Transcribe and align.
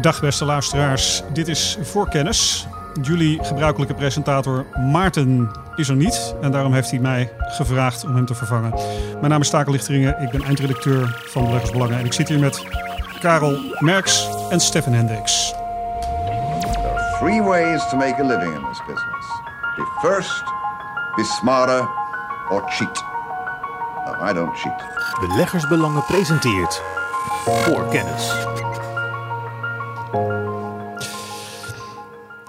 Dag 0.00 0.20
beste 0.20 0.44
luisteraars, 0.44 1.22
dit 1.32 1.48
is 1.48 1.78
Voorkennis. 1.82 2.66
Jullie 3.02 3.44
gebruikelijke 3.44 3.94
presentator 3.94 4.66
Maarten 4.92 5.50
is 5.76 5.88
er 5.88 5.96
niet 5.96 6.34
en 6.40 6.50
daarom 6.50 6.72
heeft 6.72 6.90
hij 6.90 6.98
mij 6.98 7.32
gevraagd 7.38 8.04
om 8.04 8.14
hem 8.14 8.26
te 8.26 8.34
vervangen. 8.34 8.74
Mijn 9.12 9.28
naam 9.28 9.40
is 9.40 9.50
Takel 9.50 9.72
Lichteringen, 9.72 10.22
ik 10.22 10.30
ben 10.30 10.42
eindredacteur 10.42 11.22
van 11.26 11.44
Beleggersbelangen 11.44 11.98
en 11.98 12.04
ik 12.04 12.12
zit 12.12 12.28
hier 12.28 12.38
met 12.38 12.64
Karel 13.20 13.58
Merks 13.78 14.28
en 14.50 14.60
Stefan 14.60 14.92
Hendricks. 14.92 15.54
There 16.60 16.88
are 16.88 17.18
three 17.18 17.42
ways 17.42 17.88
to 17.88 17.96
make 17.96 18.22
a 18.22 18.26
living 18.26 18.54
in 18.54 18.62
this 18.68 18.80
business. 18.86 19.26
Be 19.76 20.08
first, 20.08 20.44
be 21.16 21.24
smarter, 21.24 21.88
or 22.50 22.62
cheat. 22.68 23.04
No, 24.06 24.30
I 24.30 24.32
don't 24.32 24.56
cheat. 24.56 24.84
Beleggersbelangen 25.20 26.04
presenteert 26.04 26.82
voor 27.44 27.88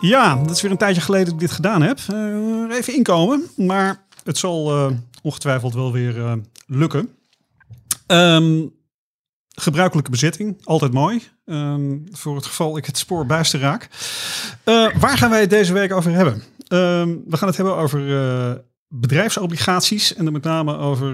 Ja, 0.01 0.35
dat 0.35 0.55
is 0.55 0.61
weer 0.61 0.71
een 0.71 0.77
tijdje 0.77 1.01
geleden 1.01 1.25
dat 1.25 1.33
ik 1.33 1.39
dit 1.39 1.51
gedaan 1.51 1.81
heb. 1.81 1.99
Uh, 2.13 2.77
even 2.77 2.95
inkomen, 2.95 3.43
maar 3.55 4.05
het 4.23 4.37
zal 4.37 4.77
uh, 4.77 4.97
ongetwijfeld 5.21 5.73
wel 5.73 5.91
weer 5.91 6.17
uh, 6.17 6.33
lukken. 6.65 7.09
Um, 8.07 8.73
gebruikelijke 9.55 10.11
bezetting, 10.11 10.57
altijd 10.63 10.93
mooi. 10.93 11.21
Um, 11.45 12.03
voor 12.11 12.35
het 12.35 12.45
geval 12.45 12.77
ik 12.77 12.85
het 12.85 12.97
spoor 12.97 13.25
buisten 13.25 13.59
raak. 13.59 13.89
waar 14.99 15.17
gaan 15.17 15.29
wij 15.29 15.41
het 15.41 15.49
deze 15.49 15.73
week 15.73 15.93
over 15.93 16.11
hebben? 16.11 16.33
Um, 16.33 17.23
we 17.27 17.37
gaan 17.37 17.47
het 17.47 17.57
hebben 17.57 17.75
over 17.75 18.63
bedrijfsobligaties 18.87 20.15
en 20.15 20.23
dan 20.23 20.33
met 20.33 20.43
name 20.43 20.77
over 20.77 21.13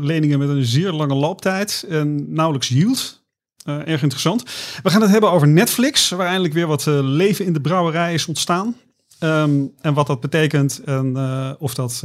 leningen 0.00 0.38
met 0.38 0.48
een 0.48 0.64
zeer 0.64 0.92
lange 0.92 1.14
looptijd 1.14 1.84
en 1.88 2.32
nauwelijks 2.32 2.68
yield. 2.68 3.24
Uh, 3.68 3.88
erg 3.88 4.02
interessant. 4.02 4.42
We 4.82 4.90
gaan 4.90 5.00
het 5.00 5.10
hebben 5.10 5.30
over 5.30 5.48
Netflix, 5.48 6.08
waar 6.08 6.26
eindelijk 6.26 6.54
weer 6.54 6.66
wat 6.66 6.86
uh, 6.86 6.98
leven 7.02 7.44
in 7.44 7.52
de 7.52 7.60
brouwerij 7.60 8.14
is 8.14 8.26
ontstaan. 8.26 8.76
Um, 9.20 9.72
en 9.80 9.94
wat 9.94 10.06
dat 10.06 10.20
betekent 10.20 10.80
en 10.84 11.12
uh, 11.16 11.50
of 11.58 11.74
dat 11.74 12.02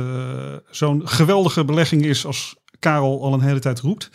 zo'n 0.70 1.08
geweldige 1.08 1.66
belegging 1.66 2.06
is 2.06 2.26
als 2.26 2.56
Karel 2.80 3.24
al 3.24 3.34
een 3.34 3.42
hele 3.42 3.60
tijd 3.60 3.80
roept. 3.80 4.10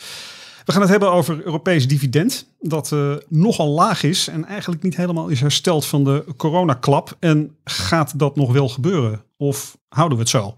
We 0.64 0.72
gaan 0.72 0.80
het 0.80 0.90
hebben 0.90 1.12
over 1.12 1.44
Europees 1.44 1.88
dividend, 1.88 2.48
dat 2.60 2.94
nogal 3.28 3.68
laag 3.68 4.02
is 4.02 4.28
en 4.28 4.44
eigenlijk 4.44 4.82
niet 4.82 4.96
helemaal 4.96 5.28
is 5.28 5.40
hersteld 5.40 5.86
van 5.86 6.04
de 6.04 6.24
coronaklap. 6.36 7.16
En 7.18 7.56
gaat 7.64 8.18
dat 8.18 8.36
nog 8.36 8.52
wel 8.52 8.68
gebeuren? 8.68 9.22
Of 9.36 9.76
houden 9.88 10.16
we 10.16 10.22
het 10.22 10.32
zo? 10.32 10.54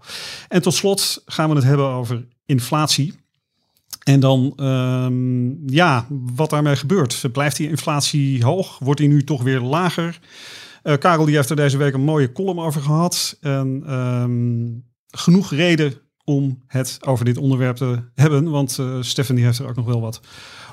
En 0.47 0.61
tot 0.61 0.73
slot 0.73 1.21
gaan 1.25 1.49
we 1.49 1.55
het 1.55 1.63
hebben 1.63 1.85
over 1.85 2.25
inflatie. 2.45 3.18
En 4.03 4.19
dan, 4.19 4.53
um, 4.55 5.69
ja, 5.69 6.05
wat 6.09 6.49
daarmee 6.49 6.75
gebeurt. 6.75 7.31
Blijft 7.31 7.57
die 7.57 7.69
inflatie 7.69 8.43
hoog? 8.43 8.79
Wordt 8.79 8.99
die 8.99 9.09
nu 9.09 9.23
toch 9.23 9.43
weer 9.43 9.59
lager? 9.59 10.19
Uh, 10.83 10.97
Karel 10.97 11.25
die 11.25 11.35
heeft 11.35 11.49
er 11.49 11.55
deze 11.55 11.77
week 11.77 11.93
een 11.93 12.01
mooie 12.01 12.31
column 12.31 12.59
over 12.59 12.81
gehad. 12.81 13.37
En 13.41 13.93
um, 13.93 14.83
genoeg 15.07 15.51
reden 15.51 15.93
om 16.23 16.63
het 16.67 16.99
over 17.05 17.25
dit 17.25 17.37
onderwerp 17.37 17.75
te 17.75 17.99
hebben. 18.15 18.49
Want 18.49 18.77
uh, 18.79 18.97
Stefan 18.99 19.35
die 19.35 19.45
heeft 19.45 19.59
er 19.59 19.67
ook 19.67 19.75
nog 19.75 19.85
wel 19.85 20.01
wat 20.01 20.21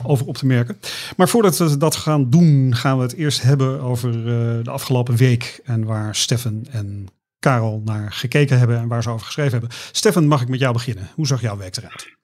over 0.03 0.27
op 0.27 0.37
te 0.37 0.47
merken. 0.47 0.79
Maar 1.17 1.29
voordat 1.29 1.57
we 1.57 1.77
dat 1.77 1.97
gaan 1.97 2.31
doen, 2.31 2.75
gaan 2.75 2.97
we 2.97 3.03
het 3.03 3.15
eerst 3.15 3.43
hebben 3.43 3.81
over 3.81 4.17
uh, 4.17 4.25
de 4.65 4.71
afgelopen 4.71 5.17
week. 5.17 5.61
En 5.65 5.85
waar 5.85 6.15
Stefan 6.15 6.67
en 6.71 7.07
Karel 7.39 7.83
naar 7.85 8.13
gekeken 8.13 8.59
hebben 8.59 8.79
en 8.79 8.89
waar 8.89 9.03
ze 9.03 9.11
over 9.11 9.27
geschreven 9.27 9.53
hebben. 9.53 9.71
Stefan, 9.93 10.27
mag 10.27 10.43
ik 10.43 10.49
met 10.49 10.61
jou 10.61 10.73
beginnen? 10.73 11.09
Hoe 11.15 11.27
zag 11.27 11.41
jouw 11.41 11.57
week 11.57 11.77
eruit? 11.77 12.15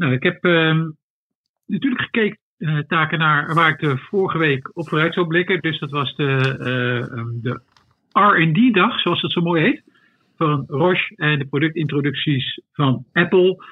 Nou, 0.00 0.12
ik 0.12 0.22
heb 0.22 0.44
uh, 0.44 0.82
natuurlijk 1.66 2.02
gekeken, 2.02 2.38
uh, 2.58 2.78
taken 2.78 3.18
naar 3.18 3.54
waar 3.54 3.68
ik 3.68 3.78
de 3.78 3.96
vorige 3.96 4.38
week 4.38 4.70
op 4.72 4.88
vooruit 4.88 5.14
zou 5.14 5.26
blikken. 5.26 5.60
Dus 5.60 5.78
dat 5.78 5.90
was 5.90 6.16
de, 6.16 6.56
uh, 6.58 7.24
de 7.42 7.60
RD-dag, 8.12 9.00
zoals 9.00 9.22
het 9.22 9.32
zo 9.32 9.40
mooi 9.40 9.62
heet, 9.62 9.82
van 10.36 10.64
Roche 10.66 11.14
en 11.16 11.38
de 11.38 11.44
productintroducties 11.44 12.60
van 12.72 13.04
Apple. 13.12 13.64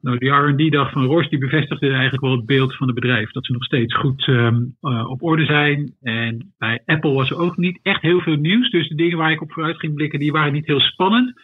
Nou, 0.00 0.18
die 0.18 0.30
RD-dag 0.30 0.92
van 0.92 1.04
Roche 1.04 1.28
die 1.28 1.38
bevestigde 1.38 1.90
eigenlijk 1.90 2.22
wel 2.22 2.36
het 2.36 2.46
beeld 2.46 2.76
van 2.76 2.86
het 2.86 2.94
bedrijf. 2.94 3.30
Dat 3.30 3.46
ze 3.46 3.52
nog 3.52 3.64
steeds 3.64 3.94
goed 3.94 4.26
um, 4.26 4.76
op 5.06 5.22
orde 5.22 5.44
zijn. 5.44 5.94
En 6.00 6.52
bij 6.58 6.82
Apple 6.86 7.12
was 7.12 7.30
er 7.30 7.38
ook 7.38 7.56
niet 7.56 7.78
echt 7.82 8.02
heel 8.02 8.20
veel 8.20 8.36
nieuws. 8.36 8.70
Dus 8.70 8.88
de 8.88 8.94
dingen 8.94 9.18
waar 9.18 9.30
ik 9.30 9.40
op 9.40 9.52
vooruit 9.52 9.78
ging 9.78 9.94
blikken, 9.94 10.18
die 10.18 10.32
waren 10.32 10.52
niet 10.52 10.66
heel 10.66 10.80
spannend. 10.80 11.40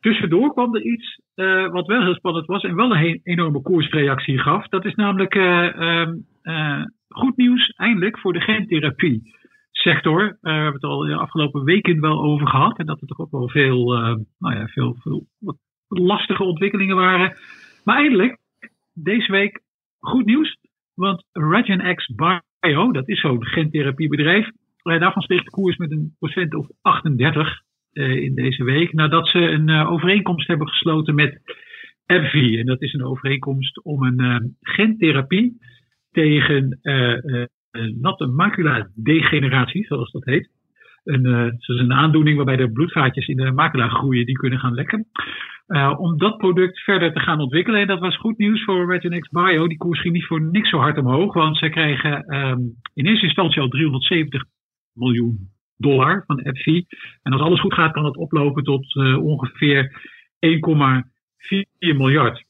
Tussendoor 0.00 0.52
kwam 0.52 0.74
er 0.74 0.82
iets 0.82 1.20
uh, 1.34 1.70
wat 1.70 1.86
wel 1.86 2.02
heel 2.02 2.14
spannend 2.14 2.46
was 2.46 2.62
en 2.62 2.76
wel 2.76 2.96
een 2.96 3.20
enorme 3.22 3.62
koersreactie 3.62 4.38
gaf. 4.38 4.68
Dat 4.68 4.84
is 4.84 4.94
namelijk 4.94 5.34
uh, 5.34 6.06
uh, 6.42 6.84
goed 7.08 7.36
nieuws 7.36 7.68
eindelijk 7.76 8.18
voor 8.18 8.32
de 8.32 8.40
gentherapie 8.40 9.38
sector. 9.70 10.38
We 10.40 10.50
hebben 10.50 10.72
het 10.72 10.82
al 10.82 10.98
de 10.98 11.14
afgelopen 11.14 11.64
weken 11.64 12.00
wel 12.00 12.22
over 12.22 12.48
gehad. 12.48 12.78
En 12.78 12.86
dat 12.86 13.00
er 13.00 13.06
toch 13.06 13.18
ook 13.18 13.30
wel 13.30 13.48
veel, 13.48 13.84
nou 14.38 14.56
ja, 14.56 14.66
veel, 14.66 14.96
veel 15.00 15.26
lastige 15.88 16.44
ontwikkelingen 16.44 16.96
waren. 16.96 17.36
Maar 17.84 17.96
eindelijk, 17.96 18.38
deze 18.94 19.32
week, 19.32 19.60
goed 19.98 20.24
nieuws. 20.24 20.56
Want 20.94 21.24
RegenX 21.32 22.14
Bio, 22.60 22.92
dat 22.92 23.08
is 23.08 23.20
zo'n 23.20 23.44
gentherapiebedrijf. 23.44 24.50
Daarvan 24.82 25.22
steeg 25.22 25.42
de 25.42 25.50
koers 25.50 25.76
met 25.76 25.90
een 25.90 26.14
procent 26.18 26.54
of 26.54 26.66
38 26.80 27.46
uh, 27.46 27.69
in 27.92 28.34
deze 28.34 28.64
week. 28.64 28.92
Nadat 28.92 29.28
ze 29.28 29.38
een 29.38 29.68
uh, 29.68 29.90
overeenkomst 29.92 30.46
hebben 30.46 30.68
gesloten 30.68 31.14
met 31.14 31.40
AbbVie. 32.06 32.58
En 32.58 32.66
dat 32.66 32.82
is 32.82 32.92
een 32.92 33.04
overeenkomst 33.04 33.82
om 33.82 34.02
een 34.02 34.20
uh, 34.20 34.36
gentherapie 34.60 35.58
tegen 36.10 36.78
natte 38.00 38.26
macula 38.26 38.88
degeneratie, 38.94 39.84
zoals 39.84 40.10
dat 40.10 40.24
heet. 40.24 40.50
Een, 41.04 41.24
het 41.24 41.68
is 41.68 41.78
een 41.78 41.92
aandoening 41.92 42.36
waarbij 42.36 42.56
de 42.56 42.72
bloedvaatjes 42.72 43.26
in 43.26 43.36
de 43.36 43.50
macula 43.50 43.88
groeien, 43.88 44.26
die 44.26 44.38
kunnen 44.38 44.58
gaan 44.58 44.74
lekken. 44.74 45.06
om 45.96 46.18
dat 46.18 46.36
product 46.36 46.78
verder 46.78 47.12
te 47.12 47.20
gaan 47.20 47.40
ontwikkelen. 47.40 47.80
En 47.80 47.86
dat 47.86 48.00
was 48.00 48.16
goed 48.16 48.38
nieuws 48.38 48.64
voor 48.64 48.92
Regenex 48.92 49.28
Bio. 49.28 49.66
Die 49.66 49.76
koers 49.76 50.00
ging 50.00 50.14
niet 50.14 50.26
voor 50.26 50.42
niks 50.42 50.70
zo 50.70 50.78
hard 50.78 50.98
omhoog, 50.98 51.34
want 51.34 51.56
ze 51.56 51.68
krijgen 51.68 52.34
um, 52.36 52.74
in 52.94 53.06
eerste 53.06 53.26
instantie 53.26 53.60
al 53.60 53.68
370 53.68 54.44
miljoen 54.94 55.50
dollar 55.80 56.24
van 56.26 56.40
FV. 56.40 56.82
En 57.22 57.32
als 57.32 57.40
alles 57.40 57.60
goed 57.60 57.74
gaat, 57.74 57.92
kan 57.92 58.04
het 58.04 58.16
oplopen 58.16 58.64
tot 58.64 58.94
uh, 58.94 59.22
ongeveer 59.22 60.00
1,4 60.46 61.96
miljard. 61.96 62.44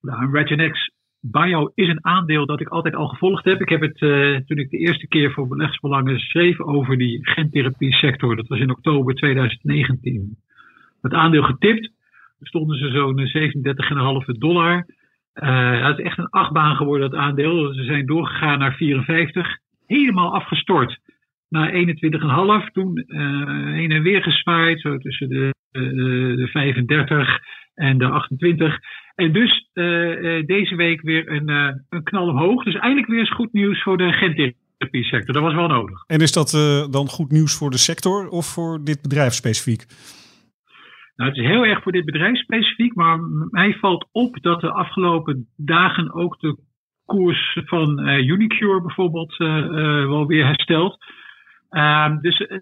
Nou, 0.00 0.30
Regenex 0.32 0.92
Bio 1.20 1.70
is 1.74 1.88
een 1.88 2.04
aandeel 2.04 2.46
dat 2.46 2.60
ik 2.60 2.68
altijd 2.68 2.94
al 2.94 3.08
gevolgd 3.08 3.44
heb. 3.44 3.60
Ik 3.60 3.68
heb 3.68 3.80
het 3.80 4.00
uh, 4.00 4.36
toen 4.36 4.58
ik 4.58 4.70
de 4.70 4.78
eerste 4.78 5.08
keer 5.08 5.32
voor 5.32 5.48
beleggersbelangen 5.48 6.18
schreef 6.18 6.60
over 6.60 6.98
die 6.98 7.18
gentherapie 7.22 7.92
sector. 7.92 8.36
Dat 8.36 8.48
was 8.48 8.58
in 8.58 8.70
oktober 8.70 9.14
2019. 9.14 10.36
Het 11.02 11.12
aandeel 11.12 11.42
getipt. 11.42 11.82
Toen 12.38 12.46
stonden 12.46 12.78
ze 12.78 12.90
zo'n 12.90 13.28
37,5 14.34 14.38
dollar. 14.38 14.86
Uh, 15.34 15.86
het 15.86 15.98
is 15.98 16.04
echt 16.04 16.18
een 16.18 16.30
achtbaan 16.30 16.76
geworden, 16.76 17.10
dat 17.10 17.20
aandeel. 17.20 17.72
Ze 17.74 17.84
zijn 17.84 18.06
doorgegaan 18.06 18.58
naar 18.58 18.74
54. 18.74 19.58
Helemaal 19.86 20.34
afgestort 20.34 20.98
naar 21.54 21.72
21,5. 22.66 22.72
Toen 22.72 23.04
uh, 23.06 23.72
heen 23.72 23.90
en 23.90 24.02
weer 24.02 24.22
gezwaaid, 24.22 24.80
zo 24.80 24.98
tussen 24.98 25.28
de, 25.28 25.54
uh, 25.72 26.36
de 26.36 26.48
35 26.52 27.38
en 27.74 27.98
de 27.98 28.06
28. 28.06 28.78
En 29.14 29.32
dus 29.32 29.68
uh, 29.74 30.46
deze 30.46 30.74
week 30.76 31.00
weer 31.00 31.30
een, 31.30 31.48
een 31.88 32.02
knal 32.02 32.28
omhoog. 32.28 32.64
Dus 32.64 32.74
eindelijk 32.74 33.08
weer 33.08 33.18
eens 33.18 33.34
goed 33.34 33.52
nieuws 33.52 33.82
voor 33.82 33.96
de 33.96 34.12
gentherapie 34.12 35.04
sector. 35.04 35.34
Dat 35.34 35.42
was 35.42 35.54
wel 35.54 35.68
nodig. 35.68 36.04
En 36.06 36.20
is 36.20 36.32
dat 36.32 36.50
dan 36.90 37.08
goed 37.08 37.30
nieuws 37.30 37.58
voor 37.58 37.70
de 37.70 37.78
sector 37.78 38.28
of 38.28 38.46
voor 38.46 38.84
dit 38.84 39.02
bedrijf 39.02 39.32
specifiek? 39.32 39.84
Nou, 41.16 41.30
het 41.30 41.38
is 41.38 41.46
heel 41.46 41.64
erg 41.64 41.82
voor 41.82 41.92
dit 41.92 42.04
bedrijf 42.04 42.38
specifiek, 42.38 42.94
maar 42.94 43.18
mij 43.50 43.74
valt 43.74 44.08
op 44.12 44.42
dat 44.42 44.60
de 44.60 44.70
afgelopen 44.70 45.48
dagen 45.56 46.14
ook 46.14 46.40
de 46.40 46.58
koers 47.04 47.58
van 47.64 47.98
Unicure 48.08 48.80
bijvoorbeeld 48.82 49.36
wel 50.06 50.26
weer 50.26 50.46
herstelt. 50.46 51.04
Um, 51.74 52.20
dus, 52.20 52.40
uh, 52.40 52.58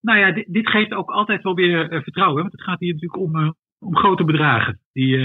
nou 0.00 0.18
ja, 0.18 0.32
dit, 0.32 0.44
dit, 0.48 0.68
geeft 0.68 0.92
ook 0.92 1.10
altijd 1.10 1.42
wel 1.42 1.54
weer 1.54 1.92
uh, 1.92 2.02
vertrouwen. 2.02 2.40
Want 2.40 2.52
het 2.52 2.62
gaat 2.62 2.80
hier 2.80 2.92
natuurlijk 2.92 3.22
om, 3.22 3.36
uh, 3.36 3.50
om 3.78 3.96
grote 3.96 4.24
bedragen 4.24 4.78
die 4.92 5.16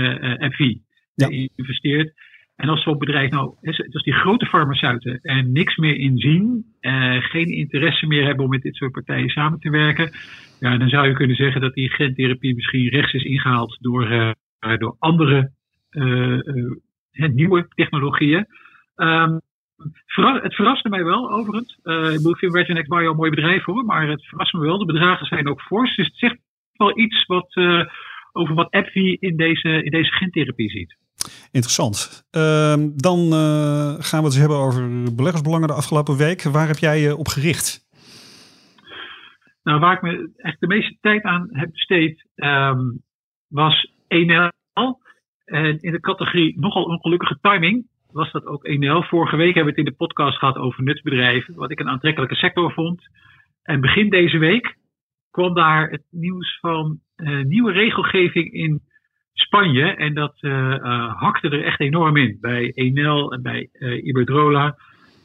FI 0.52 0.82
ja. 1.16 1.28
investeert. 1.56 2.14
En 2.56 2.70
als 2.70 2.84
zo'n 2.84 2.98
bedrijf 2.98 3.32
nou, 3.32 3.56
als 3.92 4.04
die 4.04 4.14
grote 4.14 4.46
farmaceuten 4.46 5.20
er 5.22 5.46
niks 5.46 5.76
meer 5.76 5.96
in 5.96 6.18
zien, 6.18 6.66
geen 7.20 7.48
interesse 7.48 8.08
meer 8.08 8.26
hebben 8.26 8.44
om 8.44 8.50
met 8.52 8.62
dit 8.62 8.76
soort 8.76 8.92
partijen 8.92 9.30
samen 9.30 9.60
te 9.60 9.70
werken, 9.70 10.12
ja, 10.60 10.78
dan 10.78 10.90
zou 10.90 11.08
je 11.08 11.14
kunnen 11.14 11.36
zeggen 11.36 11.62
dat 11.62 11.74
die 11.74 11.90
gentherapie 11.90 12.56
misschien 12.56 12.90
rechts 12.90 13.14
is 13.14 13.24
ingehaald 13.24 13.78
door, 13.80 14.36
door 14.78 14.96
andere 15.00 15.52
nieuwe 17.12 17.68
technologieën. 17.76 18.46
Um, 18.96 19.42
het 20.42 20.56
verraste 20.56 20.90
mij 20.90 21.04
wel, 21.04 21.32
overigens. 21.32 21.80
Uh, 21.84 22.14
ik 22.14 22.38
vind 22.38 22.56
Regenex 22.56 22.88
Bio 22.88 23.10
een 23.10 23.16
mooi 23.16 23.30
bedrijf 23.30 23.64
hoor, 23.64 23.86
maar 23.86 24.08
het 24.08 24.26
verrast 24.26 24.54
me 24.54 24.60
wel. 24.60 24.78
De 24.78 24.86
bedragen 24.86 25.26
zijn 25.26 25.50
ook 25.50 25.62
fors. 25.62 25.96
Dus 25.96 26.06
het 26.06 26.18
zegt 26.18 26.38
wel 26.74 27.00
iets 27.00 27.26
wat, 27.26 27.56
uh, 27.56 27.86
over 28.32 28.56
wat 28.56 28.72
AbbVie 28.72 29.18
in 29.20 29.38
deze, 29.38 29.84
in 29.84 29.92
deze 29.92 30.12
gentherapie 30.12 30.70
ziet. 30.70 30.96
Interessant. 31.52 32.28
Ehm, 32.32 32.90
dan 32.96 33.20
eh, 33.20 33.94
gaan 34.00 34.20
we 34.20 34.26
het 34.26 34.34
eens 34.34 34.38
hebben 34.38 34.58
over 34.58 35.14
beleggersbelangen 35.16 35.68
de 35.68 35.74
afgelopen 35.74 36.18
week. 36.18 36.44
Waar 36.44 36.68
heb 36.68 36.78
jij 36.78 37.00
je 37.00 37.16
op 37.16 37.28
gericht? 37.28 37.90
Nou, 39.64 39.80
waar 39.80 39.94
ik 39.94 40.02
me 40.02 40.32
echt 40.36 40.60
de 40.60 40.68
meeste 40.68 40.98
tijd 41.02 41.24
aan 41.24 41.48
heb 41.52 41.72
besteed, 41.72 42.26
ehm, 42.36 42.80
was 43.48 43.92
1L. 44.08 45.00
En 45.46 45.80
in 45.80 45.92
de 45.92 46.00
categorie 46.00 46.60
nogal 46.60 46.84
ongelukkige 46.84 47.38
timing 47.42 47.88
was 48.14 48.32
dat 48.32 48.46
ook 48.46 48.68
1L. 48.68 49.08
Vorige 49.08 49.36
week 49.36 49.56
hebben 49.56 49.74
we 49.74 49.80
het 49.80 49.88
in 49.88 49.98
de 49.98 50.06
podcast 50.06 50.38
gehad 50.38 50.56
over 50.56 50.84
nutsbedrijven, 50.84 51.56
wat 51.56 51.72
ik 51.72 51.80
een 51.80 51.90
aantrekkelijke 51.90 52.36
sector 52.36 52.72
vond. 52.72 53.02
En 53.64 53.82
begin 53.82 54.10
deze 54.10 54.38
week 54.38 54.76
kwam 55.32 55.54
daar 55.54 55.90
het 55.90 56.04
nieuws 56.10 56.60
van 56.60 57.00
uh, 57.18 57.44
nieuwe 57.44 57.72
regelgeving 57.72 58.54
in 58.54 58.82
Spanje. 59.34 59.96
En 59.96 60.14
dat 60.14 60.38
uh, 60.42 60.52
uh, 60.52 61.20
hakte 61.22 61.50
er 61.50 61.64
echt 61.64 61.80
enorm 61.80 62.18
in 62.18 62.38
bij 62.42 62.72
Enel 62.74 63.34
en 63.34 63.42
bij 63.42 63.70
Iberdrola. 64.04 64.78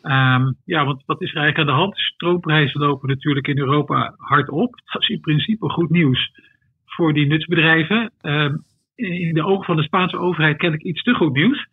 Um, 0.02 0.56
ja, 0.64 0.84
want 0.84 1.02
wat 1.06 1.22
is 1.22 1.30
er 1.30 1.36
eigenlijk 1.36 1.58
aan 1.58 1.74
de 1.76 1.82
hand? 1.82 1.98
Stroomprijzen 1.98 2.80
lopen 2.80 3.08
natuurlijk 3.08 3.48
in 3.48 3.58
Europa 3.58 4.14
hard 4.16 4.48
op. 4.48 4.80
Dat 4.92 5.02
is 5.02 5.08
in 5.08 5.20
principe 5.20 5.68
goed 5.68 5.90
nieuws 5.90 6.30
voor 6.84 7.12
die 7.12 7.26
nutsbedrijven. 7.26 8.12
Um, 8.22 8.64
in 8.94 9.34
de 9.34 9.44
ogen 9.44 9.64
van 9.64 9.76
de 9.76 9.82
Spaanse 9.82 10.18
overheid 10.18 10.56
ken 10.56 10.72
ik 10.72 10.82
iets 10.82 11.02
te 11.02 11.14
goed 11.14 11.32
nieuws. 11.32 11.66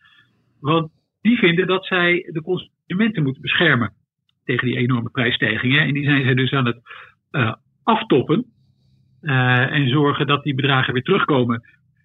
Want 0.60 0.92
die 1.24 1.38
vinden 1.38 1.68
dat 1.68 1.86
zij 1.86 2.30
de 2.32 2.42
consumenten 2.42 3.24
moeten 3.24 3.42
beschermen 3.42 3.94
tegen 4.44 4.68
die 4.68 4.78
enorme 4.78 5.10
prijsstijgingen. 5.10 5.82
En 5.82 5.94
die 5.94 6.04
zijn 6.04 6.24
zij 6.24 6.34
dus 6.34 6.52
aan 6.52 6.66
het 6.66 6.80
uh, 7.32 7.54
aftoppen. 7.84 8.46
Uh, 9.22 9.72
en 9.72 9.90
zorgen 9.90 10.28
dat 10.28 10.44
die 10.44 10.56
bedragen 10.56 10.94
weer 10.94 11.04
terugkomen 11.04 11.62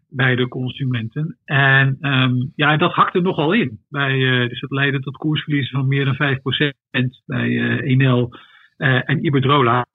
bij 0.08 0.36
de 0.36 0.48
consumenten. 0.48 1.38
En 1.44 1.96
um, 2.00 2.52
ja, 2.54 2.76
dat 2.76 2.92
hakte 2.92 3.20
nogal 3.20 3.52
in. 3.52 3.78
Bij, 3.88 4.14
uh, 4.14 4.48
dus 4.48 4.60
dat 4.60 4.70
leidde 4.70 5.00
tot 5.00 5.16
koersverliezen 5.16 5.78
van 5.78 5.88
meer 5.88 6.04
dan 6.04 6.38
5% 7.20 7.24
bij 7.26 7.80
Enel 7.80 8.36
en 8.76 9.24
Iberdrola. 9.24 9.86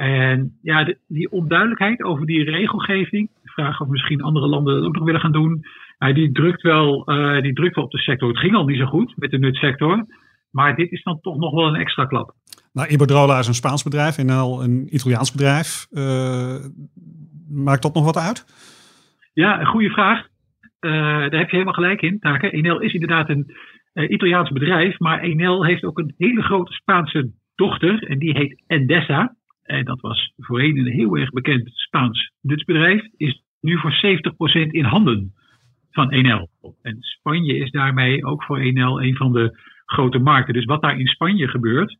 En 0.00 0.58
ja, 0.62 0.84
de, 0.84 0.98
die 1.08 1.30
onduidelijkheid 1.30 2.02
over 2.02 2.26
die 2.26 2.50
regelgeving, 2.50 3.30
de 3.42 3.50
vraag 3.50 3.80
of 3.80 3.88
misschien 3.88 4.22
andere 4.22 4.46
landen 4.48 4.74
dat 4.74 4.84
ook 4.84 4.94
nog 4.94 5.04
willen 5.04 5.20
gaan 5.20 5.32
doen, 5.32 5.64
die, 6.14 6.32
drukt 6.32 6.62
wel, 6.62 7.04
die 7.42 7.52
drukt 7.52 7.74
wel 7.74 7.84
op 7.84 7.90
de 7.90 7.98
sector. 7.98 8.28
Het 8.28 8.38
ging 8.38 8.54
al 8.54 8.64
niet 8.64 8.78
zo 8.78 8.86
goed 8.86 9.14
met 9.16 9.30
de 9.30 9.38
nutsector. 9.38 10.06
Maar 10.50 10.76
dit 10.76 10.90
is 10.90 11.02
dan 11.02 11.20
toch 11.20 11.36
nog 11.36 11.52
wel 11.52 11.66
een 11.66 11.80
extra 11.80 12.04
klap. 12.04 12.34
Nou, 12.72 12.88
Iberdrola 12.88 13.38
is 13.38 13.46
een 13.46 13.54
Spaans 13.54 13.82
bedrijf, 13.82 14.18
Enel 14.18 14.62
een 14.62 14.94
Italiaans 14.94 15.32
bedrijf. 15.32 15.86
Uh, 15.90 16.54
maakt 17.48 17.82
dat 17.82 17.94
nog 17.94 18.04
wat 18.04 18.16
uit? 18.16 18.44
Ja, 19.32 19.60
een 19.60 19.66
goede 19.66 19.90
vraag. 19.90 20.18
Uh, 20.80 20.90
daar 20.92 21.38
heb 21.38 21.50
je 21.50 21.56
helemaal 21.56 21.74
gelijk 21.74 22.02
in, 22.02 22.18
Taken. 22.18 22.52
Enel 22.52 22.80
is 22.80 22.92
inderdaad 22.92 23.28
een 23.28 23.54
uh, 23.94 24.10
Italiaans 24.10 24.50
bedrijf, 24.50 24.98
maar 24.98 25.20
Enel 25.20 25.64
heeft 25.64 25.84
ook 25.84 25.98
een 25.98 26.14
hele 26.18 26.42
grote 26.42 26.72
Spaanse 26.72 27.30
dochter 27.54 28.02
en 28.02 28.18
die 28.18 28.36
heet 28.36 28.62
Endesa. 28.66 29.34
En 29.70 29.84
dat 29.84 30.00
was 30.00 30.32
voorheen 30.36 30.78
een 30.78 30.92
heel 30.92 31.16
erg 31.16 31.30
bekend 31.30 31.70
Spaans 31.72 32.32
nutsbedrijf, 32.40 33.08
is 33.16 33.42
nu 33.60 33.78
voor 33.78 33.92
70% 33.92 34.70
in 34.70 34.84
handen 34.84 35.32
van 35.90 36.10
Enel. 36.10 36.48
En 36.82 36.96
Spanje 37.00 37.56
is 37.56 37.70
daarmee 37.70 38.24
ook 38.24 38.44
voor 38.44 38.58
Enel 38.58 39.02
een 39.02 39.16
van 39.16 39.32
de 39.32 39.58
grote 39.84 40.18
markten. 40.18 40.54
Dus 40.54 40.64
wat 40.64 40.82
daar 40.82 40.98
in 40.98 41.06
Spanje 41.06 41.48
gebeurt, 41.48 41.96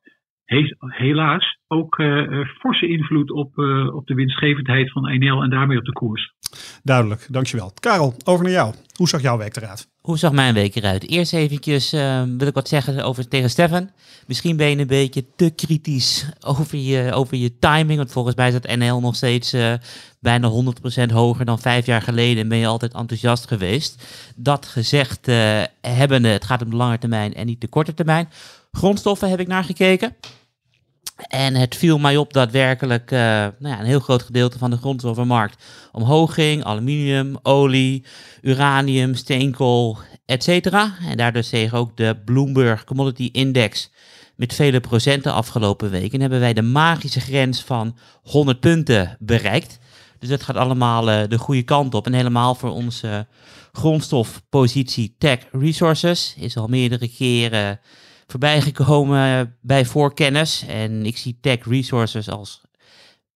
heeft 0.50 0.74
helaas 0.78 1.58
ook 1.68 1.98
uh, 1.98 2.46
forse 2.58 2.88
invloed 2.88 3.30
op, 3.30 3.56
uh, 3.56 3.94
op 3.94 4.06
de 4.06 4.14
winstgevendheid 4.14 4.92
van 4.92 5.08
Enel 5.08 5.42
en 5.42 5.50
daarmee 5.50 5.78
op 5.78 5.84
de 5.84 5.92
koers. 5.92 6.34
Duidelijk, 6.82 7.26
dankjewel. 7.30 7.72
Karel, 7.80 8.14
over 8.24 8.44
naar 8.44 8.52
jou. 8.52 8.74
Hoe 8.96 9.08
zag 9.08 9.22
jouw 9.22 9.38
week 9.38 9.56
eruit? 9.56 9.88
Hoe 10.00 10.18
zag 10.18 10.32
mijn 10.32 10.54
week 10.54 10.74
eruit? 10.74 11.08
Eerst 11.08 11.32
eventjes 11.32 11.94
uh, 11.94 12.22
wil 12.38 12.46
ik 12.46 12.54
wat 12.54 12.68
zeggen 12.68 13.04
over 13.04 13.28
tegen 13.28 13.50
Stefan. 13.50 13.90
Misschien 14.26 14.56
ben 14.56 14.70
je 14.70 14.78
een 14.78 14.86
beetje 14.86 15.24
te 15.36 15.50
kritisch 15.54 16.32
over 16.40 16.78
je, 16.78 17.12
over 17.12 17.36
je 17.36 17.58
timing. 17.58 17.98
Want 17.98 18.12
volgens 18.12 18.34
mij 18.34 18.48
is 18.48 18.54
het 18.54 18.76
NL 18.76 19.00
nog 19.00 19.16
steeds 19.16 19.54
uh, 19.54 19.72
bijna 20.20 20.50
100% 21.08 21.12
hoger 21.12 21.44
dan 21.44 21.58
vijf 21.58 21.86
jaar 21.86 22.02
geleden. 22.02 22.42
En 22.42 22.48
ben 22.48 22.58
je 22.58 22.66
altijd 22.66 22.94
enthousiast 22.94 23.46
geweest. 23.46 24.04
Dat 24.36 24.66
gezegd 24.66 25.28
uh, 25.28 25.62
hebbende, 25.80 26.28
het 26.28 26.44
gaat 26.44 26.62
om 26.62 26.70
de 26.70 26.76
lange 26.76 26.98
termijn 26.98 27.34
en 27.34 27.46
niet 27.46 27.60
de 27.60 27.68
korte 27.68 27.94
termijn. 27.94 28.28
Grondstoffen 28.72 29.30
heb 29.30 29.40
ik 29.40 29.46
naar 29.46 29.64
gekeken. 29.64 30.16
En 31.28 31.54
het 31.54 31.76
viel 31.76 31.98
mij 31.98 32.16
op 32.16 32.32
dat 32.32 32.50
werkelijk 32.50 33.10
uh, 33.10 33.18
nou 33.18 33.54
ja, 33.60 33.80
een 33.80 33.86
heel 33.86 34.00
groot 34.00 34.22
gedeelte 34.22 34.58
van 34.58 34.70
de 34.70 34.76
grondstoffenmarkt 34.76 35.64
omhoog 35.92 36.34
ging. 36.34 36.64
Aluminium, 36.64 37.38
olie, 37.42 38.04
uranium, 38.42 39.14
steenkool, 39.14 39.98
etc. 40.26 40.48
En 41.08 41.16
daardoor 41.16 41.42
steeg 41.42 41.74
ook 41.74 41.96
de 41.96 42.16
Bloomberg 42.24 42.84
Commodity 42.84 43.28
Index 43.32 43.90
met 44.36 44.54
vele 44.54 44.80
procenten 44.80 45.32
afgelopen 45.32 45.90
week. 45.90 46.12
En 46.12 46.20
hebben 46.20 46.40
wij 46.40 46.52
de 46.52 46.62
magische 46.62 47.20
grens 47.20 47.62
van 47.62 47.96
100 48.22 48.60
punten 48.60 49.16
bereikt. 49.18 49.78
Dus 50.18 50.28
dat 50.28 50.42
gaat 50.42 50.56
allemaal 50.56 51.08
uh, 51.08 51.22
de 51.28 51.38
goede 51.38 51.62
kant 51.62 51.94
op. 51.94 52.06
En 52.06 52.12
helemaal 52.12 52.54
voor 52.54 52.70
onze 52.70 53.26
grondstofpositie 53.72 55.14
Tech 55.18 55.38
Resources 55.52 56.34
is 56.38 56.56
al 56.56 56.66
meerdere 56.66 57.08
keren 57.08 57.80
voorbij 58.30 58.60
gekomen 58.60 59.56
bij 59.60 59.84
voorkennis. 59.84 60.64
En 60.68 61.06
ik 61.06 61.16
zie 61.16 61.38
Tech 61.40 61.58
Resources 61.64 62.28
als 62.28 62.60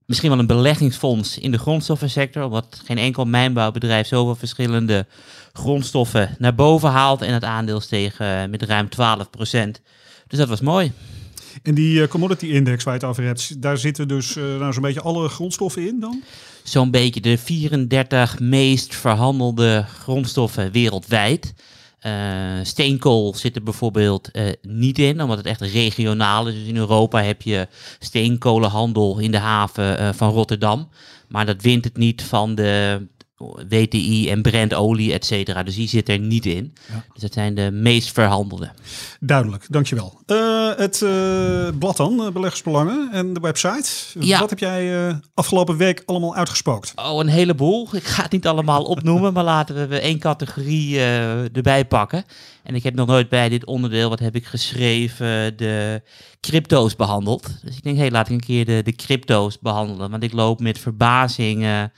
misschien 0.07 0.31
wel 0.31 0.39
een 0.39 0.47
beleggingsfonds 0.47 1.39
in 1.39 1.51
de 1.51 1.59
grondstoffensector. 1.59 2.45
Omdat 2.45 2.83
geen 2.85 2.99
enkel 2.99 3.25
mijnbouwbedrijf 3.25 4.07
zoveel 4.07 4.35
verschillende 4.35 5.07
grondstoffen 5.53 6.37
naar 6.39 6.55
boven 6.55 6.91
haalt. 6.91 7.23
En 7.23 7.33
het 7.33 7.45
aandeel 7.45 7.81
steeg 7.81 8.21
uh, 8.21 8.45
met 8.45 8.63
ruim 8.63 8.89
12% 8.89 8.89
Dus 10.27 10.39
dat 10.39 10.49
was 10.49 10.61
mooi. 10.61 10.93
En 11.63 11.75
die 11.75 12.01
uh, 12.01 12.09
commodity 12.09 12.47
index 12.47 12.85
waar 12.85 12.95
je 12.95 13.01
het 13.01 13.09
over 13.09 13.25
hebt, 13.25 13.63
daar 13.63 13.79
zitten 13.79 14.09
dus 14.09 14.37
uh, 14.37 14.45
nou 14.45 14.73
zo'n 14.73 14.83
beetje 14.83 15.01
alle 15.01 15.29
grondstoffen 15.29 15.87
in 15.87 16.01
dan? 16.01 16.23
Zo'n 16.63 16.91
beetje 16.91 17.21
de 17.21 17.39
34 17.39 18.39
meest 18.39 18.95
verhandelde 18.95 19.85
grondstoffen 20.01 20.73
wereldwijd. 20.73 21.55
Uh, 22.07 22.13
steenkool 22.63 23.35
zit 23.35 23.57
er 23.57 23.63
bijvoorbeeld 23.63 24.29
uh, 24.33 24.43
niet 24.63 24.99
in, 24.99 25.23
omdat 25.23 25.37
het 25.37 25.47
echt 25.47 25.61
regionaal 25.61 26.49
is. 26.49 26.55
Dus 26.55 26.67
in 26.67 26.77
Europa 26.77 27.23
heb 27.23 27.43
je 27.43 27.69
steenkolenhandel 27.99 29.19
in 29.19 29.31
de 29.31 29.39
haven 29.39 30.01
uh, 30.01 30.09
van 30.13 30.31
Rotterdam. 30.31 30.89
Maar 31.29 31.47
dat 31.47 31.63
wint 31.63 31.85
het 31.85 31.97
niet 31.97 32.23
van 32.23 32.55
de 32.55 33.07
WTI 33.69 34.31
en 34.31 34.43
Brentolie, 34.43 35.13
et 35.13 35.25
cetera. 35.25 35.63
Dus 35.63 35.75
die 35.75 35.89
zit 35.89 36.09
er 36.09 36.19
niet 36.19 36.47
in. 36.47 36.75
Ja. 36.93 37.05
Dus 37.13 37.23
dat 37.23 37.33
zijn 37.33 37.55
de 37.55 37.71
meest 37.71 38.13
verhandelde. 38.13 38.71
Duidelijk, 39.21 39.67
dankjewel. 39.69 40.21
Uh, 40.27 40.75
het 40.77 41.01
uh, 41.01 41.69
blad 41.79 41.97
dan, 41.97 42.31
Beleggersbelangen 42.33 43.09
en 43.13 43.33
de 43.33 43.41
website. 43.41 43.91
Ja. 44.21 44.39
Wat 44.39 44.51
heb 44.51 44.59
jij 44.59 45.07
uh, 45.07 45.15
afgelopen 45.35 45.77
week 45.77 46.03
allemaal 46.07 46.35
uitgespookt? 46.35 46.93
Oh, 46.97 47.21
een 47.21 47.29
heleboel. 47.29 47.89
Ik 47.93 48.05
ga 48.05 48.23
het 48.23 48.33
niet 48.33 48.47
allemaal 48.47 48.85
opnoemen, 48.85 49.33
maar 49.33 49.45
laten 49.45 49.89
we 49.89 49.99
één 49.99 50.19
categorie 50.19 51.01
erbij 51.01 51.85
pakken. 51.85 52.25
En 52.63 52.75
ik 52.75 52.83
heb 52.83 52.95
nog 52.95 53.07
nooit 53.07 53.29
bij 53.29 53.49
dit 53.49 53.67
onderdeel, 53.67 54.09
wat 54.09 54.19
heb 54.19 54.35
ik 54.35 54.47
geschreven, 54.47 55.57
de 55.57 56.03
crypto's 56.41 56.97
behandeld. 56.97 57.49
Dus 57.65 57.77
ik 57.77 57.83
denk, 57.83 57.97
hé, 57.97 58.03
hey, 58.03 58.11
laat 58.11 58.27
ik 58.27 58.33
een 58.33 58.41
keer 58.41 58.65
de, 58.65 58.83
de 58.85 58.93
crypto's 58.93 59.59
behandelen. 59.59 60.11
Want 60.11 60.23
ik 60.23 60.33
loop 60.33 60.61
met 60.61 60.79
verbazing 60.79 61.91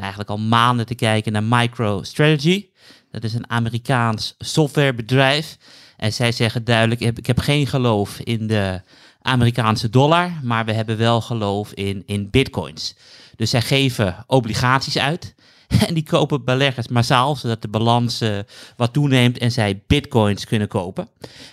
eigenlijk 0.00 0.30
al 0.30 0.38
maanden 0.38 0.86
te 0.86 0.94
kijken 0.94 1.32
naar 1.32 1.44
MicroStrategy. 1.44 2.66
Dat 3.10 3.24
is 3.24 3.34
een 3.34 3.50
Amerikaans 3.50 4.34
softwarebedrijf. 4.38 5.56
En 5.96 6.12
zij 6.12 6.32
zeggen 6.32 6.64
duidelijk, 6.64 7.00
ik 7.00 7.26
heb 7.26 7.38
geen 7.38 7.66
geloof 7.66 8.20
in 8.20 8.46
de 8.46 8.80
Amerikaanse 9.22 9.90
dollar, 9.90 10.30
maar 10.42 10.64
we 10.64 10.72
hebben 10.72 10.96
wel 10.96 11.20
geloof 11.20 11.72
in, 11.72 12.02
in 12.06 12.30
bitcoins. 12.30 12.96
Dus 13.36 13.50
zij 13.50 13.62
geven 13.62 14.24
obligaties 14.26 14.98
uit. 14.98 15.34
En 15.86 15.94
die 15.94 16.02
kopen 16.02 16.44
beleggers 16.44 16.88
massaal, 16.88 17.36
zodat 17.36 17.62
de 17.62 17.68
balans 17.68 18.22
uh, 18.22 18.38
wat 18.76 18.92
toeneemt 18.92 19.38
en 19.38 19.52
zij 19.52 19.82
bitcoins 19.86 20.44
kunnen 20.46 20.68
kopen. 20.68 21.08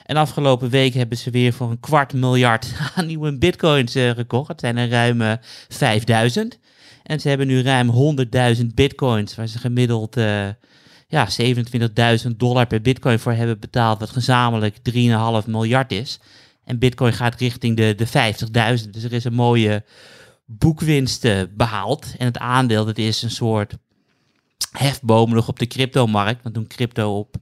En 0.06 0.16
afgelopen 0.16 0.70
week 0.70 0.94
hebben 0.94 1.18
ze 1.18 1.30
weer 1.30 1.54
voor 1.54 1.70
een 1.70 1.80
kwart 1.80 2.14
miljard 2.14 2.74
aan 2.96 3.06
nieuwe 3.06 3.38
bitcoins 3.38 3.96
uh, 3.96 4.10
gekocht. 4.10 4.48
Het 4.48 4.60
zijn 4.60 4.78
er 4.78 4.90
ruim 4.90 5.38
5000. 5.68 6.60
En 7.08 7.20
ze 7.20 7.30
hebben 7.30 7.48
nu 7.48 7.62
ruim 7.62 8.18
100.000 8.58 8.66
bitcoins, 8.74 9.36
waar 9.36 9.48
ze 9.48 9.58
gemiddeld 9.58 10.18
uh, 10.18 10.48
ja, 11.08 11.28
27.000 12.26 12.28
dollar 12.38 12.68
per 12.68 12.82
bitcoin 12.82 13.20
voor 13.20 13.32
hebben 13.32 13.60
betaald, 13.60 14.00
wat 14.00 14.10
gezamenlijk 14.10 14.76
3,5 15.44 15.50
miljard 15.50 15.92
is. 15.92 16.20
En 16.64 16.80
bitcoin 16.80 17.14
gaat 17.14 17.40
richting 17.40 17.78
de, 17.78 17.96
de 17.96 18.08
50.000. 18.84 18.90
Dus 18.90 19.04
er 19.04 19.14
is 19.14 19.24
een 19.24 19.34
mooie 19.34 19.84
boekwinst 20.46 21.28
behaald. 21.56 22.14
En 22.18 22.26
het 22.26 22.38
aandeel, 22.38 22.86
dat 22.86 22.98
is 22.98 23.22
een 23.22 23.32
soort 23.32 23.74
hefboom 24.72 25.34
nog 25.34 25.48
op 25.48 25.60
de 25.60 25.68
cryptomarkt. 25.68 26.44
Want 26.44 26.56
toen 26.56 26.68
crypto 26.68 27.18
op 27.18 27.36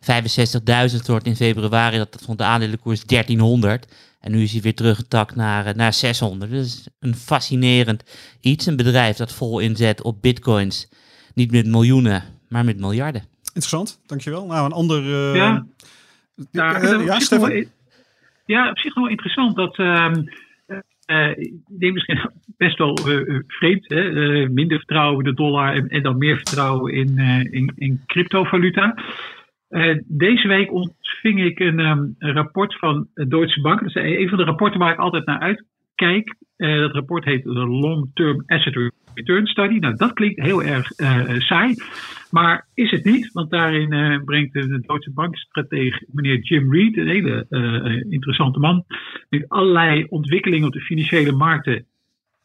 65.000 0.00 0.96
stort 0.96 1.26
in 1.26 1.36
februari, 1.36 1.96
dat 1.96 2.18
vond 2.24 2.38
de 2.38 2.44
aandelenkoers 2.44 3.04
1300. 3.04 3.86
En 4.20 4.30
nu 4.32 4.42
is 4.42 4.52
hij 4.52 4.60
weer 4.60 4.74
teruggetakt 4.74 5.36
naar, 5.36 5.76
naar 5.76 5.92
600. 5.92 6.50
Dus 6.50 6.88
een 6.98 7.14
fascinerend 7.14 8.36
iets. 8.40 8.66
Een 8.66 8.76
bedrijf 8.76 9.16
dat 9.16 9.32
vol 9.32 9.58
inzet 9.58 10.02
op 10.02 10.22
bitcoins. 10.22 10.88
Niet 11.34 11.50
met 11.50 11.66
miljoenen, 11.66 12.22
maar 12.48 12.64
met 12.64 12.80
miljarden. 12.80 13.22
Interessant, 13.42 14.00
dankjewel. 14.06 14.46
Nou, 14.46 14.66
een 14.66 14.72
ander... 14.72 15.02
uh, 15.02 15.34
ja, 15.34 15.66
ja, 16.50 16.82
uh, 16.82 17.06
ja 17.06 17.18
Stefan? 17.18 17.48
Wel, 17.48 17.64
ja, 18.46 18.70
op 18.70 18.78
zich 18.78 18.94
wel 18.94 19.08
interessant 19.08 19.56
dat... 19.56 19.78
Uh, 19.78 20.12
ik 21.36 21.78
denk 21.78 21.92
misschien 21.92 22.30
best 22.56 22.78
wel 22.78 22.98
vreemd. 23.46 23.88
Hè? 23.88 24.02
minder 24.48 24.76
vertrouwen 24.76 25.24
in 25.24 25.30
de 25.30 25.36
dollar 25.36 25.74
en, 25.74 25.88
en 25.88 26.02
dan 26.02 26.18
meer 26.18 26.36
vertrouwen 26.36 26.92
in, 26.92 27.18
in, 27.50 27.72
in 27.76 28.02
cryptovaluta. 28.06 28.94
Deze 30.04 30.48
week 30.48 30.72
ontving 30.72 31.44
ik 31.44 31.58
een, 31.58 31.78
een 31.78 32.14
rapport 32.18 32.78
van 32.78 33.08
Deutsche 33.14 33.60
Bank. 33.60 33.80
Dat 33.80 33.88
is 33.88 33.94
een 33.94 34.28
van 34.28 34.38
de 34.38 34.44
rapporten 34.44 34.80
waar 34.80 34.92
ik 34.92 34.98
altijd 34.98 35.26
naar 35.26 35.38
uitkijk. 35.38 36.34
dat 36.56 36.92
rapport 36.92 37.24
heet 37.24 37.42
de 37.42 37.66
Long 37.66 38.10
Term 38.14 38.42
Asset 38.46 38.92
Return 39.14 39.46
Study. 39.46 39.78
Nou, 39.78 39.94
dat 39.96 40.12
klinkt 40.12 40.42
heel 40.42 40.62
erg 40.62 40.98
uh, 40.98 41.38
saai, 41.38 41.74
maar 42.30 42.66
is 42.74 42.90
het 42.90 43.04
niet, 43.04 43.32
want 43.32 43.50
daarin 43.50 44.24
brengt 44.24 44.52
de 44.52 44.80
Duitse 44.86 45.12
bankstratege 45.12 46.06
meneer 46.12 46.38
Jim 46.38 46.72
Reed, 46.72 46.96
een 46.96 47.08
hele 47.08 47.46
interessante 48.08 48.58
man, 48.58 48.84
allerlei 49.48 50.06
ontwikkelingen 50.08 50.66
op 50.66 50.72
de 50.72 50.80
financiële 50.80 51.32
markten 51.32 51.84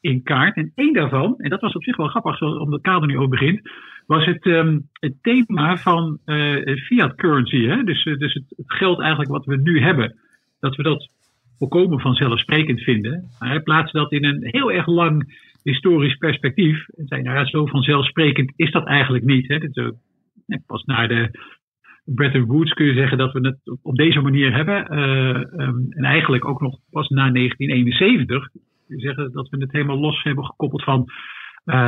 in 0.01 0.23
kaart. 0.23 0.55
En 0.55 0.71
één 0.75 0.93
daarvan, 0.93 1.35
en 1.37 1.49
dat 1.49 1.61
was 1.61 1.73
op 1.73 1.83
zich 1.83 1.97
wel 1.97 2.07
grappig, 2.07 2.41
omdat 2.41 2.81
kader 2.81 3.07
nu 3.07 3.17
over 3.17 3.29
begint, 3.29 3.69
was 4.07 4.25
het, 4.25 4.45
um, 4.45 4.89
het 4.93 5.13
thema 5.21 5.77
van 5.77 6.19
fiat 6.85 7.15
currency. 7.15 7.65
Hè? 7.65 7.83
Dus, 7.83 8.03
dus 8.03 8.33
het, 8.33 8.43
geld 8.65 8.99
eigenlijk 8.99 9.31
wat 9.31 9.45
we 9.45 9.57
nu 9.57 9.81
hebben, 9.81 10.15
dat 10.59 10.75
we 10.75 10.83
dat 10.83 11.09
volkomen 11.57 11.99
vanzelfsprekend 11.99 12.81
vinden. 12.81 13.29
Maar 13.39 13.49
hij 13.49 13.59
plaatste 13.59 13.97
dat 13.97 14.11
in 14.11 14.25
een 14.25 14.39
heel 14.41 14.71
erg 14.71 14.87
lang 14.87 15.43
historisch 15.63 16.15
perspectief. 16.15 16.85
En 16.89 17.07
zei, 17.07 17.21
nou 17.21 17.37
ja, 17.37 17.45
zo 17.45 17.65
vanzelfsprekend 17.65 18.53
is 18.55 18.71
dat 18.71 18.85
eigenlijk 18.85 19.25
niet. 19.25 19.47
Hè. 19.47 19.59
Uh, 19.73 19.89
pas 20.67 20.83
na 20.83 21.07
de 21.07 21.39
Bretton 22.05 22.45
Woods 22.45 22.73
kun 22.73 22.85
je 22.85 22.93
zeggen 22.93 23.17
dat 23.17 23.33
we 23.33 23.39
het 23.39 23.79
op 23.81 23.95
deze 23.95 24.21
manier 24.21 24.53
hebben. 24.53 24.99
Um, 24.99 25.87
en 25.89 26.03
eigenlijk 26.03 26.45
ook 26.45 26.61
nog 26.61 26.77
pas 26.91 27.09
na 27.09 27.31
1971 27.31 28.49
kun 28.87 28.97
je 28.97 28.99
zeggen 28.99 29.31
dat 29.31 29.49
we 29.49 29.57
het 29.57 29.71
helemaal 29.71 29.99
los 29.99 30.23
hebben 30.23 30.45
gekoppeld 30.45 30.83
van 30.83 31.05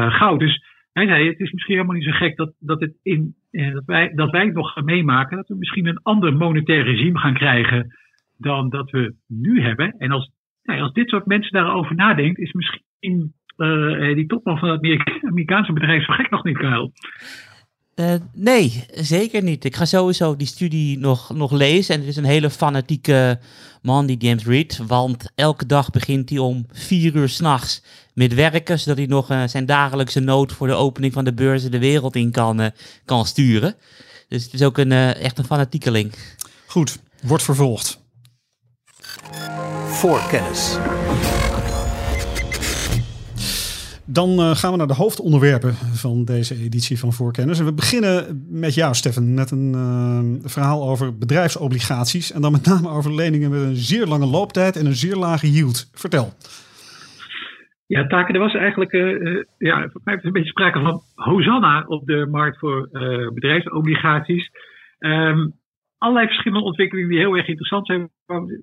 goud. 0.09 0.39
Dus 0.39 0.63
hij 0.97 1.07
zei, 1.07 1.27
het 1.27 1.39
is 1.39 1.51
misschien 1.51 1.75
helemaal 1.75 1.95
niet 1.95 2.05
zo 2.05 2.11
gek 2.11 2.35
dat, 2.35 2.53
dat, 2.59 2.79
het 2.79 2.93
in, 3.03 3.35
dat, 3.51 3.85
wij, 3.85 4.11
dat 4.15 4.31
wij 4.31 4.45
het 4.45 4.53
nog 4.53 4.73
gaan 4.73 4.85
meemaken. 4.85 5.37
Dat 5.37 5.47
we 5.47 5.55
misschien 5.55 5.85
een 5.85 6.01
ander 6.03 6.33
monetair 6.33 6.83
regime 6.83 7.19
gaan 7.19 7.33
krijgen 7.33 7.95
dan 8.37 8.69
dat 8.69 8.91
we 8.91 9.15
nu 9.27 9.61
hebben. 9.61 9.95
En 9.97 10.11
als, 10.11 10.31
als 10.63 10.93
dit 10.93 11.09
soort 11.09 11.25
mensen 11.25 11.51
daarover 11.51 11.95
nadenkt, 11.95 12.39
is 12.39 12.51
misschien 12.51 13.33
uh, 13.57 14.15
die 14.15 14.25
topman 14.25 14.57
van 14.57 14.69
het 14.69 15.21
Amerikaanse 15.21 15.73
bedrijf 15.73 16.05
zo 16.05 16.13
gek 16.13 16.29
nog 16.29 16.43
niet, 16.43 16.57
Karel. 16.57 16.91
Uh, 17.99 18.13
nee, 18.33 18.85
zeker 18.93 19.43
niet. 19.43 19.65
Ik 19.65 19.75
ga 19.75 19.85
sowieso 19.85 20.35
die 20.35 20.47
studie 20.47 20.97
nog, 20.97 21.33
nog 21.33 21.51
lezen. 21.51 21.93
En 21.93 21.99
het 21.99 22.09
is 22.09 22.15
een 22.15 22.23
hele 22.23 22.49
fanatieke 22.49 23.39
man, 23.81 24.05
die 24.05 24.17
James 24.17 24.45
Reed. 24.45 24.79
Want 24.87 25.25
elke 25.35 25.65
dag 25.65 25.89
begint 25.89 26.29
hij 26.29 26.37
om 26.37 26.65
vier 26.71 27.15
uur 27.15 27.29
s'nachts 27.29 27.81
met 28.13 28.33
werken. 28.33 28.79
Zodat 28.79 28.97
hij 28.97 29.05
nog 29.05 29.31
uh, 29.31 29.43
zijn 29.47 29.65
dagelijkse 29.65 30.19
nood 30.19 30.51
voor 30.51 30.67
de 30.67 30.73
opening 30.73 31.13
van 31.13 31.23
de 31.25 31.33
beurzen 31.33 31.71
de 31.71 31.79
wereld 31.79 32.15
in 32.15 32.31
kan, 32.31 32.61
uh, 32.61 32.67
kan 33.05 33.25
sturen. 33.25 33.75
Dus 34.27 34.43
het 34.43 34.53
is 34.53 34.63
ook 34.63 34.77
een, 34.77 34.91
echt 34.91 35.37
een 35.37 35.45
fanatiekeling. 35.45 36.13
Goed, 36.65 36.97
wordt 37.21 37.43
vervolgd. 37.43 37.99
Voorkennis. 39.85 40.77
Dan 44.09 44.29
uh, 44.29 44.55
gaan 44.55 44.71
we 44.71 44.77
naar 44.77 44.87
de 44.87 44.93
hoofdonderwerpen 44.93 45.73
van 45.73 46.25
deze 46.25 46.55
editie 46.55 46.99
van 46.99 47.13
Voorkennis. 47.13 47.59
En 47.59 47.65
we 47.65 47.73
beginnen 47.73 48.45
met 48.49 48.73
jou, 48.73 48.93
Stefan, 48.93 49.33
met 49.33 49.51
een 49.51 49.73
uh, 49.75 50.49
verhaal 50.49 50.89
over 50.89 51.17
bedrijfsobligaties. 51.17 52.31
En 52.31 52.41
dan 52.41 52.51
met 52.51 52.65
name 52.65 52.89
over 52.89 53.15
leningen 53.15 53.49
met 53.49 53.59
een 53.59 53.75
zeer 53.75 54.05
lange 54.05 54.25
looptijd 54.25 54.75
en 54.75 54.85
een 54.85 54.95
zeer 54.95 55.15
lage 55.15 55.51
yield. 55.51 55.89
Vertel. 55.93 56.33
Ja, 57.85 58.07
Taken, 58.07 58.33
er 58.33 58.39
was 58.39 58.53
eigenlijk 58.53 58.93
uh, 58.93 59.43
ja, 59.57 59.89
voor 59.91 60.01
mij 60.03 60.19
een 60.21 60.31
beetje 60.31 60.49
sprake 60.49 60.79
van 60.79 61.01
Hosanna 61.15 61.85
op 61.87 62.05
de 62.05 62.27
markt 62.31 62.59
voor 62.59 62.89
bedrijfsobligaties. 63.33 64.49
Um, 64.99 65.53
allerlei 65.97 66.27
verschillende 66.27 66.65
ontwikkelingen 66.65 67.09
die 67.09 67.19
heel 67.19 67.37
erg 67.37 67.47
interessant 67.47 67.85
zijn, 67.85 68.09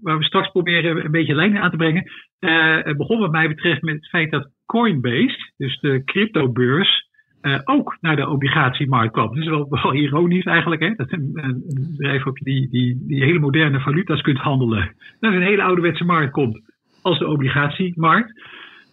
waar 0.03 0.19
we, 0.19 0.25
straks 0.25 0.51
proberen 0.51 1.05
een 1.05 1.11
beetje 1.11 1.35
lijnen 1.35 1.63
aan 1.63 1.71
te 1.71 1.77
brengen. 1.77 2.11
Uh, 2.41 2.77
het 2.83 2.97
begon 2.97 3.19
wat 3.19 3.31
mij 3.31 3.49
betreft 3.49 3.83
met 3.83 3.95
het 3.95 4.09
feit 4.09 4.31
dat 4.31 4.51
Coinbase, 4.67 5.53
dus 5.57 5.81
de 5.81 6.05
cryptobeurs, 6.05 7.09
uh, 7.43 7.59
ook 7.65 7.97
naar 8.01 8.17
de 8.17 8.29
obligatiemarkt 8.29 9.13
kwam. 9.13 9.29
Dat 9.29 9.43
is 9.43 9.49
wel, 9.49 9.67
wel 9.69 9.95
ironisch 9.95 10.45
eigenlijk, 10.45 10.83
hè? 10.83 10.95
dat 10.95 11.13
een, 11.13 11.31
een 11.33 11.63
bedrijf 11.97 12.25
je 12.25 12.33
die, 12.35 12.69
die, 12.69 13.05
die 13.07 13.25
hele 13.25 13.39
moderne 13.39 13.81
valuta's 13.81 14.21
kunt 14.21 14.39
handelen, 14.39 14.95
dat 15.21 15.33
een 15.33 15.43
hele 15.43 15.63
ouderwetse 15.63 16.05
markt 16.05 16.33
komt, 16.33 16.61
als 17.03 17.19
de 17.19 17.27
obligatiemarkt. 17.27 18.41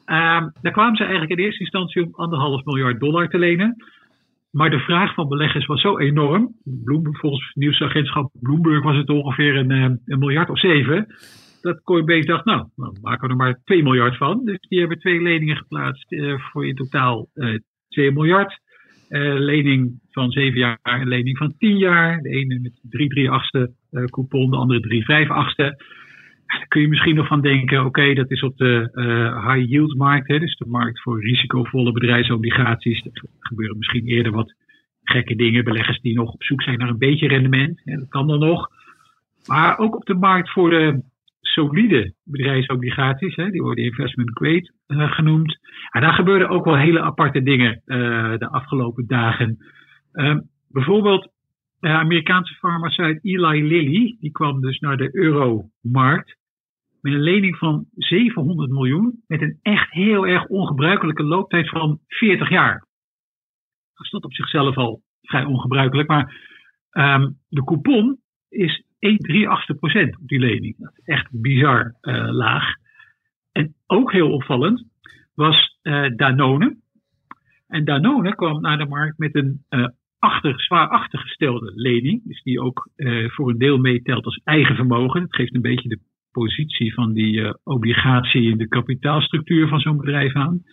Uh, 0.05 0.45
daar 0.62 0.71
kwamen 0.71 0.95
ze 0.95 1.03
eigenlijk 1.03 1.31
in 1.31 1.45
eerste 1.45 1.63
instantie 1.63 2.03
om 2.03 2.10
anderhalf 2.12 2.65
miljard 2.65 3.00
dollar 3.00 3.29
te 3.29 3.38
lenen. 3.38 3.75
Maar 4.51 4.70
de 4.70 4.79
vraag 4.79 5.13
van 5.13 5.27
beleggers 5.27 5.65
was 5.65 5.81
zo 5.81 5.98
enorm. 5.98 6.55
Bloomberg, 6.63 7.20
volgens 7.20 7.51
nieuwsagentschap 7.53 8.31
Bloomberg 8.39 8.84
was 8.84 8.98
het 8.98 9.10
ongeveer 9.10 9.55
een, 9.55 9.72
eh, 9.72 9.84
een 10.05 10.20
miljard 10.20 10.50
of 10.50 10.60
zeven. 10.60 11.15
Dat 11.62 11.84
Coinbase 11.84 12.27
dacht, 12.27 12.46
nou, 12.46 12.67
dan 12.75 12.98
maken 13.01 13.27
we 13.27 13.29
er 13.29 13.36
maar 13.36 13.60
2 13.63 13.84
miljard 13.84 14.17
van. 14.17 14.46
Dus 14.46 14.60
die 14.60 14.79
hebben 14.79 15.00
twee 15.00 15.22
leningen 15.22 15.58
geplaatst 15.58 16.12
uh, 16.12 16.39
voor 16.39 16.67
in 16.67 16.75
totaal 16.75 17.27
uh, 17.36 17.60
2 17.88 18.12
miljard. 18.12 18.60
Uh, 19.10 19.39
lening 19.39 20.00
van 20.12 20.31
7 20.31 20.60
jaar 20.60 20.79
en 20.81 21.08
lening 21.08 21.38
van 21.38 21.55
10 21.58 21.77
jaar. 21.77 22.22
De 22.22 22.29
ene 22.29 22.60
met 22.60 22.79
3 22.89 23.10
3 23.10 23.29
achtste 23.29 23.74
coupon, 24.05 24.50
de 24.50 24.58
andere 24.58 24.79
3 24.79 25.03
5 25.03 25.29
achtste. 25.29 25.84
Kun 26.67 26.81
je 26.81 26.88
misschien 26.88 27.15
nog 27.15 27.27
van 27.27 27.41
denken, 27.41 27.86
oké, 27.86 28.13
dat 28.13 28.31
is 28.31 28.43
op 28.43 28.58
de 28.58 28.89
uh, 28.93 29.48
high 29.48 29.70
yield 29.70 29.98
markt, 29.98 30.27
hè, 30.27 30.39
dus 30.39 30.55
de 30.55 30.65
markt 30.67 31.01
voor 31.01 31.22
risicovolle 31.22 31.91
bedrijfsobligaties. 31.91 33.05
Er 33.05 33.12
gebeuren 33.39 33.77
misschien 33.77 34.05
eerder 34.05 34.31
wat 34.31 34.53
gekke 35.03 35.36
dingen, 35.36 35.63
beleggers 35.63 36.00
die 36.01 36.15
nog 36.15 36.34
op 36.34 36.43
zoek 36.43 36.62
zijn 36.62 36.77
naar 36.77 36.89
een 36.89 36.98
beetje 36.98 37.27
rendement. 37.27 37.81
Hè, 37.84 37.96
dat 37.96 38.10
kan 38.10 38.27
dan 38.27 38.39
nog. 38.39 38.67
Maar 39.48 39.77
ook 39.77 39.96
op 39.96 40.05
de 40.05 40.13
markt 40.13 40.51
voor 40.51 40.70
de 40.70 41.03
solide 41.41 42.13
bedrijfsobligaties, 42.24 43.36
hè, 43.36 43.50
die 43.50 43.62
worden 43.62 43.84
investment 43.84 44.31
grade 44.34 44.72
uh, 44.88 45.12
genoemd. 45.12 45.60
En 45.91 46.01
daar 46.01 46.13
gebeurden 46.13 46.50
ook 46.50 46.65
wel 46.65 46.77
hele 46.77 47.01
aparte 47.01 47.43
dingen 47.43 47.81
de 48.39 48.48
afgelopen 48.51 49.08
dagen. 49.08 49.58
bijvoorbeeld 50.67 51.31
de 51.79 51.88
Amerikaanse 51.88 52.53
farmaceut 52.53 53.20
Eli 53.24 53.67
Lilly, 53.67 54.17
die 54.20 54.31
kwam 54.31 54.62
dus 54.62 54.79
naar 54.79 54.98
de 54.98 55.10
euromarkt 55.15 56.39
met 57.01 57.13
een 57.13 57.22
lening 57.22 57.58
van 57.58 57.86
700 57.96 58.72
miljoen 58.72 59.24
met 59.27 59.41
een 59.41 59.60
echt 59.62 59.91
heel 59.91 60.27
erg 60.27 60.46
ongebruikelijke 60.46 61.24
looptijd 61.24 61.70
van 61.70 62.00
40 62.08 62.50
jaar. 62.50 62.88
Dat 63.93 64.05
is 64.05 64.12
op 64.12 64.34
zichzelf 64.34 64.77
al 64.77 65.01
vrij 65.22 65.43
ongebruikelijk, 65.43 66.08
maar 66.08 66.50
um, 66.91 67.38
de 67.50 67.63
coupon 67.63 68.20
is 68.50 68.84
1,38 69.74 69.79
procent 69.79 70.20
op 70.20 70.27
die 70.27 70.39
lening. 70.39 70.75
Dat 70.77 70.91
is 70.96 71.05
echt 71.05 71.27
bizar 71.31 71.96
uh, 72.01 72.31
laag. 72.31 72.74
En 73.51 73.75
ook 73.88 74.12
heel 74.12 74.31
opvallend 74.31 74.86
was 75.34 75.77
uh, 75.84 76.10
Danone. 76.15 76.77
En 77.67 77.86
Danone 77.86 78.36
kwam 78.36 78.62
naar 78.62 78.77
de 78.77 78.86
markt 78.86 79.17
met 79.17 79.36
een 79.36 79.65
uh, 79.70 79.88
achter, 80.20 80.62
zwaar 80.62 80.88
achtergestelde 80.88 81.72
lening. 81.75 82.22
Dus 82.24 82.43
die 82.43 82.62
ook 82.62 82.89
voor 83.27 83.50
een 83.50 83.58
deel 83.58 83.77
meetelt 83.77 84.25
als 84.25 84.41
eigen 84.43 84.75
vermogen. 84.75 85.22
Dat 85.22 85.36
geeft 85.36 85.55
een 85.55 85.62
beetje 85.62 85.89
de 85.89 86.00
positie 86.31 86.93
van 86.93 87.13
die 87.13 87.33
uh, 87.33 87.53
obligatie 87.63 88.51
in 88.51 88.57
de 88.57 88.67
kapitaalstructuur 88.67 89.67
van 89.67 89.79
zo'n 89.79 89.97
bedrijf 89.97 90.35
aan. 90.35 90.63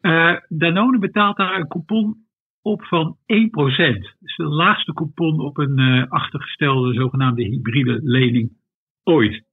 Uh, 0.00 0.36
Danone 0.48 0.98
betaalt 0.98 1.36
daar 1.36 1.56
een 1.56 1.68
coupon 1.68 2.16
op 2.62 2.84
van 2.84 3.16
1%. 3.16 3.16
Dus 4.20 4.36
de 4.36 4.44
laagste 4.44 4.92
coupon 4.92 5.40
op 5.40 5.58
een 5.58 5.78
uh, 5.78 6.04
achtergestelde 6.08 6.94
zogenaamde 6.94 7.42
hybride 7.42 8.00
lening 8.02 8.50
ooit. 9.02 9.44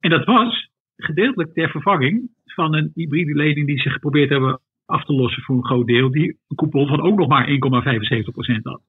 En 0.00 0.10
dat 0.10 0.24
was 0.24 0.70
gedeeltelijk 0.96 1.52
ter 1.52 1.70
vervanging 1.70 2.30
van 2.44 2.74
een 2.74 2.90
hybride 2.94 3.34
lening 3.34 3.66
die 3.66 3.80
ze 3.80 3.90
geprobeerd 3.90 4.28
hebben 4.28 4.60
af 4.86 5.04
te 5.04 5.12
lossen 5.12 5.42
voor 5.42 5.56
een 5.56 5.64
groot 5.64 5.86
deel, 5.86 6.10
die 6.10 6.38
een 6.48 6.56
coupon 6.56 6.86
van 6.86 7.00
ook 7.00 7.18
nog 7.18 7.28
maar 7.28 7.48
1,75% 7.48 8.62
had. 8.62 8.82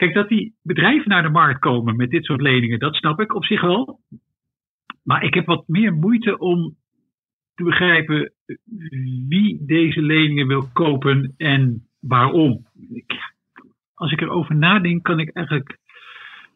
Kijk, 0.00 0.14
dat 0.14 0.28
die 0.28 0.54
bedrijven 0.62 1.08
naar 1.08 1.22
de 1.22 1.28
markt 1.28 1.60
komen 1.60 1.96
met 1.96 2.10
dit 2.10 2.24
soort 2.24 2.40
leningen, 2.40 2.78
dat 2.78 2.94
snap 2.94 3.20
ik 3.20 3.34
op 3.34 3.44
zich 3.44 3.60
wel. 3.60 4.00
Maar 5.02 5.24
ik 5.24 5.34
heb 5.34 5.46
wat 5.46 5.68
meer 5.68 5.94
moeite 5.94 6.38
om 6.38 6.76
te 7.54 7.64
begrijpen 7.64 8.32
wie 9.28 9.64
deze 9.66 10.02
leningen 10.02 10.46
wil 10.46 10.68
kopen 10.72 11.34
en 11.36 11.88
waarom. 11.98 12.66
Als 13.94 14.12
ik 14.12 14.20
erover 14.20 14.54
nadenk, 14.54 15.02
kan 15.02 15.20
ik 15.20 15.30
eigenlijk 15.30 15.78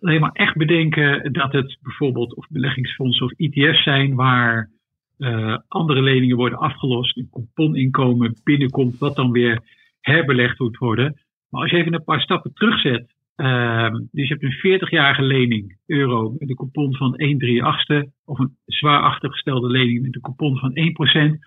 alleen 0.00 0.20
maar 0.20 0.32
echt 0.32 0.56
bedenken 0.56 1.32
dat 1.32 1.52
het 1.52 1.78
bijvoorbeeld 1.82 2.34
of 2.34 2.46
beleggingsfondsen 2.48 3.26
of 3.26 3.32
ETF's 3.32 3.82
zijn 3.82 4.14
waar 4.14 4.70
uh, 5.18 5.58
andere 5.68 6.02
leningen 6.02 6.36
worden 6.36 6.58
afgelost, 6.58 7.16
een 7.16 7.28
couponinkomen 7.30 8.40
binnenkomt, 8.44 8.98
wat 8.98 9.16
dan 9.16 9.30
weer 9.30 9.60
herbelegd 10.00 10.58
moet 10.58 10.76
worden. 10.76 11.16
Maar 11.48 11.62
als 11.62 11.70
je 11.70 11.76
even 11.76 11.94
een 11.94 12.04
paar 12.04 12.20
stappen 12.20 12.54
terugzet. 12.54 13.13
Ehm, 13.36 13.92
dus 14.10 14.28
je 14.28 14.36
hebt 14.38 14.42
een 14.42 14.80
40-jarige 14.80 15.22
lening, 15.22 15.78
euro, 15.86 16.34
met 16.38 16.48
een 16.48 16.56
coupon 16.56 16.96
van 16.96 17.14
1 17.16 17.38
3 17.38 17.64
achtste. 17.64 18.10
Of 18.24 18.38
een 18.38 18.56
zwaar 18.66 19.02
achtergestelde 19.02 19.68
lening 19.68 20.02
met 20.02 20.14
een 20.14 20.20
coupon 20.20 20.58
van 20.58 20.72
1%. 20.74 21.38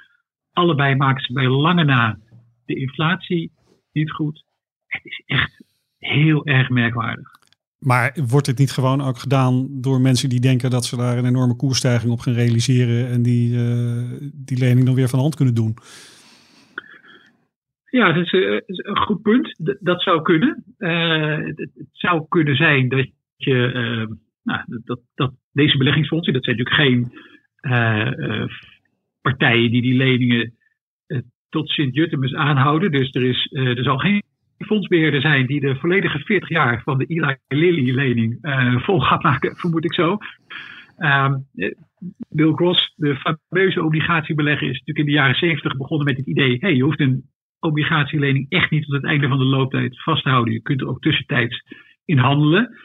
Allebei 0.54 0.96
maken 0.96 1.24
ze 1.24 1.34
bij 1.34 1.48
lange 1.48 1.84
na 1.84 2.20
de 2.66 2.76
inflatie 2.76 3.52
niet 3.92 4.12
goed. 4.12 4.44
Het 4.88 5.06
is 5.06 5.22
echt 5.26 5.62
heel 5.98 6.46
erg 6.46 6.70
merkwaardig. 6.70 7.38
Maar 7.80 8.18
wordt 8.28 8.46
dit 8.46 8.58
niet 8.58 8.72
gewoon 8.72 9.02
ook 9.02 9.18
gedaan 9.18 9.68
door 9.72 10.02
mensen 10.02 10.30
die 10.30 10.40
denken 10.40 10.70
dat 10.70 10.86
ze 10.86 10.96
daar 10.96 11.18
een 11.18 11.26
enorme 11.26 11.56
koersstijging 11.56 12.12
op 12.12 12.20
gaan 12.20 12.34
realiseren 12.34 13.10
en 13.10 13.22
die, 13.22 13.58
eh, 13.58 14.30
die 14.34 14.58
lening 14.58 14.86
dan 14.86 14.96
weer 14.96 15.08
van 15.08 15.18
de 15.18 15.24
hand 15.24 15.36
kunnen 15.36 15.56
doen? 15.56 15.78
Ja, 17.90 18.12
dat 18.12 18.26
is, 18.26 18.32
eh, 18.32 18.54
is 18.66 18.84
een 18.84 18.98
goed 18.98 19.22
punt. 19.22 19.56
Dat 19.80 20.02
zou 20.02 20.22
kunnen. 20.22 20.64
Eh, 20.78 21.38
het, 21.38 21.70
zou 21.92 22.26
kunnen 22.30 22.56
zijn 22.56 22.90
dat 22.90 23.08
je, 23.36 23.72
eh, 23.72 24.16
nou, 24.44 24.82
dat- 24.84 25.02
dat, 25.16 25.34
deze 25.54 25.78
beleggingsfondsen, 25.78 26.34
dat 26.34 26.44
zijn 26.44 26.58
natuurlijk 26.58 26.82
geen 26.90 27.26
partijen 29.22 29.72
die 29.72 29.82
die 29.82 29.96
leningen 29.96 30.54
tot 31.50 31.70
Sint-Juttemus 31.70 32.34
aanhouden. 32.34 32.92
Dus 32.92 33.12
er, 33.12 33.24
is, 33.24 33.50
er 33.52 33.84
zal 33.84 33.98
geen 33.98 34.24
fondsbeheerder 34.58 35.22
zijn 35.22 35.46
die 35.46 35.60
de 35.60 35.76
volledige 35.76 36.20
40 36.20 36.50
jaar 36.50 36.82
van 36.84 36.98
de 36.98 37.06
Eli 37.06 37.36
Lilly 37.48 37.92
lening 37.96 38.38
eh, 38.42 38.80
vol 38.82 39.00
gaat 39.00 39.24
maken, 39.24 39.56
vermoed 39.56 39.84
ik 39.86 39.94
zo. 39.94 40.18
Ehm, 40.98 41.34
eh, 41.56 41.72
Bill 42.30 42.52
Gross, 42.52 42.94
de 42.96 43.16
fameuze 43.50 43.84
obligatiebelegger, 43.84 44.68
is 44.70 44.80
natuurlijk 44.80 45.00
in 45.00 45.06
de 45.06 45.20
jaren 45.20 45.36
70 45.36 45.78
begonnen 45.78 46.06
met 46.08 46.18
het 46.18 46.26
idee: 46.28 46.58
hey, 46.60 46.76
je 46.76 46.84
hoeft 46.84 47.00
een 47.00 47.24
obligatielening 47.60 48.46
echt 48.50 48.72
niet 48.72 48.84
tot 48.84 48.94
het 48.94 49.04
einde 49.04 49.28
van 49.28 49.38
de 49.38 49.46
looptijd 49.46 50.04
vast 50.04 50.24
te 50.24 50.30
houden. 50.30 50.54
Je 50.54 50.62
kunt 50.62 50.82
er 50.82 50.88
ook 50.88 51.02
tussentijds 51.02 51.64
in 52.06 52.18
handelen. 52.18 52.78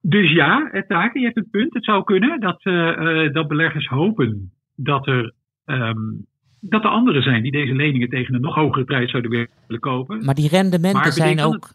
Dus 0.00 0.32
ja, 0.32 0.68
het 0.72 0.88
taken, 0.88 1.20
je 1.20 1.26
hebt 1.26 1.38
een 1.38 1.50
punt. 1.50 1.74
Het 1.74 1.84
zou 1.84 2.04
kunnen 2.04 2.40
dat, 2.40 2.64
eh, 2.64 3.24
eh, 3.24 3.32
dat 3.32 3.48
beleggers 3.48 3.86
hopen 3.86 4.52
dat 4.74 5.06
er, 5.06 5.34
ehm, 5.64 5.98
dat 6.60 6.84
er 6.84 6.90
anderen 6.90 7.22
zijn 7.22 7.42
die 7.42 7.52
deze 7.52 7.74
leningen 7.74 8.08
tegen 8.08 8.34
een 8.34 8.40
nog 8.40 8.54
hogere 8.54 8.84
prijs 8.84 9.10
zouden 9.10 9.30
willen 9.30 9.80
kopen. 9.80 10.24
Maar 10.24 10.34
die 10.34 10.48
rendementen 10.48 11.00
Maar 11.00 11.12
zijn 11.12 11.40
ook 11.40 11.68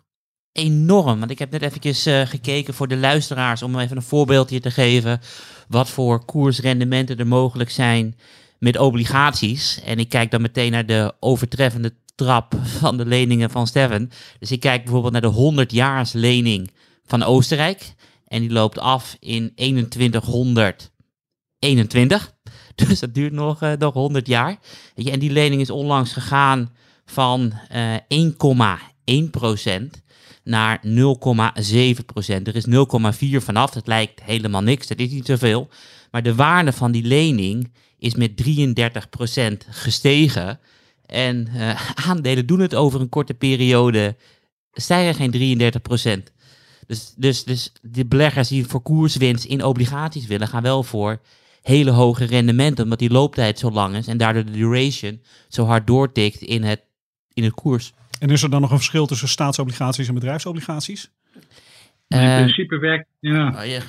enorm. 0.51 1.19
Want 1.19 1.31
ik 1.31 1.39
heb 1.39 1.51
net 1.51 1.61
eventjes 1.61 2.05
eh, 2.05 2.21
gekeken 2.21 2.73
voor 2.73 2.87
de 2.87 2.97
luisteraars 2.97 3.63
om 3.63 3.79
even 3.79 3.95
een 3.95 4.01
voorbeeldje 4.01 4.59
te 4.59 4.71
geven 4.71 5.19
wat 5.67 5.89
voor 5.89 6.25
koersrendementen 6.25 7.17
er 7.17 7.27
mogelijk 7.27 7.69
zijn 7.69 8.15
met 8.59 8.77
obligaties. 8.77 9.81
En 9.85 10.00
ik 10.00 10.09
kijk 10.09 10.31
dan 10.31 10.41
meteen 10.41 10.71
naar 10.71 10.85
de 10.85 11.13
overtreffende 11.19 11.93
trap 12.15 12.55
van 12.63 12.97
de 12.97 13.05
leningen 13.05 13.50
van 13.50 13.67
Steven. 13.67 14.12
Dus 14.39 14.51
ik 14.51 14.59
kijk 14.59 14.83
bijvoorbeeld 14.83 15.13
naar 15.13 15.21
de 15.21 15.65
100-jaars 15.65 16.13
lening 16.13 16.71
van 17.05 17.24
Oostenrijk. 17.24 17.93
En 18.27 18.41
die 18.41 18.51
loopt 18.51 18.79
af 18.79 19.17
in 19.19 19.51
2121. 19.55 22.33
Dus 22.75 23.00
dat 23.00 23.13
duurt 23.13 23.33
nog, 23.33 23.62
eh, 23.62 23.71
nog 23.77 23.93
100 23.93 24.27
jaar. 24.27 24.57
Weet 24.95 25.05
je, 25.05 25.12
en 25.12 25.19
die 25.19 25.31
lening 25.31 25.62
is 25.62 25.69
onlangs 25.69 26.13
gegaan 26.13 26.74
van 27.05 27.53
eh 27.69 27.95
1,1% 28.07 30.03
naar 30.43 30.79
0,7%. 30.83 32.47
Er 32.47 32.55
is 32.55 32.65
0,4 32.65 33.41
vanaf. 33.41 33.71
Dat 33.71 33.88
lijkt 33.88 34.24
helemaal 34.24 34.62
niks. 34.62 34.88
Dat 34.88 35.00
is 35.00 35.09
niet 35.09 35.25
zoveel. 35.25 35.69
Maar 36.12 36.24
de 36.24 36.35
waarde 36.35 36.74
van 36.74 36.91
die 36.91 37.03
lening 37.03 37.71
is 38.05 38.15
met 38.15 38.31
33% 39.65 39.69
gestegen. 39.69 40.59
En 41.05 41.47
eh, 41.47 41.89
aandelen 42.09 42.45
doen 42.45 42.59
het 42.59 42.75
over 42.75 43.01
een 43.01 43.09
korte 43.09 43.33
periode. 43.33 44.15
Stijgen 44.74 45.31
geen 45.31 45.71
33%. 46.29 46.33
Dus, 46.88 47.13
dus, 47.15 47.43
dus 47.43 47.71
de 47.81 48.05
beleggers 48.05 48.47
die 48.47 48.65
voor 48.65 48.81
koerswinst 48.81 49.45
in 49.45 49.63
obligaties 49.63 50.25
willen, 50.25 50.47
gaan 50.47 50.63
wel 50.63 50.83
voor 50.83 51.22
hele 51.61 51.91
hoge 51.91 52.25
rendementen, 52.25 52.83
omdat 52.83 53.00
die 53.00 53.09
looptijd 53.09 53.59
zo 53.59 53.72
lang 53.72 53.96
is 53.96 54.07
en 54.07 54.18
daardoor 54.18 54.46
de 54.46 54.51
duration 54.51 55.22
zo 55.48 55.65
hard 55.65 55.87
doortikt 55.87 56.41
in 56.41 56.63
het, 56.63 56.81
in 57.33 57.44
het 57.44 57.53
koers. 57.53 57.94
En 58.20 58.29
is 58.29 58.44
er 58.44 58.50
dan 58.50 58.61
nog 58.61 58.72
een 58.72 58.77
verschil 58.77 59.05
tussen 59.05 59.27
staatsobligaties 59.27 60.07
en 60.07 60.13
bedrijfsobligaties? 60.13 61.09
in 62.07 62.18
Eh, 62.18 62.35
principe 62.35 62.77
werkt, 62.77 63.07
ja, 63.20 63.48
oh 63.48 63.65
ja, 63.65 63.81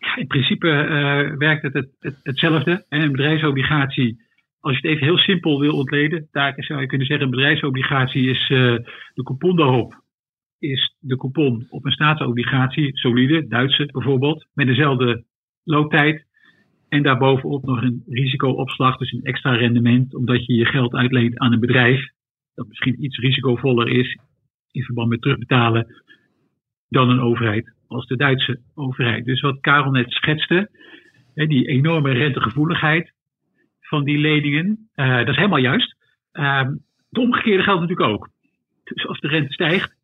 Ja, 0.00 0.16
in 0.16 0.26
principe 0.26 0.70
eh, 0.70 1.36
werkt 1.36 1.62
het, 1.62 1.74
het, 1.74 1.90
het 1.98 2.20
hetzelfde. 2.22 2.84
En 2.88 3.02
een 3.02 3.12
bedrijfsobligatie, 3.12 4.22
als 4.60 4.78
je 4.78 4.88
het 4.88 4.96
even 4.96 5.06
heel 5.06 5.18
simpel 5.18 5.60
wil 5.60 5.76
ontleden, 5.76 6.28
daar 6.30 6.54
zou 6.56 6.80
je 6.80 6.86
kunnen 6.86 7.06
zeggen, 7.06 7.24
een 7.24 7.30
bedrijfsobligatie 7.30 8.30
is 8.30 8.42
eh, 8.42 8.74
de 9.14 9.22
coupon 9.22 9.56
daarop. 9.56 10.02
Is 10.58 10.96
de 10.98 11.16
coupon 11.16 11.66
op 11.70 11.84
een 11.84 11.92
staatsobligatie, 11.92 12.98
solide, 12.98 13.46
Duitse 13.46 13.86
bijvoorbeeld, 13.86 14.46
met 14.54 14.66
dezelfde 14.66 15.24
looptijd. 15.64 16.26
En 16.88 17.02
daarbovenop 17.02 17.64
nog 17.64 17.82
een 17.82 18.02
risicoopslag, 18.06 18.96
dus 18.96 19.12
een 19.12 19.22
extra 19.22 19.52
rendement, 19.56 20.14
omdat 20.14 20.46
je 20.46 20.54
je 20.54 20.66
geld 20.66 20.94
uitleent 20.94 21.38
aan 21.38 21.52
een 21.52 21.60
bedrijf. 21.60 22.10
Dat 22.54 22.68
misschien 22.68 23.04
iets 23.04 23.18
risicovoller 23.18 23.88
is 23.88 24.18
in 24.70 24.82
verband 24.82 25.08
met 25.08 25.20
terugbetalen 25.22 25.86
dan 26.90 27.10
een 27.10 27.20
overheid 27.20 27.72
als 27.88 28.06
de 28.06 28.16
Duitse 28.16 28.60
overheid. 28.74 29.24
Dus 29.24 29.40
wat 29.40 29.60
Karel 29.60 29.90
net 29.90 30.10
schetste, 30.12 30.70
die 31.34 31.66
enorme 31.66 32.12
rentegevoeligheid 32.12 33.12
van 33.80 34.04
die 34.04 34.18
leningen, 34.18 34.88
eh, 34.94 35.16
dat 35.16 35.28
is 35.28 35.36
helemaal 35.36 35.58
juist. 35.58 35.96
Ehm, 36.32 36.70
het 37.08 37.18
omgekeerde 37.18 37.62
geldt 37.62 37.80
natuurlijk 37.80 38.08
ook. 38.08 38.28
Dus 38.84 39.06
als 39.06 39.20
de 39.20 39.28
rente 39.28 39.52
stijgt, 39.52 39.96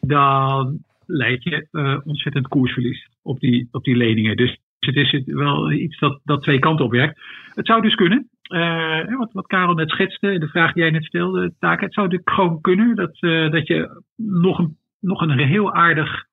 dan 0.00 0.78
leid 1.06 1.42
je 1.42 1.68
eh, 1.70 1.98
ontzettend 2.04 2.48
koersverlies 2.48 3.08
op 3.22 3.40
die, 3.40 3.68
op 3.70 3.84
die 3.84 3.96
leningen. 3.96 4.36
Dus 4.36 4.58
het 4.78 4.96
is 4.96 5.22
wel 5.24 5.72
iets 5.72 5.98
dat, 5.98 6.20
dat 6.24 6.42
twee 6.42 6.58
kanten 6.58 6.84
op 6.84 6.90
werkt. 6.90 7.20
Het 7.54 7.66
zou 7.66 7.82
dus 7.82 7.94
kunnen, 7.94 8.28
eh, 8.42 9.16
wat, 9.16 9.32
wat 9.32 9.46
Karel 9.46 9.74
net 9.74 9.90
schetste, 9.90 10.38
de 10.38 10.48
vraag 10.48 10.72
die 10.72 10.82
jij 10.82 10.92
net 10.92 11.04
stelde, 11.04 11.54
Taak, 11.58 11.80
het 11.80 11.94
zou 11.94 12.06
natuurlijk 12.06 12.36
gewoon 12.36 12.60
kunnen 12.60 12.96
dat, 12.96 13.18
dat 13.52 13.66
je 13.66 14.02
nog 14.16 14.58
een, 14.58 14.76
nog 15.04 15.20
een 15.20 15.38
heel 15.38 15.72
aardig 15.74 16.24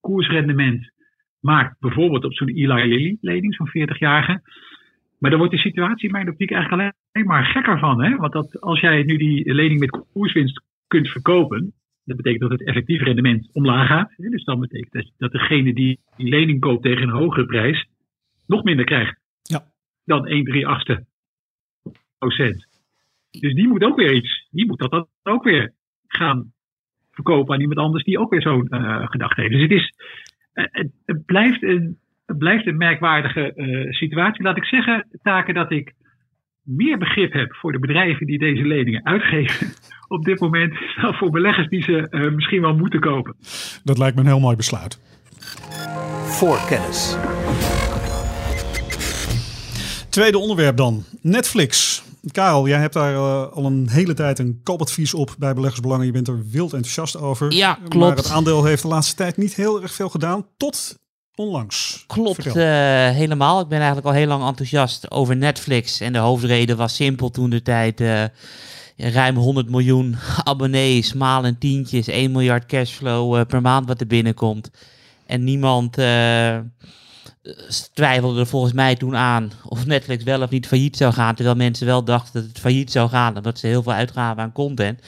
koersrendement 0.00 0.92
maakt. 1.40 1.80
Bijvoorbeeld 1.80 2.24
op 2.24 2.34
zo'n 2.34 2.48
Eli 2.48 2.88
Lilly 2.88 3.16
lening, 3.20 3.54
zo'n 3.54 3.68
40-jarige. 3.68 4.42
Maar 5.18 5.30
dan 5.30 5.38
wordt 5.38 5.54
de 5.54 5.60
situatie 5.60 6.06
in 6.06 6.12
mijn 6.12 6.28
optiek 6.28 6.50
eigenlijk 6.50 6.94
alleen 7.12 7.26
maar 7.26 7.44
gekker 7.44 7.78
van. 7.78 8.02
Hè? 8.02 8.16
Want 8.16 8.32
dat, 8.32 8.60
als 8.60 8.80
jij 8.80 9.02
nu 9.02 9.16
die 9.16 9.54
lening 9.54 9.80
met 9.80 10.04
koerswinst 10.12 10.62
kunt 10.86 11.08
verkopen, 11.08 11.72
dat 12.04 12.16
betekent 12.16 12.40
dat 12.40 12.50
het 12.58 12.66
effectief 12.66 13.02
rendement 13.02 13.50
omlaag 13.52 13.86
gaat. 13.86 14.12
Hè? 14.16 14.28
Dus 14.28 14.44
dan 14.44 14.60
betekent 14.60 14.92
dat, 14.92 15.12
dat 15.18 15.32
degene 15.32 15.74
die 15.74 16.00
die 16.16 16.28
lening 16.28 16.60
koopt 16.60 16.82
tegen 16.82 17.02
een 17.02 17.14
hogere 17.14 17.46
prijs, 17.46 17.86
nog 18.46 18.62
minder 18.62 18.84
krijgt 18.84 19.20
Ja. 19.42 19.62
dan 20.04 20.26
1 20.26 20.44
3 20.44 20.66
achtste 20.66 21.04
procent. 22.18 22.66
Dus 23.30 23.54
die 23.54 23.68
moet 23.68 23.84
ook 23.84 23.96
weer 23.96 24.12
iets, 24.12 24.48
die 24.50 24.66
moet 24.66 24.78
dat 24.78 24.90
dan 24.90 25.06
ook 25.22 25.44
weer 25.44 25.72
gaan 26.06 26.52
verkopen 27.10 27.54
aan 27.54 27.60
iemand 27.60 27.78
anders 27.78 28.04
die 28.04 28.18
ook 28.18 28.30
weer 28.30 28.42
zo'n 28.42 28.68
eh, 28.68 29.06
gedachte 29.08 29.40
heeft. 29.40 29.52
Dus 29.52 29.62
het, 29.62 29.70
is, 29.70 29.94
eh, 30.52 30.64
het, 30.70 30.90
het 31.04 31.24
blijft 31.24 31.62
een, 31.62 31.98
het 32.26 32.38
blijft 32.38 32.66
een 32.66 32.76
merkwaardige 32.76 33.52
eh, 33.54 33.92
situatie. 33.92 34.42
Laat 34.42 34.56
ik 34.56 34.64
zeggen, 34.64 35.06
Taken, 35.22 35.54
dat 35.54 35.70
ik 35.70 35.94
meer 36.62 36.98
begrip 36.98 37.32
heb 37.32 37.54
voor 37.54 37.72
de 37.72 37.78
bedrijven 37.78 38.26
die 38.26 38.38
deze 38.38 38.66
leningen 38.66 39.04
uitgeven 39.04 39.66
op 40.16 40.24
dit 40.24 40.40
moment 40.40 40.74
dan 41.00 41.14
voor 41.14 41.30
beleggers 41.30 41.68
die 41.68 41.82
ze 41.82 42.08
eh, 42.08 42.30
misschien 42.30 42.60
wel 42.60 42.74
moeten 42.74 43.00
kopen. 43.00 43.36
Dat 43.84 43.98
lijkt 43.98 44.14
me 44.14 44.20
een 44.20 44.26
heel 44.26 44.40
mooi 44.40 44.56
besluit. 44.56 45.00
Voorkennis. 46.24 47.16
Tweede 50.10 50.38
onderwerp 50.38 50.76
dan. 50.76 51.04
Netflix. 51.22 52.02
Karel, 52.32 52.68
jij 52.68 52.78
hebt 52.80 52.94
daar 52.94 53.14
eh, 53.14 53.52
al 53.52 53.64
een 53.66 53.88
hele 53.90 54.14
tijd 54.14 54.38
een 54.38 54.60
koopadvies 54.62 55.14
op 55.14 55.34
bij 55.38 55.54
Beleggersbelangen. 55.54 56.06
Je 56.06 56.12
bent 56.12 56.28
er 56.28 56.44
wild 56.50 56.72
enthousiast 56.72 57.16
over. 57.16 57.52
Ja, 57.52 57.78
Maar 57.80 57.88
klopt. 57.88 58.16
het 58.16 58.30
aandeel 58.30 58.64
heeft 58.64 58.82
de 58.82 58.88
laatste 58.88 59.14
tijd 59.14 59.36
niet 59.36 59.54
heel 59.54 59.82
erg 59.82 59.92
veel 59.92 60.08
gedaan. 60.08 60.46
Tot 60.56 60.94
onlangs. 61.34 62.04
Klopt 62.06 62.46
eh, 62.46 62.54
helemaal. 63.10 63.60
Ik 63.60 63.68
ben 63.68 63.78
eigenlijk 63.78 64.06
al 64.06 64.12
heel 64.12 64.26
lang 64.26 64.46
enthousiast 64.46 65.10
over 65.10 65.36
Netflix. 65.36 66.00
En 66.00 66.12
de 66.12 66.18
hoofdreden 66.18 66.76
was 66.76 66.94
simpel 66.94 67.30
toen 67.30 67.50
de 67.50 67.62
tijd. 67.62 68.00
eh, 68.00 68.24
ruim 68.96 69.36
100 69.36 69.70
miljoen 69.70 70.16
abonnees, 70.44 71.12
maal 71.12 71.44
en 71.44 71.58
tientjes, 71.58 72.06
1 72.06 72.32
miljard 72.32 72.66
cashflow 72.66 73.46
per 73.46 73.60
maand 73.60 73.86
wat 73.86 74.00
er 74.00 74.06
binnenkomt. 74.06 74.70
En 75.26 75.44
niemand 75.44 75.96
twijfelde 77.94 78.40
er 78.40 78.46
volgens 78.46 78.72
mij 78.72 78.96
toen 78.96 79.16
aan 79.16 79.52
of 79.64 79.86
Netflix 79.86 80.24
wel 80.24 80.42
of 80.42 80.50
niet 80.50 80.66
failliet 80.66 80.96
zou 80.96 81.12
gaan. 81.12 81.34
Terwijl 81.34 81.56
mensen 81.56 81.86
wel 81.86 82.04
dachten 82.04 82.32
dat 82.32 82.48
het 82.48 82.58
failliet 82.58 82.90
zou 82.90 83.08
gaan, 83.08 83.36
omdat 83.36 83.58
ze 83.58 83.66
heel 83.66 83.82
veel 83.82 83.92
uitgaven 83.92 84.42
aan 84.42 84.52
content. 84.52 85.00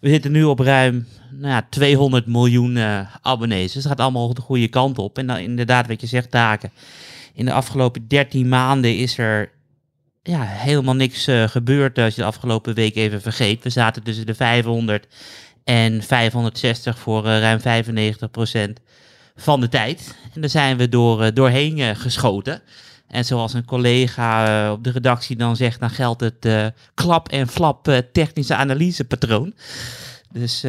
We 0.00 0.08
zitten 0.08 0.32
nu 0.32 0.44
op 0.44 0.58
ruim 0.58 1.06
nou 1.30 1.52
ja, 1.52 1.66
200 1.70 2.26
miljoen 2.26 2.76
eh, 2.76 3.00
abonnees. 3.22 3.72
Dus 3.72 3.82
het 3.82 3.92
gaat 3.92 4.00
allemaal 4.00 4.34
de 4.34 4.40
goede 4.40 4.68
kant 4.68 4.98
op. 4.98 5.18
En 5.18 5.26
dan 5.26 5.38
inderdaad, 5.38 5.86
wat 5.86 6.00
je 6.00 6.06
zegt, 6.06 6.30
taken. 6.30 6.70
In 7.34 7.44
de 7.44 7.52
afgelopen 7.52 8.08
13 8.08 8.48
maanden 8.48 8.96
is 8.96 9.18
er 9.18 9.50
ja, 10.22 10.42
helemaal 10.42 10.94
niks 10.94 11.26
eh, 11.26 11.48
gebeurd 11.48 11.98
als 11.98 12.14
je 12.14 12.20
de 12.20 12.26
afgelopen 12.26 12.74
week 12.74 12.96
even 12.96 13.22
vergeet. 13.22 13.62
We 13.62 13.70
zaten 13.70 14.02
tussen 14.02 14.26
de 14.26 14.34
500 14.34 15.06
En 15.64 16.02
560 16.02 16.98
voor 16.98 17.26
eh, 17.26 17.40
ruim 17.40 17.60
95% 17.60 18.72
van 19.36 19.60
de 19.60 19.68
tijd. 19.68 20.14
En 20.34 20.40
daar 20.40 20.50
zijn 20.50 20.76
we 20.76 20.88
door, 20.88 21.22
eh, 21.22 21.34
doorheen 21.34 21.78
eh, 21.78 21.96
geschoten. 21.96 22.62
En 23.08 23.24
zoals 23.24 23.54
een 23.54 23.64
collega 23.64 24.64
eh, 24.64 24.72
op 24.72 24.84
de 24.84 24.90
redactie 24.90 25.36
dan 25.36 25.56
zegt, 25.56 25.80
dan 25.80 25.90
geldt 25.90 26.20
het 26.20 26.72
klap 26.94 27.28
en 27.28 27.48
flap 27.48 27.88
eh, 27.88 27.98
technische 28.12 28.54
analysepatroon. 28.54 29.54
Dus 30.32 30.64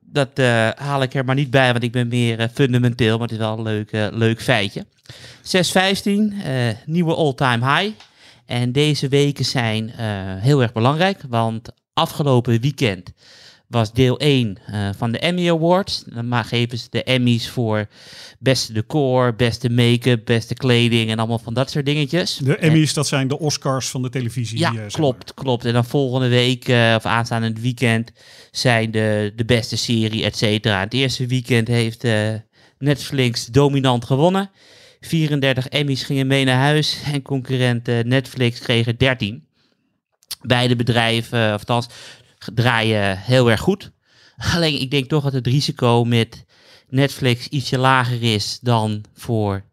dat 0.00 0.38
haal 0.76 1.02
ik 1.02 1.14
er 1.14 1.24
maar 1.24 1.34
niet 1.34 1.50
bij, 1.50 1.72
want 1.72 1.84
ik 1.84 1.92
ben 1.92 2.08
meer 2.08 2.48
fundamenteel, 2.52 3.18
maar 3.18 3.28
het 3.28 3.30
is 3.30 3.44
wel 3.44 3.56
een 3.56 3.62
leuk, 3.62 3.92
eh, 3.92 4.06
leuk 4.10 4.42
feitje. 4.42 4.86
615, 5.42 6.32
eh, 6.32 6.52
nieuwe 6.86 7.14
all-time 7.14 7.74
high. 7.74 7.94
En 8.46 8.72
deze 8.72 9.08
weken 9.08 9.44
zijn 9.44 9.88
heel 10.38 10.62
erg 10.62 10.72
belangrijk, 10.72 11.22
want 11.28 11.68
afgelopen 11.92 12.60
weekend 12.60 13.12
was 13.72 13.92
deel 13.92 14.18
1 14.18 14.58
eh, 14.66 14.88
van 14.96 15.12
de 15.12 15.18
Emmy 15.18 15.50
Awards. 15.50 16.04
Dan 16.06 16.44
geven 16.44 16.78
ze 16.78 16.86
de 16.90 17.02
Emmys 17.02 17.48
voor 17.48 17.86
beste 18.38 18.72
decor, 18.72 19.34
beste 19.34 19.70
make-up, 19.70 20.24
beste 20.24 20.54
kleding 20.54 21.10
en 21.10 21.18
allemaal 21.18 21.38
van 21.38 21.54
dat 21.54 21.70
soort 21.70 21.86
dingetjes. 21.86 22.36
De 22.36 22.56
Emmys, 22.56 22.94
dat 22.94 23.06
zijn 23.06 23.28
de 23.28 23.38
Oscars 23.38 23.88
van 23.88 24.02
de 24.02 24.08
televisie. 24.08 24.58
Ja, 24.58 24.74
eh, 24.74 24.86
klopt, 24.86 25.34
klopt. 25.34 25.64
En 25.64 25.72
dan 25.72 25.84
volgende 25.84 26.28
week, 26.28 26.68
eh, 26.68 26.94
of 26.96 27.04
aanstaande 27.04 27.52
weekend, 27.60 28.12
zijn 28.50 28.90
de, 28.90 29.32
de 29.36 29.44
beste 29.44 29.76
serie, 29.76 30.24
et 30.24 30.36
cetera. 30.36 30.80
Het 30.80 30.94
eerste 30.94 31.26
weekend 31.26 31.68
heeft 31.68 32.06
Netflix 32.78 33.46
dominant 33.46 34.04
gewonnen. 34.04 34.50
34 35.00 35.68
Emmys 35.68 36.02
gingen 36.02 36.26
mee 36.26 36.44
naar 36.44 36.58
huis 36.58 36.98
en 37.12 37.22
concurrent 37.22 37.86
Netflix 37.86 38.58
kreeg 38.58 38.86
er 38.86 38.98
13. 38.98 39.44
Beide 40.42 40.76
bedrijven, 40.76 41.54
of 41.54 41.58
althans, 41.58 41.86
draaien 42.54 43.18
heel 43.18 43.50
erg 43.50 43.60
goed. 43.60 43.90
Alleen 44.54 44.80
ik 44.80 44.90
denk 44.90 45.08
toch 45.08 45.22
dat 45.22 45.32
het 45.32 45.46
risico 45.46 46.04
met 46.04 46.44
Netflix 46.88 47.48
ietsje 47.48 47.78
lager 47.78 48.22
is 48.22 48.58
dan 48.62 49.04
voor 49.14 49.64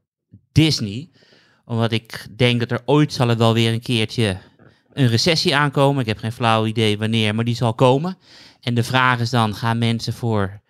Disney. 0.52 1.10
Omdat 1.66 1.92
ik 1.92 2.28
denk 2.36 2.60
dat 2.60 2.72
er 2.72 2.82
ooit 2.86 3.14
zal 3.14 3.30
er 3.30 3.38
wel 3.38 3.54
weer 3.54 3.74
een 3.74 3.82
keertje 3.82 4.38
een 4.94 5.08
recessie 5.08 5.56
aankomen. 5.56 6.02
Ik 6.02 6.08
heb 6.08 6.18
geen 6.18 6.32
flauw 6.32 6.66
idee 6.66 6.98
wanneer, 6.98 7.36
maar 7.36 7.46
die 7.46 7.56
zal 7.56 7.74
komen. 7.74 8.18
En 8.62 8.74
de 8.74 8.84
vraag 8.84 9.20
is 9.20 9.30
dan, 9.30 9.56
gaan 9.56 9.78
mensen 9.78 10.14
voor 10.14 10.62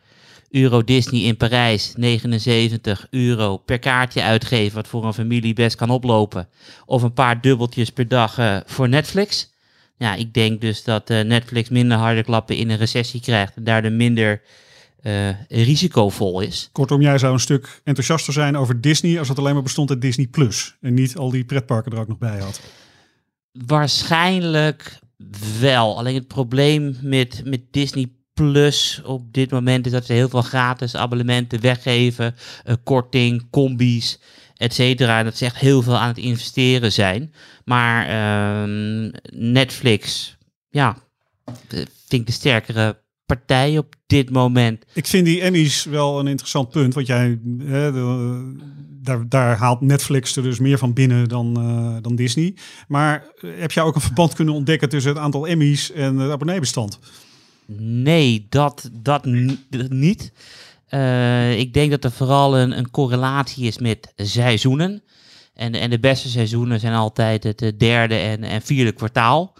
Euro 0.49 0.83
Disney 0.83 1.21
in 1.21 1.37
Parijs 1.37 1.93
79 1.95 3.07
euro 3.09 3.57
per 3.57 3.79
kaartje 3.79 4.21
uitgeven, 4.21 4.75
wat 4.75 4.87
voor 4.87 5.05
een 5.05 5.13
familie 5.13 5.53
best 5.53 5.75
kan 5.75 5.89
oplopen, 5.89 6.49
of 6.85 7.01
een 7.01 7.13
paar 7.13 7.41
dubbeltjes 7.41 7.89
per 7.89 8.07
dag 8.07 8.37
eh, 8.37 8.57
voor 8.65 8.89
Netflix? 8.89 9.49
Ja, 9.99 10.15
ik 10.15 10.33
denk 10.33 10.61
dus 10.61 10.83
dat 10.83 11.09
eh, 11.09 11.21
Netflix 11.21 11.69
minder 11.69 11.97
harde 11.97 12.23
klappen 12.23 12.55
in 12.55 12.69
een 12.69 12.77
recessie 12.77 13.21
krijgt 13.21 13.55
en 13.55 13.63
daardoor 13.63 13.91
minder 13.91 14.41
eh, 15.01 15.29
risicovol 15.49 16.41
is. 16.41 16.69
Kortom, 16.71 17.01
jij 17.01 17.17
zou 17.17 17.33
een 17.33 17.39
stuk 17.39 17.81
enthousiaster 17.83 18.33
zijn 18.33 18.57
over 18.57 18.81
Disney 18.81 19.19
als 19.19 19.27
het 19.27 19.39
alleen 19.39 19.53
maar 19.53 19.63
bestond 19.63 19.89
uit 19.89 20.01
Disney 20.01 20.27
Plus. 20.27 20.75
En 20.81 20.93
niet 20.93 21.17
al 21.17 21.29
die 21.29 21.45
pretparken 21.45 21.91
er 21.91 21.99
ook 21.99 22.07
nog 22.07 22.17
bij 22.17 22.39
had. 22.39 22.61
Waarschijnlijk 23.51 24.99
wel. 25.59 25.97
Alleen 25.97 26.15
het 26.15 26.27
probleem 26.27 26.97
met, 27.01 27.41
met 27.45 27.61
Disney 27.71 28.11
Plus 28.33 29.01
op 29.05 29.33
dit 29.33 29.51
moment 29.51 29.85
is 29.85 29.91
dat 29.91 30.05
ze 30.05 30.13
heel 30.13 30.29
veel 30.29 30.41
gratis 30.41 30.95
abonnementen 30.95 31.61
weggeven, 31.61 32.35
eh, 32.63 32.75
korting, 32.83 33.49
combi's, 33.49 34.19
et 34.59 34.73
cetera. 34.73 35.19
En 35.19 35.25
dat 35.25 35.37
ze 35.37 35.45
echt 35.45 35.57
heel 35.57 35.81
veel 35.81 35.97
aan 35.97 36.07
het 36.07 36.17
investeren 36.17 36.91
zijn. 36.91 37.33
Maar 37.65 38.07
ehm, 38.07 39.11
Netflix, 39.51 40.37
ja, 40.69 40.97
vind 41.67 42.21
ik 42.21 42.25
de 42.25 42.31
sterkere 42.31 43.01
partij 43.25 43.77
op 43.77 43.95
dit 44.07 44.29
moment. 44.29 44.85
Ik 44.93 45.05
vind 45.07 45.25
die 45.25 45.41
Emmys 45.41 45.83
wel 45.83 46.19
een 46.19 46.27
interessant 46.27 46.69
punt. 46.69 46.93
Want 46.93 47.07
jij, 47.07 47.39
hè, 47.63 47.91
de- 47.91 48.55
daar, 49.01 49.29
daar 49.29 49.57
haalt 49.57 49.81
Netflix 49.81 50.35
er 50.35 50.43
dus 50.43 50.59
meer 50.59 50.77
van 50.77 50.93
binnen 50.93 51.27
dan, 51.27 51.57
eh, 51.57 51.95
dan 52.01 52.15
Disney. 52.15 52.55
Maar 52.87 53.23
eh, 53.41 53.49
heb 53.57 53.71
jij 53.71 53.83
ook 53.83 53.95
een 53.95 54.01
verband 54.01 54.33
kunnen 54.33 54.53
ontdekken 54.53 54.89
tussen 54.89 55.11
het 55.11 55.21
aantal 55.21 55.47
Emmys 55.47 55.91
en 55.91 56.17
het 56.17 56.31
abonneebestand? 56.31 56.99
Nee, 57.77 58.45
dat, 58.49 58.89
dat 58.93 59.25
niet. 59.89 60.31
Eh, 60.89 61.59
ik 61.59 61.73
denk 61.73 61.91
dat 61.91 62.03
er 62.03 62.11
vooral 62.11 62.57
een, 62.57 62.77
een 62.77 62.91
correlatie 62.91 63.65
is 63.65 63.77
met 63.77 64.13
seizoenen. 64.15 65.03
En, 65.53 65.73
en 65.73 65.89
de 65.89 65.99
beste 65.99 66.29
seizoenen 66.29 66.79
zijn 66.79 66.93
altijd 66.93 67.43
het 67.43 67.73
derde 67.77 68.15
en, 68.15 68.43
en 68.43 68.61
vierde 68.61 68.91
kwartaal. 68.91 69.53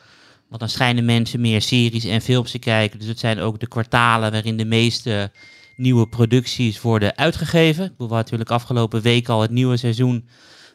Want 0.47 0.61
dan 0.61 0.69
schijnen 0.69 1.05
mensen 1.05 1.41
meer 1.41 1.61
series 1.61 2.05
en 2.05 2.21
films 2.21 2.51
te 2.51 2.59
kijken. 2.59 2.99
Dus 2.99 3.07
het 3.07 3.19
zijn 3.19 3.39
ook 3.39 3.59
de 3.59 3.67
kwartalen 3.67 4.31
waarin 4.31 4.57
de 4.57 4.65
meeste 4.65 5.31
nieuwe 5.75 6.07
producties 6.07 6.81
worden 6.81 7.17
uitgegeven. 7.17 7.85
Ik 7.85 7.97
bedoel, 7.97 8.15
natuurlijk 8.15 8.51
afgelopen 8.51 9.01
week 9.01 9.29
al 9.29 9.41
het 9.41 9.51
nieuwe 9.51 9.77
seizoen 9.77 10.27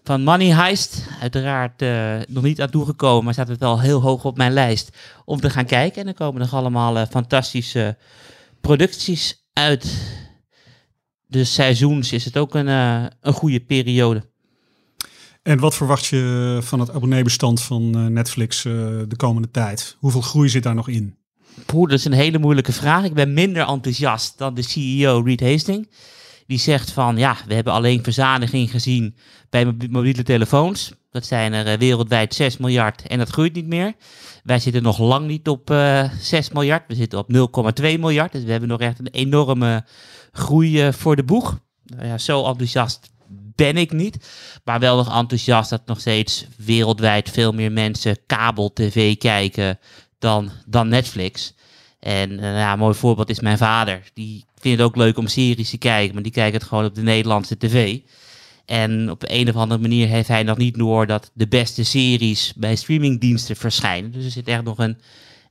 van 0.05 0.23
Money 0.23 0.55
Heist. 0.55 1.07
Uiteraard 1.21 1.83
eh, 1.83 2.17
nog 2.29 2.43
niet 2.43 2.61
aan 2.61 2.71
toegekomen, 2.71 3.25
maar 3.25 3.33
staat 3.33 3.49
het 3.49 3.61
wel 3.61 3.81
heel 3.81 4.01
hoog 4.01 4.25
op 4.25 4.37
mijn 4.37 4.53
lijst 4.53 4.97
om 5.25 5.41
te 5.41 5.51
gaan 5.51 5.67
kijken. 5.67 5.99
En 6.01 6.05
dan 6.05 6.15
komen 6.15 6.43
er 6.43 6.49
allemaal 6.51 6.99
eh, 6.99 7.07
fantastische 7.11 7.97
producties 8.61 9.45
uit. 9.53 10.13
Dus 11.29 11.55
seizoens 11.55 12.13
is 12.13 12.25
het 12.25 12.39
ook 12.39 12.55
een, 12.55 12.69
eh, 12.69 13.05
een 13.21 13.33
goede 13.33 13.61
periode. 13.61 14.33
En 15.43 15.59
wat 15.59 15.75
verwacht 15.75 16.07
je 16.07 16.59
van 16.63 16.81
het 16.81 16.91
abonneebestand 16.91 17.63
van 17.63 17.95
eh, 17.95 18.07
Netflix 18.07 18.65
eh, 18.65 18.73
de 19.09 19.17
komende 19.17 19.51
tijd? 19.51 19.97
Hoeveel 19.99 20.21
groei 20.21 20.49
zit 20.49 20.63
daar 20.63 20.75
nog 20.75 20.89
in? 20.89 21.17
Poeh, 21.67 21.89
dat 21.91 21.99
is 21.99 22.05
een 22.05 22.13
hele 22.13 22.39
moeilijke 22.39 22.73
vraag. 22.73 23.05
Ik 23.05 23.15
ben 23.15 23.33
minder 23.33 23.67
enthousiast 23.69 24.39
dan 24.39 24.55
de 24.55 24.63
CEO 24.63 25.23
Reed 25.25 25.41
Hastings. 25.41 25.89
Die 26.47 26.59
zegt 26.59 26.91
van, 26.91 27.17
ja, 27.17 27.37
we 27.47 27.55
hebben 27.55 27.73
alleen 27.73 28.03
verzadiging 28.03 28.71
gezien 28.71 29.17
bij 29.51 29.65
mobi- 29.65 29.89
mobiele 29.89 30.23
telefoons. 30.23 30.93
Dat 31.11 31.27
zijn 31.27 31.53
er 31.53 31.79
wereldwijd 31.79 32.35
6 32.35 32.57
miljard 32.57 33.07
en 33.07 33.19
dat 33.19 33.29
groeit 33.29 33.55
niet 33.55 33.67
meer. 33.67 33.93
Wij 34.43 34.59
zitten 34.59 34.83
nog 34.83 34.99
lang 34.99 35.27
niet 35.27 35.49
op 35.49 35.71
eh 35.71 36.11
6 36.21 36.51
miljard. 36.51 36.83
We 36.89 36.95
zitten 36.95 37.19
op 37.19 37.29
0,2 37.81 37.99
miljard. 37.99 38.33
Dus 38.33 38.45
we 38.45 38.51
hebben 38.51 38.69
nog 38.69 38.81
echt 38.81 38.99
een 38.99 39.09
enorme 39.09 39.85
groei 40.35 40.83
eh, 40.83 40.93
voor 40.93 41.17
de 41.17 41.25
boeg. 41.25 41.59
Nou 41.85 42.07
ja, 42.07 42.19
zo 42.19 42.47
enthousiast 42.47 43.13
ben 43.55 43.77
ik 43.77 43.93
niet. 43.93 44.29
Maar 44.65 44.81
wel 44.81 44.97
nog 44.97 45.19
enthousiast 45.19 45.71
dat 45.71 45.87
nog 45.87 46.01
steeds 46.01 46.47
wereldwijd 46.57 47.31
veel 47.31 47.53
meer 47.53 47.73
mensen 47.73 48.19
kabel-tv 48.27 49.17
kijken 49.17 49.79
dan, 50.19 50.51
dan 50.67 50.89
Netflix. 50.89 51.55
En 52.01 52.39
eh, 52.39 52.57
ja, 52.57 52.73
een 52.73 52.79
mooi 52.79 52.95
voorbeeld 52.95 53.31
is 53.31 53.41
mijn 53.41 53.59
vader. 53.59 54.03
Die 54.15 54.45
vindt 54.59 54.79
het 54.79 54.89
ook 54.89 54.97
leuk 54.97 55.19
om 55.19 55.27
series 55.27 55.71
te 55.71 55.79
kijken, 55.79 56.15
maar 56.15 56.23
die 56.23 56.33
kijkt 56.33 56.55
het 56.55 56.65
gewoon 56.65 56.85
op 56.85 56.95
de 56.95 57.03
Nederlandse 57.03 57.59
tv. 57.59 57.99
En 58.65 59.11
op 59.11 59.23
een 59.27 59.49
of 59.49 59.55
andere 59.55 59.81
manier 59.81 60.09
heeft 60.09 60.29
hij 60.29 60.43
nog 60.43 60.57
niet 60.57 60.75
door 60.75 61.07
dat 61.07 61.31
de 61.35 61.49
beste 61.49 61.85
series 61.85 62.53
bij 62.57 62.77
streamingdiensten 62.77 63.57
verschijnen. 63.57 64.13
Dus 64.13 64.25
er 64.25 64.31
zit 64.31 64.49
echt 64.49 64.65
nog 64.65 64.79
een 64.79 64.99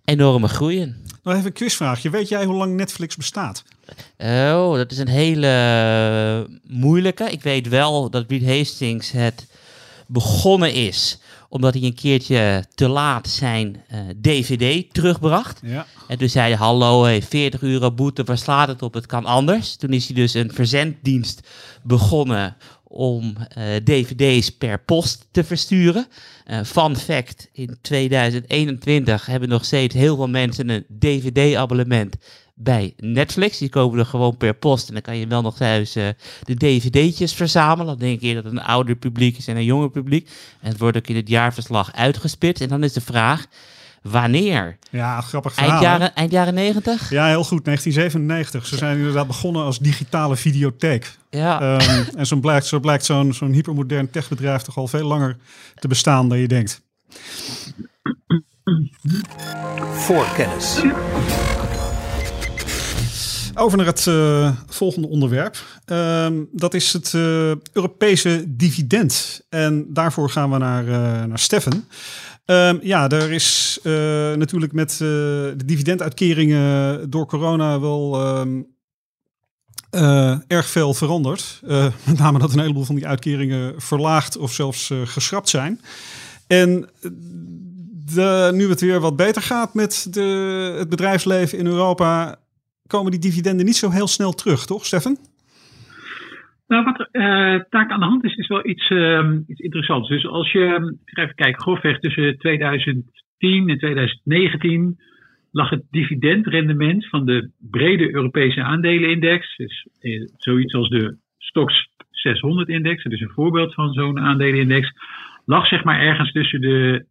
enorme 0.06 0.48
groei 0.48 0.80
in. 0.80 0.96
Nou, 1.24 1.36
even 1.38 1.48
een 1.48 1.54
quizvraagje. 1.54 2.10
Weet 2.10 2.30
jij 2.30 2.46
hoe 2.46 2.56
lang 2.56 2.76
Netflix 2.76 3.16
bestaat? 3.16 3.64
Oh, 4.18 4.76
dat 4.76 4.92
is 4.92 4.98
een 4.98 5.08
hele 5.08 5.48
eh, 5.48 6.56
moeilijke. 6.78 7.32
Ik 7.32 7.42
weet 7.42 7.68
wel 7.68 8.10
dat 8.10 8.26
Reed 8.28 8.46
Hastings 8.46 9.12
het 9.12 9.48
begonnen 10.08 10.74
is 10.74 11.18
omdat 11.54 11.74
hij 11.74 11.84
een 11.84 11.96
keertje 11.96 12.66
te 12.76 12.88
laat 12.88 13.28
zijn 13.28 13.84
eh, 13.88 14.00
DVD 14.22 14.94
terugbracht. 14.94 15.60
Ja. 15.64 15.86
En 16.08 16.18
toen 16.18 16.30
zei 16.30 16.48
hij, 16.48 16.58
hallo, 16.58 17.04
hey, 17.04 17.22
40 17.22 17.62
euro 17.62 17.92
boete, 17.92 18.24
waar 18.24 18.38
slaat 18.38 18.68
het 18.68 18.82
op? 18.82 18.94
Het 18.94 19.06
kan 19.06 19.26
anders. 19.26 19.76
Toen 19.76 19.94
is 19.94 20.06
hij 20.06 20.16
dus 20.16 20.34
een 20.34 20.52
verzenddienst 20.54 21.48
begonnen 21.84 22.56
om 22.94 23.36
eh, 23.38 23.64
dvd's 23.84 24.50
per 24.50 24.80
post 24.80 25.28
te 25.32 25.44
versturen. 25.44 26.08
Eh 26.46 26.64
fun 26.64 26.96
fact, 26.96 27.50
in 27.52 27.78
2021 27.82 29.26
hebben 29.26 29.50
nog 29.50 29.66
steeds 29.66 29.96
heel 29.96 30.16
veel 30.16 30.30
mensen 30.30 30.70
een 30.70 30.86
dvd-abonnement 31.00 32.16
bij 32.56 32.94
Netflix. 32.98 33.58
Die 33.58 33.70
komen 33.70 34.00
er 34.00 34.06
gewoon 34.06 34.38
per 34.38 34.54
post 34.54 34.88
en 34.88 34.94
dan 34.94 35.02
kan 35.02 35.18
je 35.18 35.28
wel 35.28 35.42
nog 35.42 35.58
thuis 35.58 35.96
eh, 35.96 36.08
de 36.44 36.56
dvd'tjes 36.56 37.34
verzamelen. 37.34 37.86
Dan 37.86 38.08
denk 38.08 38.22
je 38.22 38.34
dat 38.34 38.44
het 38.44 38.54
een 38.54 38.62
ouder 38.62 38.96
publiek 38.96 39.38
is 39.38 39.48
en 39.48 39.56
een 39.56 39.64
jonger 39.64 39.90
publiek. 39.90 40.30
En 40.62 40.70
het 40.70 40.78
wordt 40.78 40.98
ook 40.98 41.08
in 41.08 41.16
het 41.16 41.30
jaarverslag 41.30 41.94
uitgespit. 41.94 42.62
En 42.62 42.68
dan 42.68 42.84
is 42.84 42.94
de 42.94 43.02
vraag, 43.02 43.46
wanneer? 44.04 44.78
Ja, 44.90 45.22
grappig 45.22 45.54
verhaal. 45.54 45.72
Eind 45.72 45.84
jaren, 45.84 46.16
eind 46.16 46.32
jaren 46.32 46.54
90? 46.54 47.10
Ja, 47.10 47.28
heel 47.28 47.44
goed. 47.44 47.66
1997. 47.66 48.66
Ze 48.66 48.78
zijn 48.78 48.98
inderdaad 48.98 49.28
begonnen 49.28 49.64
als 49.64 49.80
digitale 49.80 50.36
videotheek. 50.36 51.18
Ja. 51.30 51.62
Ehm, 51.62 52.04
en 52.16 52.26
zo 52.26 52.36
blijkt, 52.36 52.66
zo 52.66 52.80
blijkt 52.80 53.06
zo'n 53.06 53.34
zo'n 53.34 53.52
hypermodern 53.52 54.10
techbedrijf 54.10 54.62
toch 54.62 54.78
al 54.78 54.88
veel 54.88 55.08
langer 55.08 55.38
te 55.76 55.88
bestaan 55.88 56.30
dan 56.30 56.38
je 56.38 56.48
denkt. 56.48 56.82
Voorkennis. 59.94 60.82
Over 63.56 63.78
naar 63.78 63.88
het 63.88 64.08
eh, 64.08 64.52
volgende 64.68 65.08
onderwerp. 65.08 65.58
Ehm, 65.86 66.34
dat 66.52 66.74
is 66.74 66.94
het 66.94 67.14
eh, 67.14 67.22
Europese 67.74 68.44
dividend. 68.48 69.42
En 69.50 69.86
daarvoor 69.90 70.30
gaan 70.30 70.52
we 70.52 70.58
naar, 70.58 70.88
eh, 70.88 71.24
naar 71.24 71.40
Steffen. 71.40 71.88
Ehm, 72.46 72.78
ja, 72.82 73.10
er 73.10 73.32
is 73.32 73.80
uh, 73.84 73.94
natuurlijk 74.34 74.74
met 74.74 74.92
uh, 74.92 75.00
de 75.00 75.66
dividenduitkeringen 75.66 77.10
door 77.10 77.26
corona 77.26 77.80
wel 77.80 78.22
ehm, 78.22 78.62
uh, 79.92 80.38
erg 80.48 80.68
veel 80.68 80.94
veranderd. 80.94 81.62
Met 82.06 82.18
name 82.18 82.40
dat 82.40 82.54
een 82.54 82.60
heleboel 82.60 82.84
van 82.84 82.96
die 82.96 83.08
uitkeringen 83.08 83.82
verlaagd 83.82 84.38
of 84.38 84.54
zelfs 84.54 84.92
geschrapt 85.04 85.50
zijn. 85.50 85.82
En 86.48 86.90
de, 88.06 88.52
nu 88.54 88.70
het 88.70 88.82
weer 88.82 89.00
wat 89.00 89.16
beter 89.16 89.42
gaat 89.42 89.74
met 89.74 90.08
de, 90.10 90.76
het 90.78 90.90
bedrijfsleven 90.90 91.58
in 91.58 91.66
Europa, 91.66 92.36
komen 92.88 93.12
die 93.12 93.20
dividenden 93.20 93.66
niet 93.66 93.78
zo 93.78 93.90
heel 93.90 94.08
snel 94.08 94.34
terug, 94.34 94.66
toch, 94.66 94.86
Stefan? 94.86 95.18
Nou, 96.74 96.86
wat 96.86 97.08
er 97.12 97.66
taak 97.70 97.92
aan 97.92 98.00
de 98.00 98.06
hand 98.06 98.24
is, 98.24 98.36
is 98.36 98.48
wel 98.48 98.68
iets, 98.68 98.90
iets 99.48 99.60
interessants. 99.60 100.10
Dus 100.10 100.28
als 100.28 100.52
je 100.52 100.96
even 101.14 101.36
kijkt, 101.36 101.62
grofweg 101.62 102.00
tussen 102.00 102.38
2010 102.38 103.70
en 103.70 103.78
2019 103.78 104.98
lag 105.52 105.70
het 105.70 105.84
dividendrendement 105.92 107.08
van 107.10 107.26
de 107.26 107.52
brede 107.72 108.14
Europese 108.14 108.64
aandelenindex, 108.64 109.56
dus 109.56 109.88
eh, 110.00 110.22
zoiets 110.38 110.74
als 110.74 110.90
de 110.90 111.18
Stoxx 111.38 111.90
600-index, 112.12 113.04
dat 113.04 113.14
is 113.14 113.22
een 113.22 113.30
voorbeeld 113.30 113.74
van 113.74 113.94
zo'n 113.94 114.20
aandelenindex, 114.20 114.92
lag 115.46 115.68
zeg 115.68 115.84
maar 115.84 116.00
ergens 116.00 116.32
tussen 116.32 116.62
de 116.62 117.06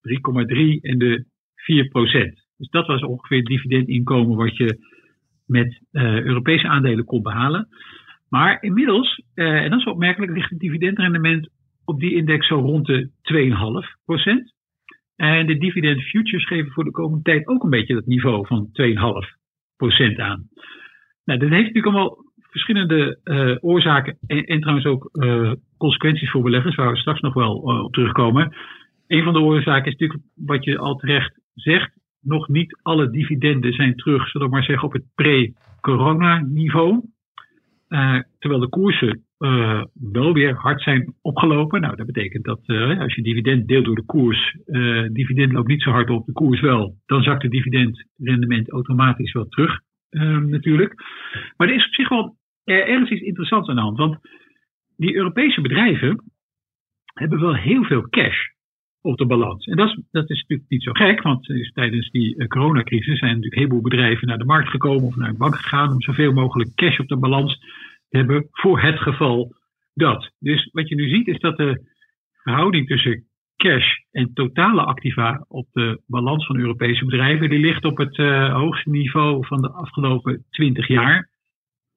3,3 0.00 0.80
en 0.80 0.98
de 0.98 1.24
4 1.54 1.88
procent. 1.88 2.44
Dus 2.56 2.68
dat 2.68 2.86
was 2.86 3.02
ongeveer 3.02 3.38
het 3.38 3.46
dividendinkomen 3.46 4.36
wat 4.36 4.56
je 4.56 4.78
met 5.46 5.80
uh, 5.92 6.20
Europese 6.20 6.68
aandelen 6.68 7.04
kon 7.04 7.22
behalen. 7.22 7.68
Maar 8.34 8.62
inmiddels, 8.62 9.22
uh, 9.34 9.62
en 9.62 9.70
dat 9.70 9.78
is 9.78 9.86
opmerkelijk, 9.86 10.32
ligt 10.32 10.50
het 10.50 10.58
dividendrendement 10.58 11.48
op 11.84 12.00
die 12.00 12.14
index 12.14 12.46
zo 12.46 12.56
rond 12.56 12.86
de 12.86 13.10
2,5 13.22 14.04
procent. 14.04 14.54
En 15.16 15.46
de 15.46 15.58
dividend 15.58 16.02
futures 16.02 16.46
geven 16.46 16.72
voor 16.72 16.84
de 16.84 16.90
komende 16.90 17.22
tijd 17.22 17.46
ook 17.46 17.62
een 17.62 17.70
beetje 17.70 17.94
dat 17.94 18.06
niveau 18.06 18.46
van 18.46 18.68
2,5% 18.72 20.16
aan. 20.16 20.48
Nou, 21.24 21.38
dat 21.38 21.48
heeft 21.48 21.50
natuurlijk 21.50 21.86
allemaal 21.86 22.16
verschillende 22.38 23.18
uh, 23.24 23.56
oorzaken 23.60 24.18
en, 24.26 24.44
en, 24.44 24.60
trouwens 24.60 24.86
ook 24.86 25.08
uh, 25.12 25.52
consequenties 25.78 26.30
voor 26.30 26.42
beleggers, 26.42 26.74
waar 26.74 26.90
we 26.90 26.96
straks 26.96 27.20
nog 27.20 27.34
wel 27.34 27.56
op 27.56 27.92
terugkomen. 27.92 28.54
Een 29.06 29.22
van 29.22 29.32
de 29.32 29.40
oorzaken 29.40 29.92
is 29.92 29.98
natuurlijk 29.98 30.22
wat 30.34 30.64
je 30.64 30.78
al 30.78 30.96
terecht 30.96 31.40
zegt. 31.54 31.92
Nog 32.20 32.48
niet 32.48 32.78
alle 32.82 33.10
dividenden 33.10 33.72
zijn 33.72 33.96
terug, 33.96 34.28
zullen 34.28 34.46
we 34.46 34.52
maar 34.52 34.64
zeggen, 34.64 34.86
op 34.86 34.92
het 34.92 35.04
pre-corona 35.14 36.40
niveau. 36.40 37.12
Terwijl 38.38 38.60
de 38.60 38.68
koersen 38.68 39.24
uh, 39.38 39.82
wel 39.94 40.32
weer 40.32 40.54
hard 40.54 40.82
zijn 40.82 41.14
opgelopen. 41.22 41.80
Nou, 41.80 41.96
dat 41.96 42.06
betekent 42.06 42.44
dat 42.44 42.60
uh, 42.66 43.00
als 43.00 43.14
je 43.14 43.22
dividend 43.22 43.68
deelt 43.68 43.84
door 43.84 43.94
de 43.94 44.04
koers, 44.04 44.56
dividend 45.12 45.52
loopt 45.52 45.68
niet 45.68 45.82
zo 45.82 45.90
hard 45.90 46.10
op, 46.10 46.26
de 46.26 46.32
koers 46.32 46.60
wel, 46.60 46.94
dan 47.06 47.22
zakt 47.22 47.42
het 47.42 47.50
dividendrendement 47.50 48.70
automatisch 48.70 49.32
wel 49.32 49.48
terug, 49.48 49.80
natuurlijk. 50.46 50.94
Maar 51.56 51.68
er 51.68 51.74
is 51.74 51.86
op 51.86 51.94
zich 51.94 52.08
wel 52.08 52.36
ergens 52.64 53.10
iets 53.10 53.22
interessants 53.22 53.68
aan 53.68 53.76
de 53.76 53.80
hand, 53.80 53.98
want 53.98 54.18
die 54.96 55.14
Europese 55.14 55.60
bedrijven 55.60 56.24
hebben 57.14 57.40
wel 57.40 57.54
heel 57.54 57.84
veel 57.84 58.08
cash 58.08 58.36
op 59.00 59.16
de 59.18 59.26
balans. 59.26 59.66
En 59.66 59.76
dat 59.76 59.88
is, 59.88 60.00
dat 60.10 60.30
is 60.30 60.40
natuurlijk 60.40 60.70
niet 60.70 60.82
zo 60.82 60.92
gek, 60.92 61.22
want 61.22 61.70
tijdens 61.74 62.10
die 62.10 62.46
coronacrisis 62.46 63.18
zijn 63.18 63.30
natuurlijk 63.30 63.54
een 63.54 63.62
heleboel 63.62 63.90
bedrijven 63.90 64.28
naar 64.28 64.38
de 64.38 64.44
markt 64.44 64.68
gekomen 64.68 65.04
of 65.04 65.16
naar 65.16 65.28
een 65.28 65.36
bank 65.36 65.56
gegaan 65.56 65.92
om 65.92 66.02
zoveel 66.02 66.32
mogelijk 66.32 66.74
cash 66.74 66.98
op 66.98 67.08
de 67.08 67.16
balans 67.16 67.58
hebben 68.16 68.48
voor 68.50 68.80
het 68.80 68.98
geval 68.98 69.54
dat. 69.94 70.32
Dus 70.38 70.68
wat 70.72 70.88
je 70.88 70.94
nu 70.94 71.08
ziet 71.08 71.26
is 71.26 71.38
dat 71.38 71.56
de 71.56 71.92
verhouding 72.42 72.86
tussen 72.86 73.24
cash 73.56 73.86
en 74.10 74.32
totale 74.34 74.82
activa 74.82 75.44
op 75.48 75.66
de 75.72 76.02
balans 76.06 76.46
van 76.46 76.58
Europese 76.58 77.04
bedrijven, 77.04 77.50
die 77.50 77.58
ligt 77.58 77.84
op 77.84 77.96
het 77.96 78.18
uh, 78.18 78.54
hoogste 78.54 78.90
niveau 78.90 79.46
van 79.46 79.60
de 79.62 79.70
afgelopen 79.70 80.44
20 80.50 80.88
jaar. 80.88 81.28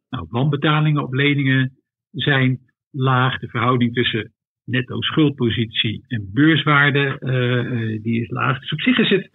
Nou, 0.10 0.28
wanbetalingen 0.30 1.04
op 1.04 1.14
leningen 1.14 1.72
zijn 2.12 2.60
laag. 2.92 3.40
De 3.40 3.48
verhouding 3.48 3.94
tussen 3.94 4.32
netto 4.64 5.02
schuldpositie 5.02 6.04
en 6.08 6.30
beurswaarde, 6.34 7.18
uh, 7.20 8.04
die 8.04 8.22
is 8.22 8.30
laag. 8.30 8.60
Dus 8.60 8.72
op 8.72 8.82
zich 8.82 8.98
is 8.98 9.10
het, 9.10 9.30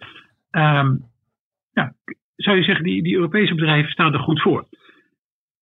ja, 1.71 1.95
zou 2.35 2.57
je 2.57 2.63
zeggen, 2.63 2.83
die, 2.83 3.03
die 3.03 3.15
Europese 3.15 3.55
bedrijven 3.55 3.91
staan 3.91 4.13
er 4.13 4.19
goed 4.19 4.41
voor. 4.41 4.67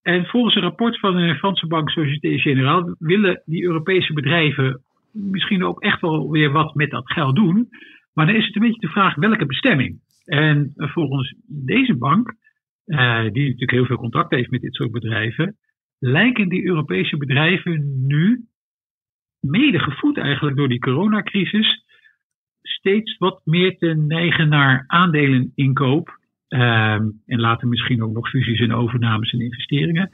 En 0.02 0.26
volgens 0.26 0.56
een 0.56 0.62
rapport 0.62 1.00
van 1.00 1.16
de 1.16 1.36
Franse 1.36 1.68
bank 1.68 1.90
Société 1.90 2.38
Générale 2.38 2.96
willen 3.00 3.42
die 3.46 3.64
Europese 3.64 4.14
bedrijven 4.14 4.84
misschien 5.12 5.64
ook 5.64 5.82
echt 5.82 6.02
wel 6.02 6.32
weer 6.32 6.52
wat 6.52 6.76
met 6.76 6.90
dat 6.90 7.12
geld 7.12 7.36
doen. 7.36 7.70
Maar 8.14 8.26
dan 8.26 8.36
is 8.36 8.46
het 8.46 8.56
een 8.56 8.62
beetje 8.62 8.80
de 8.80 8.88
vraag 8.88 9.16
welke 9.16 9.46
bestemming. 9.46 10.00
En 10.26 10.74
volgens 10.76 11.36
deze 11.48 11.96
bank, 11.96 12.34
eh, 12.86 13.22
die 13.22 13.44
natuurlijk 13.44 13.72
heel 13.72 13.86
veel 13.86 13.98
contact 13.98 14.32
heeft 14.32 14.52
met 14.52 14.62
dit 14.62 14.74
soort 14.76 14.92
bedrijven, 14.92 15.58
lijken 16.00 16.50
die 16.50 16.66
Europese 16.66 17.18
bedrijven 17.18 18.06
nu, 18.08 18.46
mede 19.40 19.80
gevoed 19.80 20.18
eigenlijk 20.18 20.58
door 20.58 20.70
die 20.70 20.80
coronacrisis, 20.80 21.84
steeds 22.62 23.18
wat 23.18 23.42
meer 23.46 23.78
te 23.78 23.88
neigen 23.88 24.50
naar 24.50 24.84
aandeleninkoop 24.88 26.20
Um, 26.54 27.22
en 27.26 27.40
later 27.40 27.68
misschien 27.68 28.04
ook 28.04 28.14
nog 28.14 28.30
fusies 28.30 28.60
en 28.60 28.74
overnames 28.74 29.32
en 29.32 29.42
investeringen. 29.42 30.10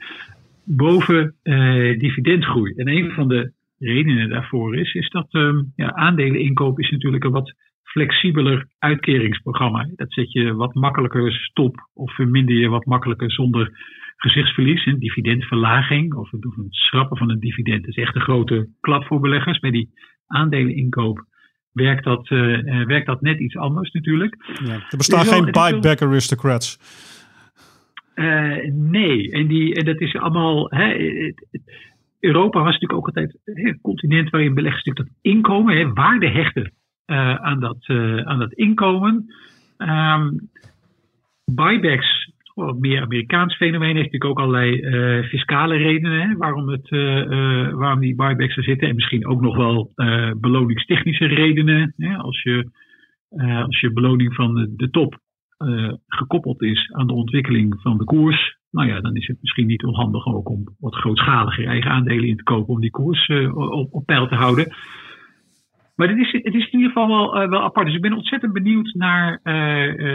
Boven 0.64 1.34
uh, 1.42 1.98
dividendgroei. 1.98 2.72
En 2.76 2.88
een 2.88 3.10
van 3.10 3.28
de 3.28 3.52
redenen 3.78 4.28
daarvoor 4.28 4.76
is, 4.76 4.94
is 4.94 5.08
dat 5.08 5.34
um, 5.34 5.72
ja, 5.76 5.92
aandeleninkoop 5.92 6.78
is 6.78 6.90
natuurlijk 6.90 7.24
een 7.24 7.30
wat 7.30 7.54
flexibeler 7.82 8.66
uitkeringsprogramma. 8.78 9.88
Dat 9.96 10.12
zet 10.12 10.32
je 10.32 10.54
wat 10.54 10.74
makkelijker 10.74 11.32
stop 11.32 11.88
of 11.94 12.14
verminder 12.14 12.54
je 12.54 12.68
wat 12.68 12.86
makkelijker 12.86 13.30
zonder 13.30 13.70
gezichtsverlies. 14.16 14.86
Een 14.86 14.98
dividendverlaging 14.98 16.14
of 16.14 16.30
het 16.30 16.44
schrappen 16.68 17.16
van 17.16 17.30
een 17.30 17.40
dividend 17.40 17.86
is 17.86 17.96
echt 17.96 18.14
een 18.14 18.20
grote 18.20 18.68
klap 18.80 19.04
voor 19.04 19.20
beleggers. 19.20 19.58
Bij 19.58 19.70
die 19.70 19.90
aandeleninkoop 20.26 21.26
werkt 21.72 22.04
dat, 22.04 22.30
uh, 22.30 22.84
werkt 22.86 23.06
dat 23.06 23.20
net 23.20 23.38
iets 23.38 23.56
anders 23.56 23.92
natuurlijk. 23.92 24.36
Ja, 24.64 24.72
er 24.72 24.96
bestaan 24.96 25.24
geen 25.24 25.50
buyback 25.50 26.02
aristocrats. 26.02 26.78
Uh, 28.14 28.72
nee, 28.72 29.30
en, 29.30 29.46
die, 29.46 29.74
en 29.74 29.84
dat 29.84 30.00
is 30.00 30.16
allemaal. 30.16 30.70
Hè, 30.70 30.96
Europa 32.20 32.58
was 32.58 32.72
natuurlijk 32.72 32.98
ook 32.98 33.06
altijd 33.06 33.38
een 33.44 33.78
continent 33.82 34.30
waarin 34.30 34.54
beleggers 34.54 34.84
natuurlijk 34.84 35.14
dat 35.14 35.32
inkomen, 35.32 35.76
hè, 35.76 35.92
waarde 35.92 36.28
hechten 36.28 36.72
aan, 37.40 37.60
dat, 37.60 37.84
aan 38.24 38.38
dat 38.38 38.52
inkomen. 38.52 39.34
Um, 39.78 40.50
buybacks 41.44 42.32
wat 42.64 42.78
meer 42.78 43.02
Amerikaans 43.02 43.56
fenomeen. 43.56 43.96
Heeft 43.96 44.12
natuurlijk 44.12 44.30
ook 44.30 44.38
allerlei 44.38 44.80
uh, 44.80 45.24
fiscale 45.24 45.76
redenen 45.76 46.28
hè, 46.28 46.36
waarom, 46.36 46.68
het, 46.68 46.90
uh, 46.90 47.16
uh, 47.16 47.72
waarom 47.72 48.00
die 48.00 48.14
buybacks 48.14 48.56
er 48.56 48.62
zitten. 48.62 48.88
En 48.88 48.94
misschien 48.94 49.26
ook 49.26 49.40
nog 49.40 49.56
wel 49.56 49.92
beloningstechnische 50.36 51.26
redenen. 51.26 51.94
Hè, 51.96 52.16
als, 52.16 52.42
je, 52.42 52.70
als 53.64 53.80
je 53.80 53.92
beloning 53.92 54.34
van 54.34 54.54
de, 54.76 54.90
top 54.90 55.18
gekoppeld 56.06 56.62
is 56.62 56.92
aan 56.92 57.06
de 57.06 57.12
ontwikkeling 57.12 57.80
van 57.80 57.98
de 57.98 58.04
koers. 58.04 58.56
Nou 58.70 58.88
ja, 58.88 59.00
dan 59.00 59.14
is 59.14 59.26
het 59.26 59.36
misschien 59.40 59.66
niet 59.66 59.84
onhandig 59.84 60.26
ook 60.26 60.48
om 60.48 60.64
wat 60.78 60.94
grootschaliger 60.94 61.66
eigen 61.66 61.90
aandelen 61.90 62.28
in 62.28 62.36
te 62.36 62.42
kopen 62.42 62.74
om 62.74 62.80
die 62.80 62.90
koers 62.90 63.28
op, 63.54 63.94
op 63.94 64.06
peil 64.06 64.28
te 64.28 64.34
houden. 64.34 64.72
Maar 65.96 66.08
het 66.08 66.18
is, 66.18 66.32
het 66.32 66.54
is 66.54 66.70
in 66.70 66.78
ieder 66.78 66.92
geval 66.92 67.32
wel 67.48 67.62
apart. 67.62 67.86
Dus 67.86 67.94
ik 67.94 68.02
ben 68.02 68.12
ontzettend 68.12 68.52
benieuwd 68.52 68.94
naar 68.94 69.40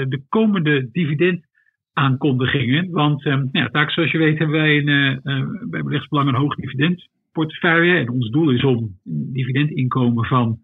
de 0.07 0.23
komende 0.29 0.89
dividend 0.91 1.45
aankondigingen. 1.93 2.91
Want 2.91 3.25
um, 3.25 3.49
ja, 3.51 3.67
taak 3.67 3.91
zoals 3.91 4.11
je 4.11 4.17
weet 4.17 4.37
hebben 4.37 4.57
wij 4.57 4.77
een, 4.77 5.19
uh, 5.23 5.69
bij 5.69 5.83
beleggsbelang 5.83 6.27
een 6.27 6.35
hoog 6.35 6.55
dividendportefeuille. 6.55 7.97
En 7.97 8.09
ons 8.09 8.29
doel 8.29 8.49
is 8.49 8.63
om 8.63 8.99
een 9.05 9.29
dividendinkomen 9.33 10.25
van 10.25 10.59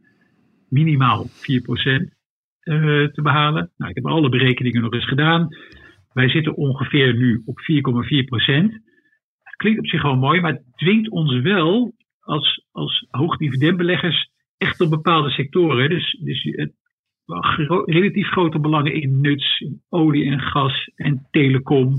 minimaal 0.69 1.25
4% 1.25 1.29
uh, 1.29 3.07
te 3.07 3.21
behalen. 3.21 3.71
Nou, 3.77 3.89
ik 3.89 3.95
heb 3.95 4.05
alle 4.05 4.29
berekeningen 4.29 4.81
nog 4.81 4.93
eens 4.93 5.07
gedaan. 5.07 5.47
Wij 6.13 6.29
zitten 6.29 6.55
ongeveer 6.55 7.15
nu 7.15 7.41
op 7.45 7.59
4,4%. 7.59 7.63
Het 9.43 9.55
klinkt 9.55 9.79
op 9.79 9.87
zich 9.87 10.01
gewoon 10.01 10.19
mooi, 10.19 10.41
maar 10.41 10.51
het 10.51 10.63
dwingt 10.75 11.09
ons 11.09 11.39
wel 11.41 11.93
als, 12.19 12.65
als 12.71 13.07
hoogdividendbeleggers 13.09 14.31
echt 14.57 14.81
op 14.81 14.89
bepaalde 14.89 15.29
sectoren. 15.29 15.89
Dus, 15.89 16.19
dus 16.23 16.43
het, 16.43 16.71
relatief 17.85 18.27
grote 18.27 18.59
belangen 18.59 18.93
in 18.93 19.21
nuts, 19.21 19.65
olie 19.89 20.25
en 20.25 20.39
gas 20.39 20.91
en 20.95 21.27
telecom. 21.31 21.93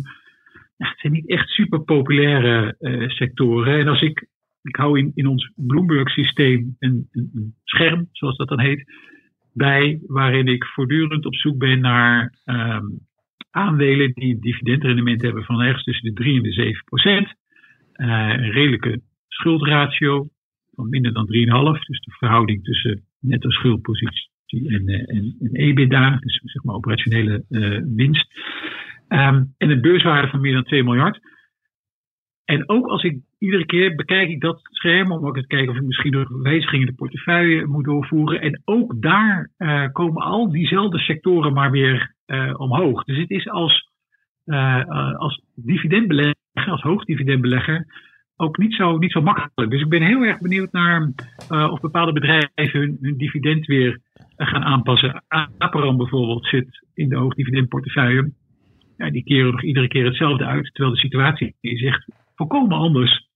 het 0.76 0.98
zijn 0.98 1.12
niet 1.12 1.28
echt 1.28 1.48
super 1.48 1.80
populaire 1.80 2.76
uh, 2.80 3.08
sectoren. 3.08 3.78
En 3.78 3.88
als 3.88 4.02
ik, 4.02 4.28
ik 4.62 4.76
hou 4.76 4.98
in, 4.98 5.12
in 5.14 5.26
ons 5.26 5.52
Bloomberg 5.56 6.10
systeem 6.10 6.76
een, 6.78 7.08
een, 7.12 7.54
scherm, 7.64 8.08
zoals 8.12 8.36
dat 8.36 8.48
dan 8.48 8.60
heet, 8.60 8.92
bij, 9.52 10.00
waarin 10.06 10.46
ik 10.46 10.64
voortdurend 10.64 11.26
op 11.26 11.34
zoek 11.34 11.58
ben 11.58 11.80
naar 11.80 12.34
um, 12.44 13.00
aandelen 13.50 14.12
die 14.12 14.38
dividendrendement 14.40 15.22
hebben 15.22 15.44
van 15.44 15.60
ergens 15.60 15.84
tussen 15.84 16.14
de 16.14 16.22
3 16.22 16.36
en 16.36 16.42
de 16.42 16.52
7 16.52 16.84
procent. 16.84 17.26
Uh, 17.26 18.28
een 18.28 18.50
redelijke 18.50 19.00
schuldratio 19.28 20.28
van 20.74 20.88
minder 20.88 21.12
dan 21.12 21.26
3,5. 21.26 21.80
Dus 21.86 22.00
de 22.00 22.12
verhouding 22.18 22.64
tussen 22.64 23.02
netto 23.20 23.50
schuldpositie 23.50 24.29
en, 24.50 24.88
eh, 24.88 25.16
en, 25.16 25.36
en 25.40 25.50
EBITDA, 25.52 26.16
dus 26.20 26.40
zeg 26.44 26.62
maar 26.62 26.74
operationele 26.74 27.44
eh, 27.48 27.80
winst. 27.96 28.26
Ehm, 29.08 29.44
en 29.58 29.70
een 29.70 29.80
beurswaarde 29.80 30.28
van 30.28 30.40
meer 30.40 30.52
dan 30.52 30.64
2 30.64 30.84
miljard. 30.84 31.20
En 32.44 32.68
ook 32.68 32.86
als 32.86 33.02
ik 33.02 33.18
iedere 33.38 33.66
keer 33.66 33.94
bekijk 33.94 34.28
ik 34.28 34.40
dat 34.40 34.60
scherm 34.62 35.12
om 35.12 35.26
ook 35.26 35.36
te 35.36 35.46
kijken 35.46 35.70
of 35.70 35.76
ik 35.76 35.86
misschien 35.86 36.12
nog 36.12 36.28
wijzigingen 36.28 36.86
in 36.86 36.92
de 36.92 36.98
portefeuille 36.98 37.66
moet 37.66 37.84
doorvoeren. 37.84 38.40
En 38.40 38.62
ook 38.64 39.02
daar 39.02 39.50
uh, 39.58 39.86
komen 39.92 40.22
al 40.22 40.50
diezelfde 40.50 40.98
sectoren 40.98 41.52
maar 41.52 41.70
weer 41.70 42.14
omhoog. 42.56 43.04
Dus 43.04 43.18
het 43.18 43.30
is 43.30 43.48
als, 43.48 43.90
als 45.16 45.42
dividendbelegger, 45.54 46.36
als 46.52 46.82
hoogdividendbelegger, 46.82 47.86
ook 48.36 48.58
niet 48.58 48.74
zo, 48.74 48.98
niet 48.98 49.12
zo 49.12 49.22
makkelijk. 49.22 49.70
Dus 49.70 49.80
ik 49.80 49.88
ben 49.88 50.02
heel 50.02 50.22
erg 50.22 50.38
benieuwd 50.38 50.72
naar 50.72 51.12
of 51.48 51.80
bepaalde 51.80 52.12
bedrijven 52.12 52.98
hun 53.00 53.16
dividend 53.16 53.66
weer 53.66 54.00
gaan 54.46 54.64
aanpassen. 54.64 55.24
Aperam 55.58 55.96
bijvoorbeeld 55.96 56.46
zit 56.46 56.86
in 56.94 57.08
de 57.08 57.16
hoogdividendportefeuille. 57.16 58.32
Ja, 58.96 59.10
die 59.10 59.24
keren 59.24 59.50
nog 59.50 59.62
iedere 59.62 59.88
keer 59.88 60.04
hetzelfde 60.04 60.44
uit, 60.44 60.70
terwijl 60.72 60.94
de 60.94 61.00
situatie 61.00 61.54
is 61.60 61.82
echt 61.82 62.04
volkomen 62.34 62.76
anders 62.76 63.28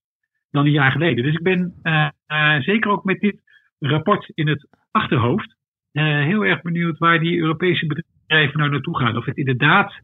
dan 0.50 0.64
een 0.64 0.72
jaar 0.72 0.92
geleden. 0.92 1.24
Dus 1.24 1.34
ik 1.34 1.42
ben 1.42 1.72
uh, 1.82 2.08
uh, 2.28 2.60
zeker 2.60 2.90
ook 2.90 3.04
met 3.04 3.20
dit 3.20 3.42
rapport 3.78 4.30
in 4.34 4.48
het 4.48 4.68
achterhoofd 4.90 5.56
uh, 5.92 6.04
heel 6.04 6.44
erg 6.44 6.62
benieuwd 6.62 6.98
waar 6.98 7.20
die 7.20 7.38
Europese 7.38 7.86
bedrijven 7.86 8.58
nou 8.58 8.70
naartoe 8.70 8.98
gaan. 8.98 9.16
Of 9.16 9.24
het 9.24 9.36
inderdaad 9.36 10.00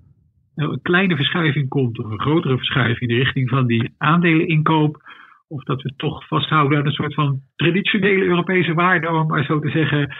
een 0.55 0.83
kleine 0.83 1.17
verschuiving 1.17 1.69
komt 1.69 1.99
of 1.99 2.11
een 2.11 2.21
grotere 2.21 2.57
verschuiving 2.57 3.01
in 3.01 3.09
de 3.09 3.23
richting 3.23 3.49
van 3.49 3.67
die 3.67 3.95
aandeleninkoop. 3.99 5.03
Of 5.49 5.65
dat 5.65 5.83
we 5.83 5.93
toch 5.97 6.27
vasthouden 6.27 6.79
aan 6.79 6.87
een 6.87 6.93
soort 6.93 7.15
van 7.15 7.41
traditionele 7.57 8.25
Europese 8.25 8.75
waarde, 8.75 9.11
om 9.11 9.27
maar 9.27 9.45
zo 9.45 9.61
te 9.61 9.71
zeggen, 9.71 10.17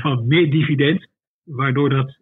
van 0.00 0.26
meer 0.26 0.50
dividend. 0.50 1.12
Waardoor 1.44 1.88
dat 1.88 2.16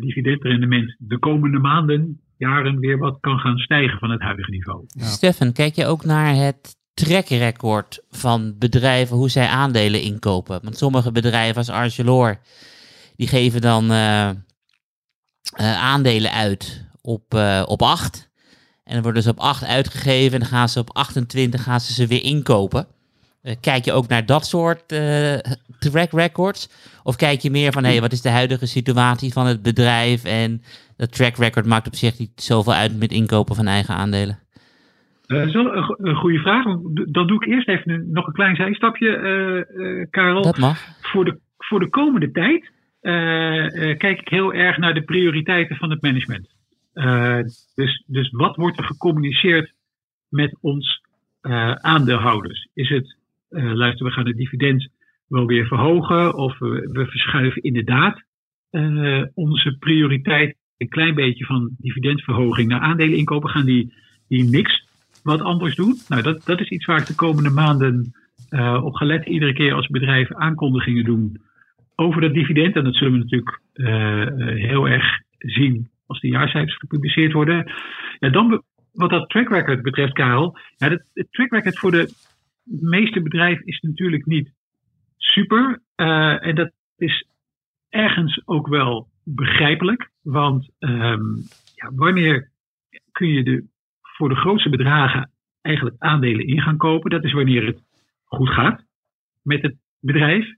dividendrendement 0.00 0.96
de 0.98 1.18
komende 1.18 1.58
maanden 1.58 2.20
jaren 2.36 2.78
weer 2.78 2.98
wat 2.98 3.18
kan 3.20 3.38
gaan 3.38 3.58
stijgen 3.58 3.98
van 3.98 4.10
het 4.10 4.20
huidige 4.20 4.50
niveau. 4.50 4.84
Ja. 4.86 5.04
Stefan, 5.04 5.52
kijk 5.52 5.74
je 5.74 5.86
ook 5.86 6.04
naar 6.04 6.34
het 6.34 6.76
trackrecord 6.94 8.04
van 8.10 8.54
bedrijven, 8.58 9.16
hoe 9.16 9.30
zij 9.30 9.46
aandelen 9.46 10.02
inkopen? 10.02 10.60
Want 10.62 10.76
sommige 10.76 11.12
bedrijven 11.12 11.56
als 11.56 11.70
Arcelor, 11.70 12.38
die 13.16 13.28
geven 13.28 13.60
dan 13.60 13.84
uh, 13.90 14.30
uh, 15.60 15.82
aandelen 15.82 16.30
uit 16.32 16.88
op, 17.00 17.34
uh, 17.34 17.62
op 17.66 17.82
8. 17.82 18.30
En 18.84 18.92
dan 18.92 19.02
worden 19.02 19.22
ze 19.22 19.30
op 19.30 19.38
8 19.38 19.64
uitgegeven 19.64 20.32
en 20.32 20.38
dan 20.38 20.48
gaan 20.48 20.68
ze 20.68 20.78
op 20.78 20.94
28 20.94 21.62
gaan 21.62 21.80
ze, 21.80 21.92
ze 21.92 22.06
weer 22.06 22.22
inkopen. 22.22 22.86
Kijk 23.60 23.84
je 23.84 23.92
ook 23.92 24.08
naar 24.08 24.26
dat 24.26 24.46
soort 24.46 24.88
track 25.78 26.12
records? 26.12 26.68
Of 27.02 27.16
kijk 27.16 27.40
je 27.40 27.50
meer 27.50 27.72
van, 27.72 27.84
hé, 27.84 27.90
hey, 27.90 28.00
wat 28.00 28.12
is 28.12 28.22
de 28.22 28.28
huidige 28.28 28.66
situatie 28.66 29.32
van 29.32 29.46
het 29.46 29.62
bedrijf 29.62 30.24
en 30.24 30.62
dat 30.96 31.12
track 31.12 31.36
record 31.36 31.66
maakt 31.66 31.86
op 31.86 31.94
zich 31.94 32.18
niet 32.18 32.30
zoveel 32.34 32.72
uit 32.72 32.98
met 32.98 33.12
inkopen 33.12 33.54
van 33.54 33.66
eigen 33.66 33.94
aandelen? 33.94 34.38
Uh, 35.26 35.38
dat 35.38 35.46
is 35.46 35.54
wel 35.54 35.76
een, 35.76 36.14
goede 36.14 36.38
vraag. 36.38 36.64
Dan 37.08 37.26
doe 37.26 37.44
ik 37.44 37.46
eerst 37.46 37.68
even 37.68 38.10
nog 38.10 38.26
een 38.26 38.32
klein 38.32 38.56
zijstapje, 38.56 39.16
uh, 39.16 39.86
uh, 39.86 40.06
Karel. 40.10 40.42
Dat 40.42 40.58
mag. 40.58 40.78
Voor 41.00 41.24
de, 41.24 41.38
voor 41.58 41.80
de 41.80 41.88
komende 41.88 42.30
tijd 42.30 42.74
kijk 43.98 44.20
ik 44.20 44.28
heel 44.28 44.52
erg 44.52 44.78
naar 44.78 44.94
de 44.94 45.02
prioriteiten 45.02 45.76
van 45.76 45.90
het 45.90 46.02
management. 46.02 46.48
dus, 47.74 48.04
dus 48.06 48.30
wat 48.30 48.56
wordt 48.56 48.78
er 48.78 48.84
gecommuniceerd 48.84 49.72
met 50.28 50.56
ons 50.60 51.02
aandeelhouders? 51.80 52.68
Is 52.74 52.88
het, 52.88 53.16
luister, 53.48 54.06
we 54.06 54.12
gaan 54.12 54.26
het 54.26 54.36
dividend 54.36 54.88
wel 55.28 55.46
weer 55.46 55.66
verhogen 55.66 56.34
of 56.34 56.58
we, 56.58 56.88
we 56.92 57.06
verschuiven 57.06 57.62
inderdaad 57.62 58.24
onze 59.34 59.76
prioriteit 59.78 60.56
een 60.76 60.88
klein 60.88 61.14
beetje 61.14 61.44
van 61.44 61.70
dividendverhoging 61.78 62.68
naar 62.68 62.80
aandelen 62.80 63.18
inkopen, 63.18 63.50
gaan 63.50 63.64
die, 63.64 63.92
die 64.28 64.44
niks 64.44 64.86
wat 65.22 65.40
anders 65.40 65.74
doen. 65.74 65.96
Nou, 66.08 66.22
dat, 66.22 66.44
dat 66.44 66.60
is 66.60 66.68
iets 66.68 66.84
waar 66.84 67.00
ik 67.00 67.06
de 67.06 67.14
komende 67.14 67.50
maanden 67.50 68.12
uh, 68.50 68.84
op 68.84 68.94
gelet. 68.94 69.26
Iedere 69.26 69.52
keer 69.52 69.72
als 69.72 69.86
bedrijven 69.86 70.36
aankondigingen 70.36 71.04
doen 71.04 71.40
over 71.94 72.20
dat 72.20 72.34
dividend. 72.34 72.76
En 72.76 72.84
dat 72.84 72.94
zullen 72.94 73.12
we 73.12 73.18
natuurlijk 73.18 73.60
heel 74.58 74.88
erg 74.88 75.20
zien 75.38 75.90
als 76.06 76.20
de 76.20 76.28
jaarcijfers 76.28 76.76
gepubliceerd 76.76 77.32
worden. 77.32 77.72
Ja, 78.18 78.28
dan 78.28 78.62
wat 78.92 79.10
dat 79.10 79.30
track 79.30 79.48
record 79.48 79.82
betreft, 79.82 80.12
Karel. 80.12 80.58
Ja, 80.76 80.88
het 80.88 81.26
track 81.30 81.50
record 81.50 81.78
voor 81.78 81.90
de 81.90 82.12
meeste 82.66 83.22
bedrijven 83.22 83.66
is 83.66 83.80
natuurlijk 83.80 84.26
niet 84.26 84.52
super. 85.16 85.82
Uh, 85.96 86.46
en 86.46 86.54
dat 86.54 86.72
is 86.96 87.26
ergens 87.88 88.42
ook 88.44 88.68
wel 88.68 89.08
begrijpelijk. 89.24 90.10
Want 90.22 90.70
um, 90.78 91.42
ja, 91.74 91.90
wanneer 91.94 92.50
kun 93.12 93.28
je 93.28 93.42
de, 93.42 93.64
voor 94.02 94.28
de 94.28 94.34
grootste 94.34 94.68
bedragen 94.68 95.30
eigenlijk 95.62 95.96
aandelen 95.98 96.46
in 96.46 96.60
gaan 96.60 96.76
kopen? 96.76 97.10
Dat 97.10 97.24
is 97.24 97.32
wanneer 97.32 97.66
het 97.66 97.82
goed 98.24 98.48
gaat 98.48 98.84
met 99.42 99.62
het 99.62 99.76
bedrijf. 100.00 100.54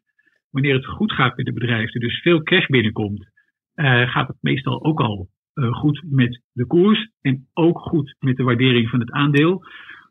Wanneer 0.50 0.74
het 0.74 0.86
goed 0.86 1.12
gaat 1.12 1.36
met 1.36 1.46
het 1.46 1.54
bedrijf, 1.54 1.94
er 1.94 2.00
dus 2.00 2.20
veel 2.20 2.42
cash 2.42 2.66
binnenkomt, 2.66 3.28
uh, 3.74 4.10
gaat 4.10 4.28
het 4.28 4.36
meestal 4.40 4.84
ook 4.84 5.00
al 5.00 5.28
uh, 5.54 5.72
goed 5.72 6.02
met 6.04 6.40
de 6.52 6.66
koers 6.66 7.10
en 7.20 7.46
ook 7.54 7.78
goed 7.78 8.14
met 8.18 8.36
de 8.36 8.42
waardering 8.42 8.88
van 8.88 9.00
het 9.00 9.10
aandeel. 9.10 9.64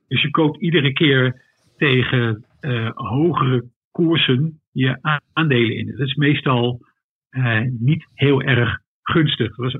Dus 0.07 0.21
je 0.21 0.31
koopt 0.31 0.61
iedere 0.61 0.93
keer 0.93 1.41
tegen 1.77 2.45
uh, 2.61 2.89
hogere 2.93 3.63
koersen 3.91 4.61
je 4.71 5.19
aandelen 5.33 5.75
in. 5.75 5.85
Dat 5.85 6.07
is 6.07 6.15
meestal 6.15 6.79
uh, 7.31 7.61
niet 7.79 8.07
heel 8.13 8.41
erg 8.41 8.79
gunstig. 9.01 9.57
Er 9.57 9.63
was 9.63 9.77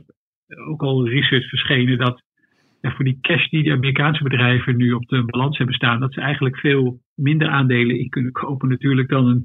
ook 0.67 0.81
al 0.81 1.07
research 1.07 1.49
verschenen 1.49 1.97
dat 1.97 2.23
ja, 2.81 2.91
voor 2.91 3.05
die 3.05 3.17
cash 3.21 3.49
die 3.49 3.63
de 3.63 3.71
Amerikaanse 3.71 4.23
bedrijven 4.23 4.75
nu 4.75 4.93
op 4.93 5.07
de 5.07 5.23
balans 5.25 5.57
hebben 5.57 5.75
staan, 5.75 5.99
dat 5.99 6.13
ze 6.13 6.21
eigenlijk 6.21 6.57
veel 6.57 6.99
minder 7.15 7.47
aandelen 7.47 7.99
in 7.99 8.09
kunnen 8.09 8.31
kopen 8.31 8.69
natuurlijk 8.69 9.09
dan 9.09 9.27
een, 9.27 9.41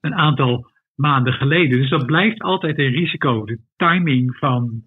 een 0.00 0.14
aantal 0.14 0.70
maanden 0.94 1.32
geleden. 1.32 1.78
Dus 1.80 1.90
dat 1.90 2.06
blijft 2.06 2.40
altijd 2.40 2.78
een 2.78 2.92
risico. 2.92 3.44
De 3.44 3.58
timing 3.76 4.36
van, 4.36 4.82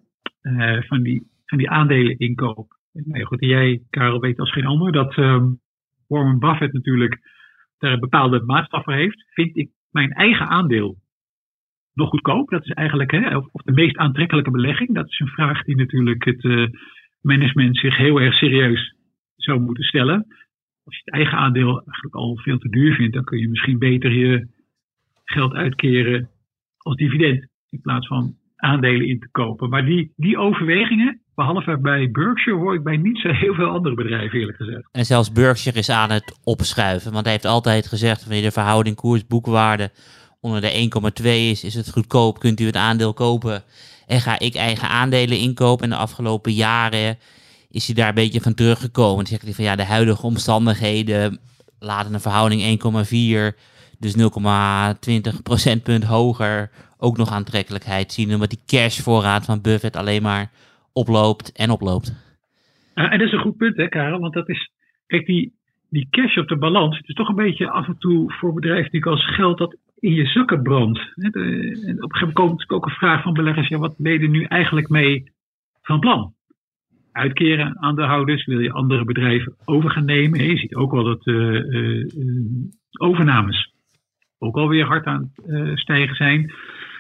van, 0.80 1.02
die, 1.02 1.24
van 1.46 1.58
die 1.58 1.70
aandelen 1.70 2.18
inkoop. 2.18 2.78
Nou 2.94 3.24
goed, 3.24 3.46
jij, 3.46 3.82
Karel, 3.90 4.20
weet 4.20 4.40
als 4.40 4.52
geen 4.52 4.66
ander 4.66 4.92
dat 4.92 5.18
um, 5.18 5.60
Warren 6.08 6.40
Buffett 6.40 6.74
natuurlijk 6.74 7.20
daar 7.78 7.94
een 7.94 8.00
bepaalde 8.00 8.44
maatstaf 8.46 8.84
voor 8.84 8.94
heeft. 8.94 9.26
Vind 9.34 9.58
ik 9.58 9.70
mijn 9.92 10.12
eigen 10.12 10.48
aandeel 10.48 10.98
nog 11.94 12.10
goedkoop? 12.10 12.50
Dat 12.50 12.64
is 12.64 12.72
eigenlijk, 12.72 13.12
hè, 13.12 13.38
of, 13.38 13.62
de 13.64 13.72
meest 13.72 13.98
aantrekkelijke 13.98 14.52
belegging. 14.52 14.94
Dat 14.94 15.08
is 15.08 15.20
een 15.20 15.28
vraag 15.28 15.64
die 15.64 15.76
natuurlijk 15.76 16.26
het 16.26 16.44
uh, 16.44 16.68
management 17.22 17.78
zich 17.78 17.98
heel 17.98 18.22
erg 18.22 18.34
serieus 18.34 18.96
zou 19.36 19.60
moeten 19.60 19.84
stellen. 19.84 20.26
Als 20.84 20.96
je 20.96 21.02
het 21.04 21.14
eigen 21.14 21.38
aandeel 21.38 21.82
eigenlijk 21.82 22.16
al 22.16 22.38
veel 22.38 22.58
te 22.58 22.70
duur 22.70 22.96
vindt, 22.96 23.14
dan 23.14 23.24
kun 23.24 23.40
je 23.40 23.50
misschien 23.50 23.80
beter 23.80 24.12
je 24.12 24.48
geld 25.24 25.54
uitkeren 25.54 26.30
als 26.78 26.96
dividend. 26.96 27.48
In 27.70 27.82
plaats 27.82 28.08
van 28.08 28.36
aandelen 28.56 29.08
in 29.08 29.20
te 29.20 29.30
kopen. 29.32 29.70
Maar 29.70 29.86
die, 29.86 30.14
die 30.16 30.38
overwegingen, 30.38 31.22
behalve 31.38 31.78
bij 31.78 32.12
Berkshire, 32.12 32.58
hoor 32.58 32.74
ik 32.74 32.84
bij 32.84 32.98
niet 32.98 33.20
zo 33.20 33.30
heel 33.30 33.54
veel 33.54 33.70
andere 33.70 33.96
bedrijven 33.96 34.40
eerlijk 34.40 34.58
gezegd. 34.58 34.88
En 34.92 35.06
zelfs 35.06 35.32
Berkshire 35.32 35.80
is 35.80 35.90
aan 35.90 36.12
het 36.12 36.38
opschuiven. 36.44 37.12
Want 37.12 37.24
hij 37.24 37.34
heeft 37.34 37.46
altijd 37.46 37.88
gezegd, 37.88 38.24
wanneer 38.24 38.42
de 38.42 38.52
verhouding 38.52 38.96
koers-boekwaarde 38.96 39.92
onder 40.42 40.62
de 40.62 40.90
1,2 41.22 41.26
is, 41.26 41.64
is 41.64 41.74
het 41.74 41.92
goedkoop, 41.92 42.40
kunt 42.40 42.60
u 42.60 42.66
het 42.66 42.76
aandeel 42.76 43.14
kopen. 43.14 43.64
En 44.08 44.22
ga 44.22 44.40
ik 44.40 44.56
eigen 44.56 44.90
aandelen 44.90 45.40
inkopen. 45.40 45.84
En 45.84 45.90
de 45.90 45.96
afgelopen 45.96 46.54
jaren 46.54 47.18
is 47.70 47.86
hij 47.86 47.96
daar 47.96 48.10
een 48.10 48.16
beetje 48.16 48.42
van 48.42 48.54
teruggekomen. 48.54 49.16
Dan 49.16 49.26
zegt 49.26 49.42
hij 49.42 49.54
van 49.54 49.64
ja, 49.64 49.76
de 49.76 49.86
huidige 49.86 50.26
omstandigheden 50.26 51.40
laten 51.80 52.14
een 52.14 52.20
verhouding 52.20 52.82
1,4, 53.54 53.58
dus 54.00 54.16
0,20 54.18 55.42
procentpunt 55.44 56.04
hoger, 56.04 56.70
ook 56.98 57.18
nog 57.18 57.32
aantrekkelijkheid 57.32 58.14
zien. 58.14 58.34
Omdat 58.34 58.50
die 58.50 58.62
cashvoorraad 58.66 59.46
van 59.46 59.62
Buffett 59.62 59.96
alleen 59.96 60.22
maar 60.22 60.52
oploopt 60.98 61.52
en 61.52 61.70
oploopt. 61.70 62.08
Ja, 62.96 63.12
en 63.12 63.18
dat 63.20 63.28
is 63.28 63.34
een 63.34 63.48
goed 63.48 63.58
punt, 63.58 63.78
hè, 63.78 63.88
Karel? 63.88 64.20
Want 64.20 64.34
dat 64.34 64.50
is, 64.50 64.72
kijk, 65.08 65.26
die, 65.26 65.54
die 65.90 66.08
cash 66.10 66.38
op 66.38 66.48
de 66.48 66.58
balans, 66.58 66.98
het 66.98 67.08
is 67.08 67.16
toch 67.16 67.30
een 67.30 67.36
beetje 67.46 67.70
af 67.70 67.88
en 67.88 67.98
toe 67.98 68.34
voor 68.34 68.54
bedrijven 68.54 68.92
die 68.92 69.06
als 69.06 69.36
geld 69.36 69.58
dat 69.58 69.78
in 70.00 70.14
je 70.14 70.26
zakken 70.26 70.62
brandt. 70.62 71.00
En 71.16 71.28
op 71.28 71.36
een 71.36 72.16
gegeven 72.16 72.20
moment 72.20 72.34
komt 72.34 72.70
ook 72.70 72.86
een 72.86 72.92
vraag 72.92 73.24
van 73.24 73.34
beleggers: 73.34 73.68
ja, 73.68 73.78
wat 73.78 73.98
ben 73.98 74.22
je 74.22 74.30
nu 74.30 74.44
eigenlijk 74.44 74.90
mee 74.90 75.32
van 75.82 76.00
plan? 76.00 76.34
Uitkeren 77.12 77.82
aan 77.82 77.96
de 77.96 78.04
houders, 78.04 78.46
wil 78.46 78.60
je 78.60 78.72
andere 78.72 79.06
bedrijven 79.06 79.56
over 79.66 79.90
gaan 79.90 80.06
nemen? 80.06 80.44
Je 80.44 80.58
ziet 80.58 80.76
ook 80.76 80.92
wel 80.92 81.04
dat 81.04 81.28
uh, 81.28 82.06
overnames 83.00 83.74
ook 84.40 84.58
alweer 84.58 84.86
hard 84.86 85.06
aan 85.06 85.32
het 85.34 85.50
uh, 85.50 85.76
stijgen 85.76 86.16
zijn. 86.16 86.54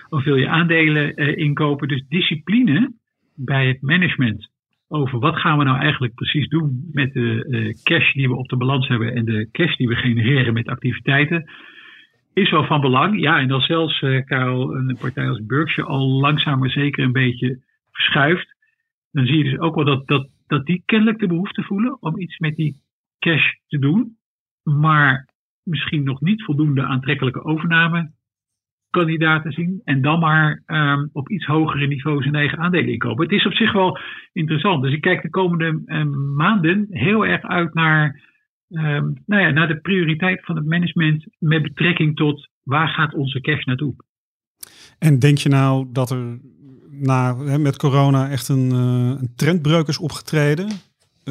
Of 0.09 0.23
wil 0.23 0.35
je 0.35 0.49
aandelen 0.49 1.15
inkopen? 1.15 1.87
Dus 1.87 2.03
discipline 2.07 2.93
bij 3.37 3.67
het 3.67 3.81
management 3.81 4.49
over 4.87 5.19
wat 5.19 5.35
gaan 5.35 5.57
we 5.57 5.63
nou 5.63 5.79
eigenlijk 5.79 6.13
precies 6.13 6.47
doen 6.47 6.89
met 6.91 7.13
de 7.13 7.79
cash 7.83 8.13
die 8.13 8.27
we 8.27 8.35
op 8.35 8.47
de 8.47 8.57
balans 8.57 8.87
hebben 8.87 9.15
en 9.15 9.25
de 9.25 9.49
cash 9.51 9.75
die 9.75 9.87
we 9.87 9.95
genereren 9.95 10.53
met 10.53 10.67
activiteiten 10.67 11.49
is 12.33 12.49
wel 12.49 12.65
van 12.65 12.81
belang. 12.81 13.19
Ja, 13.19 13.39
en 13.39 13.51
als 13.51 13.65
zelfs, 13.65 14.01
uh, 14.01 14.25
Karel, 14.25 14.75
een 14.75 14.97
partij 14.99 15.29
als 15.29 15.45
Berkshire 15.45 15.89
al 15.89 16.07
langzaam 16.07 16.59
maar 16.59 16.69
zeker 16.69 17.03
een 17.03 17.11
beetje 17.11 17.59
verschuift, 17.91 18.55
dan 19.11 19.25
zie 19.25 19.37
je 19.37 19.43
dus 19.43 19.59
ook 19.59 19.75
wel 19.75 19.85
dat, 19.85 20.07
dat, 20.07 20.29
dat 20.47 20.65
die 20.65 20.83
kennelijk 20.85 21.19
de 21.19 21.27
behoefte 21.27 21.63
voelen 21.63 22.01
om 22.01 22.19
iets 22.19 22.37
met 22.37 22.55
die 22.55 22.75
cash 23.19 23.53
te 23.67 23.79
doen, 23.79 24.17
maar 24.63 25.29
misschien 25.63 26.03
nog 26.03 26.21
niet 26.21 26.43
voldoende 26.43 26.83
aantrekkelijke 26.83 27.43
overnamekandidaten 28.91 29.51
zien 29.51 29.81
en 29.83 30.01
dan 30.01 30.19
maar 30.19 30.63
um, 30.65 31.09
op 31.13 31.29
iets 31.29 31.45
hogere 31.45 31.87
niveau 31.87 32.21
zijn 32.21 32.35
eigen 32.35 32.57
aandelen 32.57 32.91
inkopen. 32.91 33.23
Het 33.23 33.33
is 33.33 33.45
op 33.45 33.53
zich 33.53 33.73
wel 33.73 33.97
interessant. 34.33 34.83
Dus 34.83 34.93
ik 34.93 35.01
kijk 35.01 35.21
de 35.21 35.29
komende 35.29 35.81
um, 35.85 36.35
maanden 36.35 36.87
heel 36.89 37.25
erg 37.25 37.41
uit 37.41 37.73
naar 37.73 38.21
um, 38.69 39.13
nou 39.25 39.41
ja, 39.41 39.49
naar 39.49 39.67
de 39.67 39.79
prioriteit 39.79 40.45
van 40.45 40.55
het 40.55 40.65
management 40.65 41.25
met 41.39 41.61
betrekking 41.61 42.15
tot 42.15 42.49
waar 42.63 42.87
gaat 42.87 43.13
onze 43.13 43.41
cash 43.41 43.63
naartoe. 43.63 43.95
En 44.99 45.19
denk 45.19 45.37
je 45.37 45.49
nou 45.49 45.87
dat 45.91 46.09
er 46.09 46.39
na, 46.91 47.37
hè, 47.37 47.57
met 47.57 47.77
corona 47.77 48.29
echt 48.29 48.47
een, 48.47 48.69
uh, 48.73 49.19
een 49.19 49.33
trendbreuk 49.35 49.87
is 49.87 49.97
opgetreden? 49.97 50.67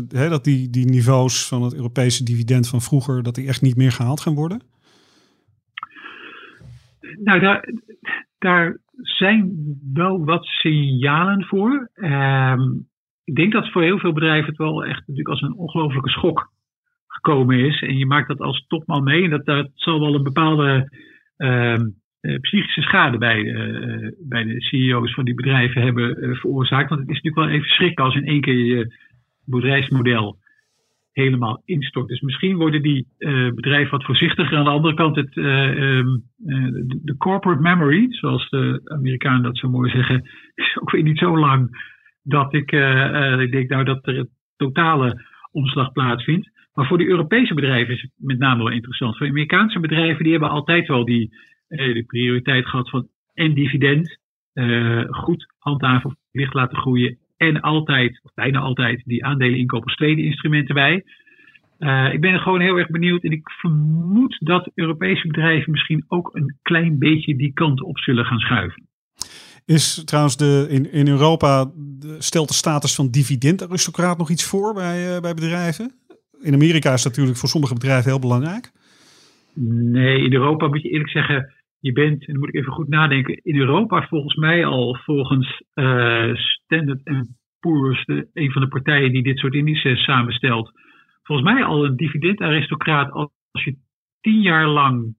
Dat 0.09 0.45
die, 0.45 0.71
die 0.71 0.87
niveaus 0.87 1.49
van 1.49 1.63
het 1.63 1.75
Europese 1.75 2.25
dividend 2.25 2.69
van 2.69 2.81
vroeger, 2.81 3.23
dat 3.23 3.35
die 3.35 3.47
echt 3.47 3.63
niet 3.63 3.77
meer 3.77 3.93
gehaald 3.93 4.21
gaan 4.21 4.35
worden? 4.35 4.61
Nou, 7.15 7.41
daar, 7.41 7.73
daar 8.39 8.79
zijn 9.01 9.53
wel 9.93 10.25
wat 10.25 10.45
signalen 10.45 11.45
voor. 11.45 11.91
Um, 11.95 12.89
ik 13.25 13.35
denk 13.35 13.53
dat 13.53 13.71
voor 13.71 13.83
heel 13.83 13.99
veel 13.99 14.13
bedrijven 14.13 14.49
het 14.49 14.59
wel 14.59 14.85
echt 14.85 14.99
natuurlijk 14.99 15.29
als 15.29 15.41
een 15.41 15.57
ongelofelijke 15.57 16.11
schok 16.11 16.51
gekomen 17.07 17.59
is. 17.59 17.83
En 17.83 17.97
je 17.97 18.07
maakt 18.07 18.29
dat 18.29 18.41
als 18.41 18.65
topman 18.67 19.03
mee. 19.03 19.25
En 19.25 19.31
dat, 19.31 19.45
dat 19.45 19.71
zal 19.75 20.01
wel 20.01 20.15
een 20.15 20.23
bepaalde 20.23 20.91
uh, 21.39 21.75
psychische 22.41 22.81
schade 22.81 23.19
bij, 23.19 23.39
uh, 23.39 24.11
bij 24.19 24.45
de 24.45 24.61
CEO's 24.61 25.15
van 25.15 25.25
die 25.25 25.35
bedrijven 25.35 25.83
hebben 25.83 26.37
veroorzaakt. 26.37 26.89
Want 26.89 27.01
het 27.01 27.11
is 27.11 27.15
natuurlijk 27.23 27.47
wel 27.47 27.55
even 27.55 27.69
schrikken 27.69 28.05
als 28.05 28.15
in 28.15 28.27
één 28.27 28.41
keer 28.41 28.65
je 28.65 28.95
bedrijfsmodel 29.45 30.39
helemaal 31.17 31.63
instort. 31.65 32.09
Dus 32.09 32.21
misschien 32.21 32.57
worden 32.57 32.83
die 32.83 33.07
bedrijven 33.55 33.91
wat 33.91 34.05
voorzichtiger. 34.05 34.57
Aan 34.57 34.65
de 34.65 34.71
andere 34.71 34.95
kant, 34.95 35.17
het, 35.17 35.37
um, 35.37 36.23
de, 36.37 37.01
de 37.03 37.17
corporate 37.17 37.63
memory, 37.63 38.07
zoals 38.11 38.49
de 38.49 38.81
Amerikanen 38.85 39.43
dat 39.43 39.59
zo 39.59 39.69
mooi 39.69 39.91
zeggen, 39.91 40.23
is 40.55 40.79
ook 40.81 40.91
weer 40.91 41.03
niet 41.03 41.19
zo 41.19 41.39
lang 41.39 41.85
dat 42.23 42.55
ik, 42.55 42.73
ik 43.41 43.53
denk 43.53 43.69
nou 43.69 43.85
dat 43.85 44.07
er 44.07 44.19
een 44.19 44.29
totale 44.57 45.25
omslag 45.51 45.93
plaatsvindt. 45.93 46.51
Maar 46.77 46.87
voor 46.87 46.99
die 46.99 47.09
Europese 47.09 47.55
bedrijven 47.55 47.95
is 47.95 48.03
het 48.03 48.11
met 48.17 48.39
name 48.39 48.63
wel 48.63 48.73
interessant. 48.73 49.17
Voor 49.17 49.27
Amerikaanse 49.27 49.81
bedrijven, 49.81 50.23
die 50.23 50.33
hebben 50.33 50.51
altijd 50.51 50.89
wel 50.89 51.05
die, 51.05 51.31
eh, 51.69 52.07
prioriteit 52.07 52.67
gehad 52.67 52.91
van 52.91 53.09
en 53.35 53.55
dividend, 53.55 54.19
uh, 54.55 55.05
goed 55.09 55.53
handhaven 55.59 56.11
of 56.11 56.17
licht 56.33 56.55
laten 56.55 56.79
groeien. 56.79 57.19
En 57.37 57.61
altijd, 57.61 58.21
of 58.23 58.35
bijna 58.35 58.59
altijd, 58.59 59.03
die 59.05 59.25
aandelen 59.25 59.59
inkopen 59.59 59.87
als 59.87 59.97
tweede 59.97 60.23
instrument 60.23 60.69
erbij. 60.69 61.05
Uh, 61.79 62.13
ik 62.13 62.21
ben 62.21 62.33
er 62.33 62.41
gewoon 62.41 62.61
heel 62.61 62.77
erg 62.77 62.89
benieuwd 62.89 63.25
en 63.25 63.31
ik 63.31 63.51
vermoed 63.51 64.37
dat 64.39 64.71
Europese 64.75 65.27
bedrijven 65.27 65.71
misschien 65.71 66.05
ook 66.09 66.31
een 66.33 66.57
klein 66.63 66.99
beetje 66.99 67.37
die 67.37 67.53
kant 67.53 67.83
op 67.83 67.99
zullen 67.99 68.25
gaan 68.25 68.39
schuiven. 68.39 68.83
Is 69.65 70.05
trouwens 70.05 70.37
de, 70.37 70.67
in, 70.71 70.93
in 70.93 71.09
Europa, 71.09 71.71
de, 71.75 72.17
stelt 72.19 72.49
de 72.49 72.55
status 72.55 72.95
van 72.95 73.11
dividendaristocraat 73.11 74.19
nog 74.19 74.31
iets 74.31 74.45
voor 74.45 74.75
bij, 74.75 75.15
uh, 75.15 75.21
bij 75.21 75.35
bedrijven? 75.35 75.95
in 76.41 76.55
Amerika 76.55 76.93
is 76.93 77.03
dat 77.03 77.13
natuurlijk 77.13 77.39
voor 77.39 77.49
sommige 77.49 77.75
bedrijven 77.75 78.11
heel 78.11 78.19
belangrijk. 78.19 78.71
Nee, 79.55 80.23
in 80.25 80.33
Europa 80.33 80.67
moet 80.67 80.83
je 80.83 80.91
eerlijk 80.91 81.11
zeggen, 81.11 81.53
je 81.87 81.93
bent, 81.93 82.21
en 82.21 82.33
dan 82.33 82.39
moet 82.39 82.49
ik 82.49 82.55
even 82.55 82.73
goed 82.73 82.89
nadenken, 82.89 83.41
in 83.43 83.57
Europa 83.57 84.07
volgens 84.09 84.35
mij 84.35 84.67
al 84.67 84.99
volgens 85.05 85.63
uh, 85.75 86.35
Standard 86.35 87.01
Poor's, 87.61 88.05
de, 88.05 88.29
een 88.33 88.53
van 88.53 88.63
de 88.63 88.69
partijen 88.69 89.13
die 89.13 89.23
dit 89.23 89.39
soort 89.39 89.55
indices 89.55 90.05
samenstelt, 90.05 90.71
volgens 91.23 91.49
mij 91.49 91.65
al 91.65 91.85
een 91.85 91.97
dividendaristocraat 91.97 93.11
als 93.13 93.31
je 93.65 93.77
tien 94.21 94.41
jaar 94.41 94.67
lang 94.67 95.15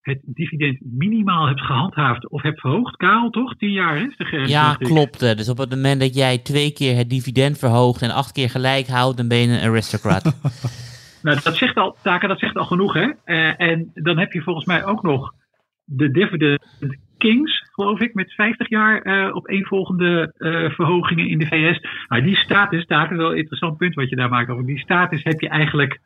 het 0.00 0.20
dividend 0.24 0.78
minimaal 0.80 1.46
hebt 1.46 1.60
gehandhaafd 1.60 2.28
of 2.28 2.42
hebt 2.42 2.60
verhoogd. 2.60 2.96
Karel, 2.96 3.30
toch? 3.30 3.56
Tien 3.56 3.72
jaar 3.72 3.96
is 3.96 4.16
de 4.16 4.24
grens. 4.24 4.50
Ja, 4.50 4.74
klopt. 4.74 5.20
Dus 5.20 5.48
op 5.48 5.58
het 5.58 5.70
moment 5.70 6.00
dat 6.00 6.14
jij 6.14 6.38
twee 6.38 6.72
keer 6.72 6.96
het 6.96 7.10
dividend 7.10 7.58
verhoogt 7.58 8.02
en 8.02 8.10
acht 8.10 8.32
keer 8.32 8.50
gelijk 8.50 8.86
houdt, 8.86 9.16
dan 9.16 9.28
ben 9.28 9.38
je 9.38 9.48
een 9.48 9.68
aristocrat. 9.68 10.24
nou, 11.22 11.40
dat 11.42 11.56
zegt 11.56 11.76
al, 11.76 11.96
Taka, 12.02 12.26
dat 12.26 12.38
zegt 12.38 12.56
al 12.56 12.64
genoeg, 12.64 12.94
hè? 12.94 13.10
Uh, 13.24 13.60
en 13.60 13.90
dan 13.94 14.18
heb 14.18 14.32
je 14.32 14.42
volgens 14.42 14.66
mij 14.66 14.84
ook 14.84 15.02
nog 15.02 15.32
de 15.86 16.10
dividend 16.10 16.60
kings, 17.18 17.62
geloof 17.72 18.00
ik, 18.00 18.14
met 18.14 18.32
50 18.32 18.68
jaar 18.68 19.06
uh, 19.06 19.34
op 19.34 19.48
eenvolgende 19.48 20.34
uh, 20.38 20.70
verhogingen 20.70 21.28
in 21.28 21.38
de 21.38 21.46
VS. 21.46 21.80
Nou, 22.08 22.22
die 22.22 22.36
status, 22.36 22.86
Taka, 22.86 23.10
is 23.10 23.16
wel 23.16 23.30
een 23.30 23.36
interessant 23.36 23.76
punt 23.76 23.94
wat 23.94 24.08
je 24.08 24.16
daar 24.16 24.28
maakt 24.28 24.50
over. 24.50 24.66
Die 24.66 24.78
status 24.78 25.22
heb 25.22 25.40
je 25.40 25.48
eigenlijk 25.48 26.00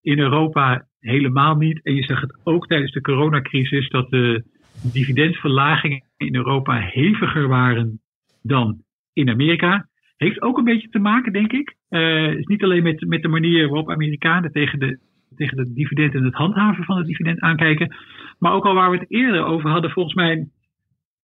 in 0.00 0.18
Europa 0.18 0.86
helemaal 1.00 1.56
niet. 1.56 1.82
En 1.82 1.94
je 1.94 2.02
zag 2.02 2.20
het 2.20 2.40
ook 2.44 2.66
tijdens 2.66 2.92
de 2.92 3.00
coronacrisis 3.00 3.88
dat 3.88 4.10
de 4.10 4.44
dividendverlagingen 4.92 6.02
in 6.16 6.34
Europa 6.34 6.80
heviger 6.80 7.48
waren 7.48 8.00
dan 8.42 8.82
in 9.12 9.30
Amerika. 9.30 9.88
Heeft 10.16 10.42
ook 10.42 10.58
een 10.58 10.64
beetje 10.64 10.88
te 10.88 10.98
maken, 10.98 11.32
denk 11.32 11.52
ik. 11.52 11.76
Uh, 11.90 12.32
is 12.32 12.46
niet 12.46 12.62
alleen 12.62 12.82
met, 12.82 13.06
met 13.06 13.22
de 13.22 13.28
manier 13.28 13.68
waarop 13.68 13.90
Amerikanen 13.90 14.52
tegen 14.52 14.78
de, 14.78 14.98
tegen 15.36 15.56
de 15.56 15.72
dividend 15.72 16.14
en 16.14 16.24
het 16.24 16.34
handhaven 16.34 16.84
van 16.84 16.96
het 16.96 17.06
dividend 17.06 17.40
aankijken. 17.40 17.94
Maar 18.42 18.52
ook 18.52 18.66
al 18.66 18.74
waar 18.74 18.90
we 18.90 18.96
het 18.96 19.10
eerder 19.10 19.44
over 19.44 19.70
hadden, 19.70 19.90
volgens 19.90 20.14
mij, 20.14 20.48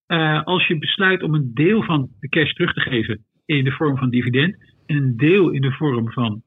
uh, 0.07 0.43
als 0.43 0.67
je 0.67 0.79
besluit 0.79 1.23
om 1.23 1.35
een 1.35 1.51
deel 1.55 1.83
van 1.83 2.09
de 2.21 2.29
cash 2.29 2.53
terug 2.53 2.73
te 2.73 2.81
geven 2.81 3.25
in 3.45 3.65
de 3.65 3.71
vorm 3.71 3.97
van 3.97 4.11
dividend 4.11 4.57
en 4.87 4.97
een 4.97 5.17
deel 5.17 5.51
in 5.51 5.61
de 5.61 5.73
vorm 5.73 6.13
van 6.13 6.43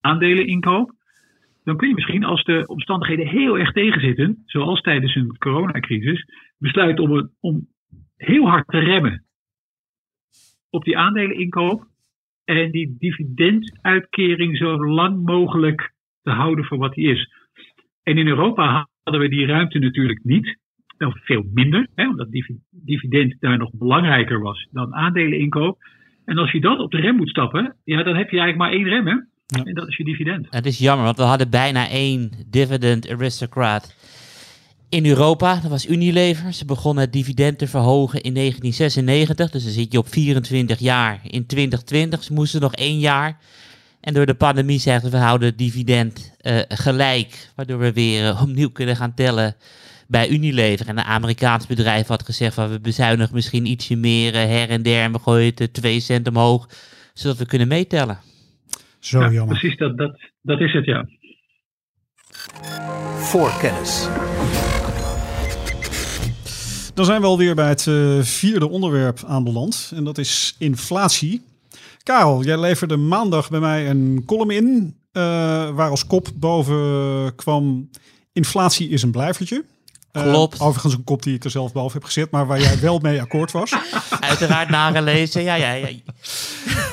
aandeleninkoop, 0.00 0.92
dan 1.64 1.76
kun 1.76 1.88
je 1.88 1.94
misschien 1.94 2.24
als 2.24 2.44
de 2.44 2.66
omstandigheden 2.66 3.26
heel 3.26 3.58
erg 3.58 3.72
tegenzitten, 3.72 4.42
zoals 4.46 4.80
tijdens 4.80 5.14
een 5.14 5.38
coronacrisis, 5.38 6.24
besluiten 6.58 7.04
om, 7.04 7.30
om 7.40 7.68
heel 8.16 8.48
hard 8.48 8.68
te 8.68 8.78
remmen 8.78 9.24
op 10.70 10.84
die 10.84 10.98
aandeleninkoop 10.98 11.84
en 12.44 12.70
die 12.70 12.96
dividenduitkering 12.98 14.56
zo 14.56 14.86
lang 14.86 15.24
mogelijk 15.24 15.92
te 16.22 16.30
houden 16.30 16.64
voor 16.64 16.78
wat 16.78 16.94
die 16.94 17.10
is. 17.10 17.32
En 18.02 18.18
in 18.18 18.26
Europa 18.26 18.88
hadden 19.08 19.28
we 19.28 19.36
die 19.36 19.46
ruimte 19.46 19.78
natuurlijk 19.78 20.20
niet, 20.22 20.58
of 20.98 21.14
veel 21.24 21.44
minder, 21.54 21.86
hè, 21.94 22.08
omdat 22.08 22.28
dividend 22.70 23.36
daar 23.40 23.58
nog 23.58 23.70
belangrijker 23.72 24.40
was 24.40 24.68
dan 24.70 24.94
aandeleninkoop. 24.94 25.78
En 26.24 26.38
als 26.38 26.52
je 26.52 26.60
dan 26.60 26.80
op 26.80 26.90
de 26.90 27.00
rem 27.00 27.16
moet 27.16 27.28
stappen, 27.28 27.76
ja, 27.84 28.02
dan 28.02 28.16
heb 28.16 28.30
je 28.30 28.38
eigenlijk 28.38 28.56
maar 28.56 28.70
één 28.70 28.88
rem. 28.88 29.06
Hè? 29.06 29.12
Ja. 29.46 29.64
En 29.64 29.74
dat 29.74 29.88
is 29.88 29.96
je 29.96 30.04
dividend. 30.04 30.46
Het 30.50 30.66
is 30.66 30.78
jammer, 30.78 31.04
want 31.04 31.16
we 31.16 31.22
hadden 31.22 31.50
bijna 31.50 31.88
één 31.88 32.30
dividend 32.50 33.10
aristocrat 33.10 33.96
in 34.88 35.06
Europa. 35.06 35.60
Dat 35.60 35.70
was 35.70 35.88
Unilever. 35.88 36.52
Ze 36.52 36.64
begonnen 36.64 37.04
het 37.04 37.12
dividend 37.12 37.58
te 37.58 37.66
verhogen 37.66 38.20
in 38.20 38.34
1996. 38.34 39.50
Dus 39.50 39.64
dan 39.64 39.72
zit 39.72 39.92
je 39.92 39.98
op 39.98 40.08
24 40.08 40.78
jaar. 40.78 41.20
In 41.22 41.46
2020 41.46 42.22
ze 42.22 42.32
moesten 42.32 42.60
nog 42.60 42.74
één 42.74 42.98
jaar. 42.98 43.38
En 44.08 44.14
door 44.14 44.26
de 44.26 44.34
pandemie 44.34 44.78
zeggen 44.78 45.10
we 45.10 45.16
houden 45.16 45.48
het 45.48 45.58
dividend 45.58 46.36
uh, 46.42 46.58
gelijk. 46.68 47.50
Waardoor 47.54 47.78
we 47.78 47.92
weer 47.92 48.24
uh, 48.24 48.42
opnieuw 48.42 48.70
kunnen 48.70 48.96
gaan 48.96 49.14
tellen 49.14 49.54
bij 50.06 50.28
Unilever. 50.28 50.88
En 50.88 50.98
een 50.98 51.04
Amerikaans 51.04 51.66
bedrijf 51.66 52.06
had 52.06 52.22
gezegd 52.22 52.54
van 52.54 52.70
we 52.70 52.80
bezuinigen 52.80 53.34
misschien 53.34 53.66
ietsje 53.66 53.96
meer 53.96 54.34
uh, 54.34 54.40
her 54.40 54.68
en 54.68 54.82
der. 54.82 55.02
En 55.02 55.12
we 55.12 55.18
gooien 55.18 55.52
het 55.54 55.72
2 55.72 56.00
cent 56.00 56.28
omhoog. 56.28 56.68
Zodat 57.14 57.36
we 57.36 57.46
kunnen 57.46 57.68
meetellen. 57.68 58.18
Zo 58.98 59.20
ja, 59.20 59.30
jammer. 59.30 59.58
Precies, 59.58 59.78
dat, 59.78 59.96
dat, 59.96 60.18
dat 60.42 60.60
is 60.60 60.72
het, 60.72 60.84
ja. 60.84 61.08
Voorkennis. 63.16 64.08
Dan 66.94 67.04
zijn 67.04 67.20
we 67.20 67.26
alweer 67.26 67.54
bij 67.54 67.68
het 67.68 67.86
uh, 67.86 68.22
vierde 68.22 68.68
onderwerp 68.68 69.24
aanbeland. 69.26 69.92
En 69.94 70.04
dat 70.04 70.18
is 70.18 70.54
inflatie. 70.58 71.42
Karel, 72.08 72.42
jij 72.42 72.58
leverde 72.58 72.96
maandag 72.96 73.50
bij 73.50 73.60
mij 73.60 73.90
een 73.90 74.22
column 74.26 74.50
in. 74.50 74.96
Uh, 75.12 75.22
waar 75.70 75.90
als 75.90 76.06
kop 76.06 76.28
boven 76.34 77.34
kwam... 77.34 77.90
Inflatie 78.32 78.88
is 78.88 79.02
een 79.02 79.10
blijvertje. 79.10 79.64
Klopt. 80.12 80.54
Uh, 80.54 80.66
overigens 80.66 80.94
een 80.94 81.04
kop 81.04 81.22
die 81.22 81.34
ik 81.34 81.44
er 81.44 81.50
zelf 81.50 81.72
boven 81.72 81.92
heb 81.92 82.04
gezet, 82.04 82.30
maar 82.30 82.46
waar 82.46 82.60
jij 82.60 82.80
wel 82.80 82.98
mee 82.98 83.20
akkoord 83.20 83.52
was. 83.52 83.72
Uiteraard 84.20 84.68
nagelezen, 84.68 85.42
ja, 85.42 85.54
ja, 85.54 85.72
ja. 85.72 85.88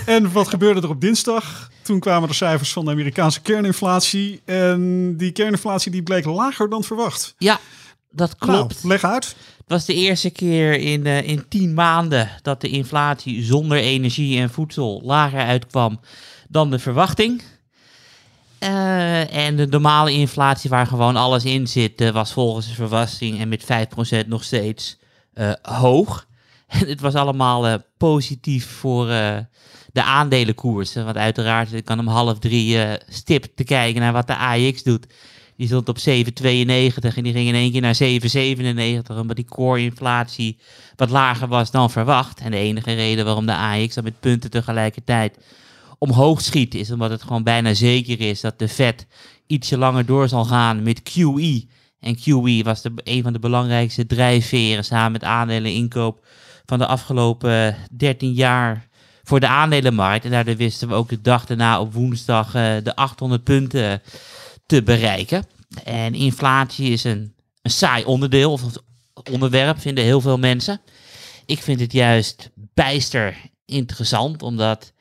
En 0.05 0.31
wat 0.31 0.47
gebeurde 0.47 0.81
er 0.81 0.89
op 0.89 1.01
dinsdag? 1.01 1.69
Toen 1.81 1.99
kwamen 1.99 2.29
de 2.29 2.35
cijfers 2.35 2.73
van 2.73 2.85
de 2.85 2.91
Amerikaanse 2.91 3.41
kerninflatie. 3.41 4.41
En 4.45 5.13
die 5.17 5.31
kerninflatie 5.31 5.91
die 5.91 6.03
bleek 6.03 6.25
lager 6.25 6.69
dan 6.69 6.83
verwacht. 6.83 7.35
Ja, 7.37 7.59
dat 8.15 8.35
klopt. 8.35 8.75
Nou, 8.75 8.87
leg 8.87 9.03
uit. 9.03 9.25
Het 9.57 9.73
was 9.73 9.85
de 9.85 9.93
eerste 9.93 10.29
keer 10.29 10.73
in, 10.73 11.05
uh, 11.05 11.27
in 11.27 11.45
tien 11.49 11.73
maanden 11.73 12.29
dat 12.41 12.61
de 12.61 12.69
inflatie 12.69 13.43
zonder 13.43 13.77
energie 13.77 14.39
en 14.39 14.49
voedsel 14.49 15.01
lager 15.03 15.39
uitkwam 15.39 15.99
dan 16.49 16.71
de 16.71 16.79
verwachting. 16.79 17.41
Eh, 18.59 19.35
en 19.35 19.55
de 19.55 19.67
normale 19.67 20.11
inflatie, 20.11 20.69
waar 20.69 20.87
gewoon 20.87 21.15
alles 21.15 21.45
in 21.45 21.67
zit, 21.67 22.01
eh, 22.01 22.09
was 22.09 22.33
volgens 22.33 22.67
de 22.67 22.73
verwachting 22.73 23.39
en 23.39 23.49
met 23.49 23.63
5% 23.63 24.27
nog 24.27 24.43
steeds 24.43 24.97
eh, 25.33 25.51
hoog. 25.61 26.25
En 26.79 26.87
het 26.87 27.01
was 27.01 27.13
allemaal 27.13 27.67
eh, 27.67 27.73
positief 27.97 28.69
voor 28.69 29.09
eh, 29.09 29.37
de 29.91 30.03
aandelenkoersen. 30.03 31.05
Want 31.05 31.17
uiteraard, 31.17 31.73
ik 31.73 31.85
kan 31.85 31.99
om 31.99 32.07
half 32.07 32.39
drie 32.39 32.81
eh, 32.81 32.93
stip 33.07 33.45
te 33.55 33.63
kijken 33.63 34.01
naar 34.01 34.13
wat 34.13 34.27
de 34.27 34.37
AX 34.37 34.83
doet. 34.83 35.05
Die 35.57 35.67
stond 35.67 35.89
op 35.89 35.97
7,92 35.97 36.03
en 37.15 37.23
die 37.23 37.33
ging 37.33 37.47
in 37.47 37.55
één 37.55 37.71
keer 37.71 37.81
naar 37.81 37.97
7,97. 39.13 39.19
Omdat 39.19 39.35
die 39.35 39.45
core-inflatie 39.45 40.57
wat 40.95 41.09
lager 41.09 41.47
was 41.47 41.71
dan 41.71 41.91
verwacht. 41.91 42.39
En 42.39 42.51
de 42.51 42.57
enige 42.57 42.93
reden 42.93 43.25
waarom 43.25 43.45
de 43.45 43.55
AX 43.55 43.95
dan 43.95 44.03
met 44.03 44.19
punten 44.19 44.49
tegelijkertijd 44.49 45.37
omhoog 45.97 46.41
schiet, 46.41 46.75
is 46.75 46.91
omdat 46.91 47.09
het 47.09 47.21
gewoon 47.21 47.43
bijna 47.43 47.73
zeker 47.73 48.21
is 48.21 48.41
dat 48.41 48.59
de 48.59 48.69
Fed 48.69 49.07
ietsje 49.47 49.77
langer 49.77 50.05
door 50.05 50.27
zal 50.27 50.45
gaan 50.45 50.83
met 50.83 51.01
QE. 51.03 51.67
En 51.99 52.15
QE 52.15 52.63
was 52.63 52.81
de, 52.81 52.91
een 52.95 53.23
van 53.23 53.33
de 53.33 53.39
belangrijkste 53.39 54.05
drijfveren 54.05 54.85
samen 54.85 55.11
met 55.11 55.23
aandeleninkoop 55.23 56.25
van 56.65 56.79
de 56.79 56.85
afgelopen 56.85 57.75
13 57.91 58.33
jaar 58.33 58.87
voor 59.23 59.39
de 59.39 59.47
aandelenmarkt. 59.47 60.25
En 60.25 60.31
daardoor 60.31 60.55
wisten 60.55 60.87
we 60.87 60.93
ook 60.93 61.09
de 61.09 61.21
dag 61.21 61.45
daarna 61.45 61.79
op 61.79 61.93
woensdag 61.93 62.55
eh, 62.55 62.73
de 62.83 62.95
800 62.95 63.43
punten 63.43 64.01
te 64.65 64.83
bereiken. 64.83 65.45
En 65.83 66.13
inflatie 66.13 66.91
is 66.91 67.03
een, 67.03 67.33
een 67.61 67.71
saai 67.71 68.03
onderdeel 68.03 68.51
of 68.51 68.61
onderwerp, 69.31 69.79
vinden 69.79 70.03
heel 70.03 70.21
veel 70.21 70.37
mensen. 70.37 70.81
Ik 71.45 71.61
vind 71.61 71.79
het 71.79 71.91
juist 71.91 72.49
bijster 72.73 73.37
interessant, 73.65 74.43
omdat 74.43 74.93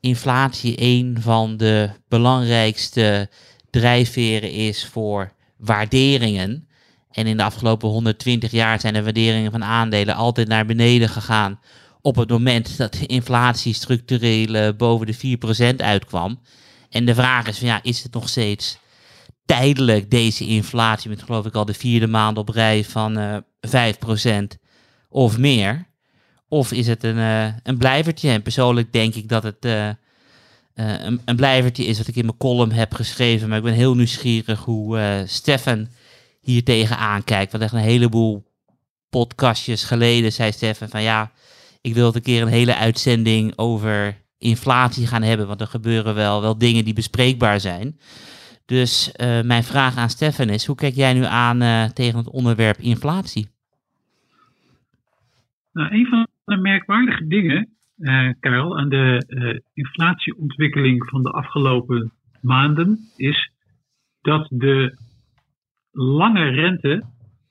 inflatie 0.00 0.74
een 0.76 1.16
van 1.20 1.56
de 1.56 1.90
belangrijkste 2.08 3.30
drijfveren 3.70 4.50
is 4.52 4.86
voor 4.86 5.32
waarderingen. 5.56 6.68
En 7.10 7.26
in 7.26 7.36
de 7.36 7.42
afgelopen 7.42 7.88
120 7.88 8.50
jaar 8.50 8.80
zijn 8.80 8.94
de 8.94 9.02
waarderingen 9.02 9.50
van 9.50 9.64
aandelen 9.64 10.14
altijd 10.14 10.48
naar 10.48 10.66
beneden 10.66 11.08
gegaan. 11.08 11.60
Op 12.00 12.16
het 12.16 12.28
moment 12.28 12.76
dat 12.76 12.92
de 12.92 13.06
inflatie 13.06 13.74
structureel 13.74 14.54
eh, 14.54 14.68
boven 14.76 15.06
de 15.06 15.38
4% 15.74 15.76
uitkwam. 15.76 16.40
En 16.90 17.04
de 17.04 17.14
vraag 17.14 17.46
is: 17.46 17.58
van, 17.58 17.68
ja, 17.68 17.82
is 17.82 18.02
het 18.02 18.12
nog 18.12 18.28
steeds 18.28 18.78
tijdelijk 19.48 20.10
deze 20.10 20.46
inflatie? 20.46 21.10
Met 21.10 21.22
geloof 21.22 21.46
ik 21.46 21.54
al 21.54 21.64
de 21.64 21.74
vierde 21.74 22.06
maand 22.06 22.38
op 22.38 22.48
rij 22.48 22.84
van 22.84 23.18
eh 23.18 23.36
5% 23.60 24.58
of 25.08 25.38
meer. 25.38 25.86
Of 26.48 26.72
is 26.72 26.86
het 26.86 27.04
een, 27.04 27.18
eh, 27.18 27.54
een 27.62 27.78
blijvertje? 27.78 28.30
En 28.30 28.42
persoonlijk 28.42 28.92
denk 28.92 29.14
ik 29.14 29.28
dat 29.28 29.42
het 29.42 29.64
eh, 29.64 29.88
een, 30.74 31.20
een 31.24 31.36
blijvertje 31.36 31.84
is 31.84 31.98
wat 31.98 32.06
ik 32.06 32.16
in 32.16 32.24
mijn 32.24 32.36
column 32.36 32.72
heb 32.72 32.94
geschreven. 32.94 33.48
Maar 33.48 33.58
ik 33.58 33.64
ben 33.64 33.72
heel 33.72 33.94
nieuwsgierig 33.94 34.60
hoe 34.60 35.24
Stefan 35.26 35.88
hier 36.40 36.64
tegenaan 36.64 37.24
kijkt. 37.24 37.52
Want 37.52 37.64
echt 37.64 37.72
een 37.72 37.78
heleboel 37.78 38.44
podcastjes 39.10 39.84
geleden 39.84 40.32
zei 40.32 40.52
Stefan 40.52 40.88
van 40.88 41.02
ja, 41.02 41.32
ik 41.80 41.94
wil 41.94 42.06
het 42.06 42.14
een 42.14 42.22
keer 42.22 42.42
een 42.42 42.48
hele 42.48 42.76
uitzending 42.76 43.52
over 43.56 44.24
inflatie 44.38 45.06
gaan 45.06 45.22
hebben. 45.22 45.46
Want 45.46 45.60
er 45.60 45.66
gebeuren 45.66 46.14
wel, 46.14 46.40
wel 46.40 46.58
dingen 46.58 46.84
die 46.84 46.94
bespreekbaar 46.94 47.60
zijn. 47.60 47.98
Dus 48.68 49.12
eh, 49.12 49.42
mijn 49.42 49.62
vraag 49.62 49.96
aan 49.96 50.08
Stefan 50.08 50.48
is, 50.48 50.66
hoe 50.66 50.76
kijk 50.76 50.94
jij 50.94 51.14
nu 51.14 51.24
aan 51.24 51.60
eh, 51.60 51.84
tegen 51.84 52.18
het 52.18 52.30
onderwerp 52.30 52.76
inflatie? 52.76 53.48
Nou, 55.72 55.94
een 55.94 56.06
van 56.06 56.26
de 56.44 56.56
merkwaardige 56.56 57.26
dingen, 57.26 57.68
eh 57.98 58.28
Karel, 58.40 58.78
aan 58.78 58.88
de 58.88 59.62
inflatieontwikkeling 59.74 61.08
van 61.08 61.22
de 61.22 61.30
afgelopen 61.30 62.12
maanden 62.40 62.98
is 63.16 63.50
dat 64.20 64.46
de 64.50 64.96
lange 65.92 66.44
rente, 66.44 67.02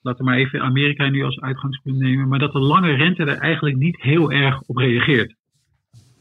laten 0.02 0.26
we 0.26 0.32
maar 0.32 0.40
even 0.40 0.62
Amerika 0.62 1.10
nu 1.10 1.24
als 1.24 1.40
uitgangspunt 1.40 1.98
nemen, 1.98 2.28
maar 2.28 2.40
dat 2.40 2.54
de 2.54 2.60
lange 2.60 2.92
rente 2.92 3.24
er 3.24 3.38
eigenlijk 3.38 3.76
niet 3.76 4.02
heel 4.02 4.32
erg 4.32 4.62
op 4.62 4.78
reageert. 4.78 5.36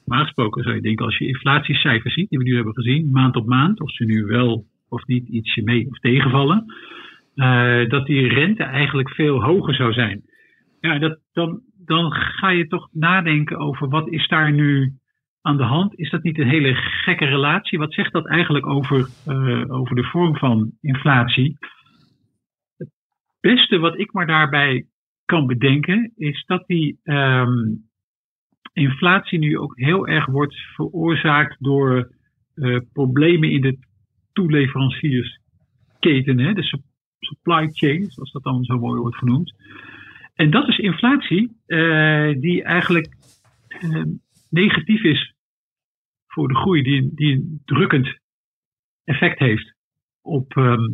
Maar 0.05 0.23
gesproken 0.23 0.63
zou 0.63 0.75
je 0.75 0.81
denken, 0.81 1.05
als 1.05 1.19
je 1.19 1.27
inflatiecijfers 1.27 2.15
ziet, 2.15 2.29
die 2.29 2.39
we 2.39 2.45
nu 2.45 2.55
hebben 2.55 2.75
gezien, 2.75 3.11
maand 3.11 3.37
op 3.37 3.47
maand, 3.47 3.81
of 3.81 3.91
ze 3.91 4.05
nu 4.05 4.25
wel 4.25 4.67
of 4.89 5.07
niet 5.07 5.29
ietsje 5.29 5.63
mee 5.63 5.87
of 5.89 5.99
tegenvallen, 5.99 6.65
eh, 7.35 7.89
dat 7.89 8.07
die 8.07 8.29
rente 8.29 8.63
eigenlijk 8.63 9.11
veel 9.11 9.43
hoger 9.43 9.75
zou 9.75 9.93
zijn. 9.93 10.23
Ja, 10.81 10.99
dat, 10.99 11.19
dan, 11.33 11.61
dan 11.85 12.13
ga 12.13 12.49
je 12.49 12.67
toch 12.67 12.89
nadenken 12.93 13.59
over 13.59 13.89
wat 13.89 14.09
is 14.09 14.29
daar 14.29 14.53
nu 14.53 14.93
aan 15.43 15.57
de 15.57 15.63
hand? 15.63 15.99
Is 15.99 16.11
dat 16.11 16.23
niet 16.23 16.39
een 16.39 16.49
hele 16.49 16.75
gekke 16.75 17.25
relatie? 17.25 17.79
Wat 17.79 17.93
zegt 17.93 18.13
dat 18.13 18.27
eigenlijk 18.27 18.67
over, 18.67 19.09
eh, 19.27 19.65
over 19.71 19.97
de 19.97 20.05
vorm 20.05 20.37
van 20.37 20.71
inflatie? 20.81 21.59
Het 22.77 22.91
beste 23.41 23.79
wat 23.79 23.99
ik 23.99 24.13
maar 24.13 24.27
daarbij 24.27 24.87
kan 25.25 25.47
bedenken 25.47 26.13
is 26.17 26.45
dat 26.47 26.67
die 26.67 27.01
ehm, 27.03 27.75
inflatie 28.73 29.39
nu 29.39 29.59
ook 29.59 29.77
heel 29.77 30.07
erg 30.07 30.27
wordt 30.27 30.55
veroorzaakt 30.75 31.57
door 31.59 32.15
eh, 32.55 32.79
problemen 32.93 33.51
in 33.51 33.61
de 33.61 33.79
toeleveranciersketen, 34.37 36.39
hè, 36.39 36.53
de 36.53 36.63
sup- 36.63 36.95
supply 37.19 37.69
chain, 37.73 38.11
zoals 38.11 38.33
dat 38.33 38.43
dan 38.43 38.65
zo 38.65 38.79
mooi 38.79 39.01
wordt 39.01 39.17
genoemd. 39.17 39.55
En 40.35 40.51
dat 40.51 40.69
is 40.69 40.79
inflatie 40.79 41.57
eh, 41.67 42.41
die 42.41 42.63
eigenlijk 42.63 43.17
eh, 43.69 44.03
negatief 44.51 45.03
is 45.03 45.35
voor 46.27 46.49
de 46.49 46.55
groei, 46.55 46.83
die, 46.83 47.11
die 47.15 47.35
een 47.35 47.63
drukkend 47.65 48.19
effect 49.05 49.39
heeft 49.39 49.75
op, 50.23 50.57
ehm, 50.57 50.91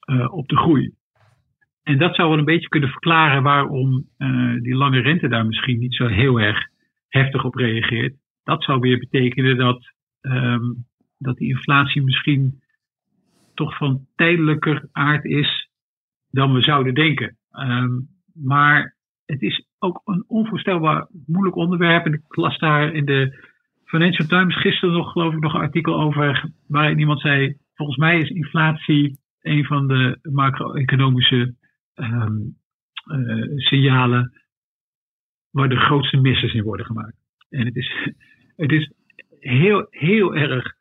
eh, 0.00 0.32
op 0.32 0.48
de 0.48 0.56
groei. 0.56 0.92
En 1.82 1.98
dat 1.98 2.14
zou 2.14 2.28
wel 2.28 2.38
een 2.38 2.44
beetje 2.44 2.68
kunnen 2.68 2.88
verklaren 2.88 3.42
waarom 3.42 4.10
die 4.62 4.74
lange 4.74 5.00
rente 5.00 5.28
daar 5.28 5.46
misschien 5.46 5.78
niet 5.78 5.94
zo 5.94 6.06
heel 6.06 6.40
erg 6.40 6.68
heftig 7.08 7.44
op 7.44 7.54
reageert. 7.54 8.14
Dat 8.44 8.64
zou 8.64 8.80
weer 8.80 8.98
betekenen 8.98 9.56
dat, 9.56 9.92
ehm, 10.20 10.72
dat 11.18 11.36
die 11.36 11.48
inflatie 11.48 12.02
misschien 12.02 12.61
toch 13.54 13.76
van 13.76 14.06
tijdelijker 14.14 14.88
aard 14.92 15.24
is 15.24 15.70
dan 16.30 16.52
we 16.52 16.60
zouden 16.60 16.94
denken. 16.94 17.36
Ehm, 17.50 17.90
maar 18.34 18.96
het 19.26 19.42
is 19.42 19.66
ook 19.78 20.00
een 20.04 20.24
onvoorstelbaar 20.26 21.06
moeilijk 21.26 21.56
onderwerp. 21.56 22.06
En 22.06 22.12
ik 22.12 22.36
las 22.36 22.58
daar 22.58 22.94
in 22.94 23.04
de 23.04 23.50
Financial 23.84 24.28
Times 24.28 24.60
gisteren 24.60 24.94
nog, 24.94 25.12
geloof 25.12 25.34
ik, 25.34 25.40
nog 25.40 25.54
een 25.54 25.60
artikel 25.60 26.00
over. 26.00 26.50
Waarin 26.68 26.98
iemand 26.98 27.20
zei: 27.20 27.56
Volgens 27.74 27.98
mij 27.98 28.18
is 28.18 28.28
inflatie 28.28 29.18
een 29.40 29.64
van 29.64 29.86
de 29.86 30.18
macro-economische 30.22 31.54
ehm, 31.94 32.36
eh, 33.04 33.56
signalen 33.56 34.32
waar 35.50 35.68
de 35.68 35.76
grootste 35.76 36.16
misses 36.16 36.54
in 36.54 36.62
worden 36.62 36.86
gemaakt. 36.86 37.16
En 37.48 37.66
het 37.66 37.76
is, 37.76 37.92
het 38.64 38.72
is 38.72 38.92
heel, 39.40 39.86
heel 39.90 40.34
erg 40.34 40.74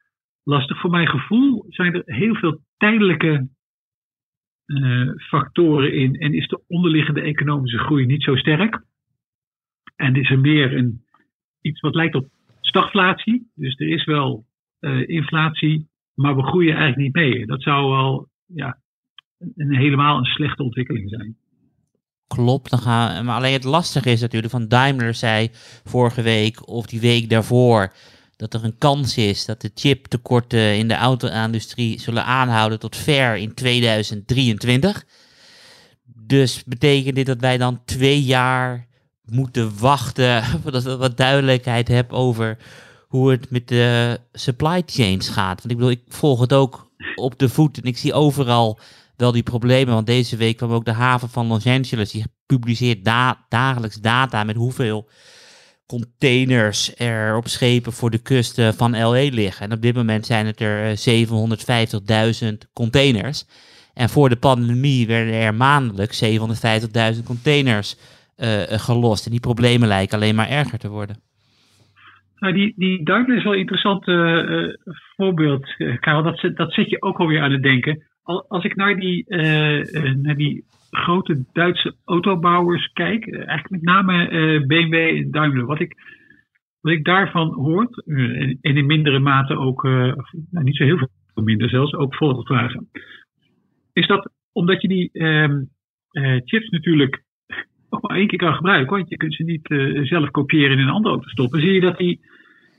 lastig. 0.44 0.80
Voor 0.80 0.90
mijn 0.90 1.08
gevoel 1.08 1.66
zijn 1.70 1.94
er 1.94 2.04
heel 2.06 2.36
veel 2.36 2.60
tijdelijke 2.78 3.50
eh, 4.66 5.10
factoren 5.16 5.94
in 5.94 6.16
en 6.16 6.34
is 6.34 6.48
de 6.48 6.64
onderliggende 6.68 7.22
economische 7.22 7.78
groei 7.78 8.06
niet 8.06 8.24
zo 8.24 8.36
sterk. 8.36 8.84
En 9.96 10.16
is 10.16 10.30
er 10.30 10.40
meer 10.40 10.78
een, 10.78 11.06
iets 11.62 11.80
wat 11.80 11.96
lijkt 11.96 12.16
op 12.16 12.28
stagflatie. 12.62 13.52
Dus 13.56 13.80
er 13.80 13.88
is 13.88 14.06
wel 14.06 14.46
eh, 14.80 15.08
inflatie, 15.08 15.90
maar 16.14 16.36
we 16.36 16.44
groeien 16.44 16.76
eigenlijk 16.76 16.98
niet 16.98 17.26
mee. 17.26 17.46
Dat 17.46 17.62
zou 17.62 17.90
wel 17.90 18.30
ja, 18.46 18.78
een, 19.56 19.76
helemaal 19.76 20.18
een 20.18 20.26
slechte 20.26 20.64
ontwikkeling 20.64 21.10
zijn. 21.10 21.38
Klopt, 22.28 22.70
dan 22.70 22.80
gaan, 22.80 23.26
maar 23.26 23.36
alleen 23.36 23.54
het 23.54 23.64
lastige 23.64 24.10
is 24.10 24.22
natuurlijk, 24.22 24.52
van 24.52 24.68
Daimler 24.68 25.14
zei 25.14 25.50
vorige 25.84 26.22
week 26.22 26.68
of 26.68 26.86
die 26.86 27.00
week 27.00 27.30
daarvoor, 27.30 27.94
dat 28.42 28.54
er 28.54 28.64
een 28.64 28.78
kans 28.78 29.18
is 29.18 29.46
dat 29.46 29.62
de 29.62 29.72
chiptekorten 29.76 30.78
in 30.78 30.88
de 30.88 30.96
auto-industrie 30.96 32.00
zullen 32.00 32.26
aanhouden 32.26 32.80
tot 32.80 32.96
ver 32.96 33.36
in 33.36 33.54
2023. 33.54 35.06
Dus 36.04 36.64
betekent 36.64 37.16
dit 37.16 37.26
dat 37.26 37.40
wij 37.40 37.58
dan 37.58 37.82
twee 37.86 38.24
jaar 38.24 38.88
moeten 39.26 39.80
wachten 39.80 40.44
voordat 40.62 40.84
we 40.84 40.98
wat 40.98 41.18
duidelijkheid 41.18 41.88
hebben 41.88 42.18
over 42.18 42.58
hoe 43.08 43.32
het 43.32 43.50
met 43.50 43.68
de 43.68 44.20
supply 44.32 44.84
chains 44.86 45.30
gaat? 45.30 45.58
Want 45.60 45.72
ik 45.72 45.78
bedoel, 45.78 45.92
ik 45.92 46.04
volg 46.08 46.40
het 46.40 46.54
ook 46.54 46.92
op 47.16 47.40
de 47.40 47.50
voet 47.50 47.78
en 47.78 47.84
ik 47.84 47.98
zie 47.98 48.14
overal 48.14 48.80
wel 49.16 49.32
die 49.32 49.44
problemen. 49.44 49.94
Want 49.94 50.06
deze 50.06 50.36
week 50.36 50.58
kwam 50.58 50.72
ook 50.72 50.86
de 50.86 50.92
haven 50.92 51.30
van 51.30 51.48
Los 51.48 51.66
Angeles. 51.66 52.12
Die 52.12 52.26
publiceert 52.46 53.06
da 53.06 53.46
dagelijks 53.50 53.96
data 53.96 54.44
met 54.44 54.56
hoeveel 54.56 55.10
containers 55.96 56.96
er 56.98 57.36
op 57.36 57.48
schepen 57.48 57.92
voor 57.94 58.10
de 58.10 58.22
kusten 58.22 58.74
van 58.74 58.92
LA 58.92 59.30
liggen. 59.30 59.66
En 59.66 59.74
op 59.76 59.82
dit 59.82 59.96
moment 59.96 60.26
zijn 60.26 60.46
het 60.46 60.62
er 60.62 60.78
eh, 60.84 60.96
750.000 62.52 62.58
containers. 62.74 63.46
En 63.94 64.10
voor 64.10 64.30
de 64.30 64.36
pandemie 64.36 65.08
werden 65.08 65.34
er 65.34 65.54
maandelijks 65.54 66.24
750.000 66.26 67.24
containers 67.26 67.96
uh, 68.38 68.48
gelost. 68.68 69.26
En 69.26 69.32
die 69.32 69.40
problemen 69.40 69.88
lijken 69.88 70.18
alleen 70.18 70.36
maar 70.36 70.50
erger 70.50 70.80
te 70.80 70.90
worden. 70.90 71.16
Nou, 72.40 72.54
die, 72.54 72.74
die 72.76 73.04
Daimler 73.04 73.38
is 73.38 73.44
wel 73.44 73.54
een 73.54 73.60
interessant 73.60 74.08
eh, 74.08 74.40
eh, 74.40 74.70
voorbeeld, 75.16 75.66
eh, 75.78 76.00
Karel. 76.00 76.24
Dat, 76.24 76.52
dat 76.56 76.74
zet 76.74 76.90
je 76.90 77.02
ook 77.02 77.18
alweer 77.20 77.42
aan 77.42 77.52
het 77.52 77.64
denken. 77.64 78.04
Al- 78.24 78.46
Als 78.48 78.64
ik 78.64 78.76
naar 78.76 78.96
die, 78.96 79.26
eh, 79.28 79.96
eh, 79.96 80.16
naar 80.16 80.36
die 80.36 80.64
grote 80.92 81.46
Duitse 81.54 81.96
autobouwers 82.06 82.92
kijk, 82.94 83.26
eh, 83.26 83.48
eigenlijk 83.48 83.70
met 83.70 83.82
name 83.82 84.28
eh, 84.28 84.66
BMW 84.66 84.94
en 84.94 85.32
Daimler, 85.32 85.66
wat 85.66 85.80
ik, 85.80 85.96
wat 86.82 86.94
ik 86.94 87.06
daarvan 87.06 87.54
hoort, 87.54 88.06
eh, 88.06 88.42
en, 88.42 88.58
in 88.62 88.86
mindere 88.86 89.20
mate 89.20 89.58
ook, 89.58 89.84
nou, 89.84 90.64
niet 90.64 90.76
zo 90.76 90.84
heel 90.84 90.98
veel 90.98 91.44
minder 91.44 91.70
zelfs, 91.70 91.94
ook 91.94 92.16
Volkswagen, 92.16 92.90
is 93.94 94.08
dat 94.08 94.32
omdat 94.52 94.82
je 94.82 94.88
die 94.88 95.10
ehm, 95.12 95.64
eh, 96.12 96.38
chips 96.46 96.70
natuurlijk 96.70 97.24
nog 97.90 98.02
maar 98.02 98.18
één 98.18 98.28
keer 98.28 98.40
kan 98.40 98.54
gebruiken, 98.54 98.98
want 98.98 99.10
je 99.10 99.18
kunt 99.18 99.36
ze 99.36 99.44
niet 99.44 99.68
zelf 100.08 100.32
kopiëren 100.32 100.78
in 100.78 100.84
een 100.84 100.94
andere 100.94 101.14
auto 101.14 101.30
stoppen, 101.30 101.62
zie 101.62 101.74
je 101.74 101.82
dat 101.82 101.98
die 101.98 102.20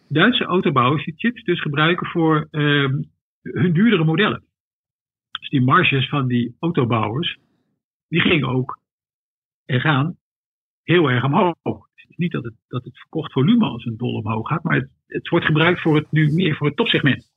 Duitse 0.08 0.44
autobouwers 0.44 1.04
die 1.04 1.14
chips 1.16 1.44
dus 1.44 1.60
gebruiken 1.60 2.06
voor 2.06 2.48
ehm, 2.50 3.02
hun 3.42 3.72
duurdere 3.72 4.04
modellen. 4.04 4.42
Dus 5.40 5.48
die 5.48 5.62
marges 5.62 6.08
van 6.08 6.26
die 6.26 6.56
autobouwers, 6.60 7.38
die 8.12 8.20
gingen 8.20 8.48
ook 8.48 8.78
en 9.64 9.80
gaan 9.80 10.16
heel 10.82 11.10
erg 11.10 11.24
omhoog. 11.24 11.90
Niet 12.08 12.32
dat 12.32 12.44
het, 12.44 12.54
dat 12.68 12.84
het 12.84 12.98
verkocht 12.98 13.32
volume 13.32 13.64
als 13.64 13.84
een 13.84 13.96
dol 13.96 14.14
omhoog 14.14 14.48
gaat, 14.48 14.62
maar 14.62 14.76
het, 14.76 14.90
het 15.06 15.28
wordt 15.28 15.46
gebruikt 15.46 15.80
voor 15.80 15.96
het, 15.96 16.12
nu 16.12 16.32
meer 16.32 16.56
voor 16.56 16.66
het 16.66 16.76
topsegment. 16.76 17.30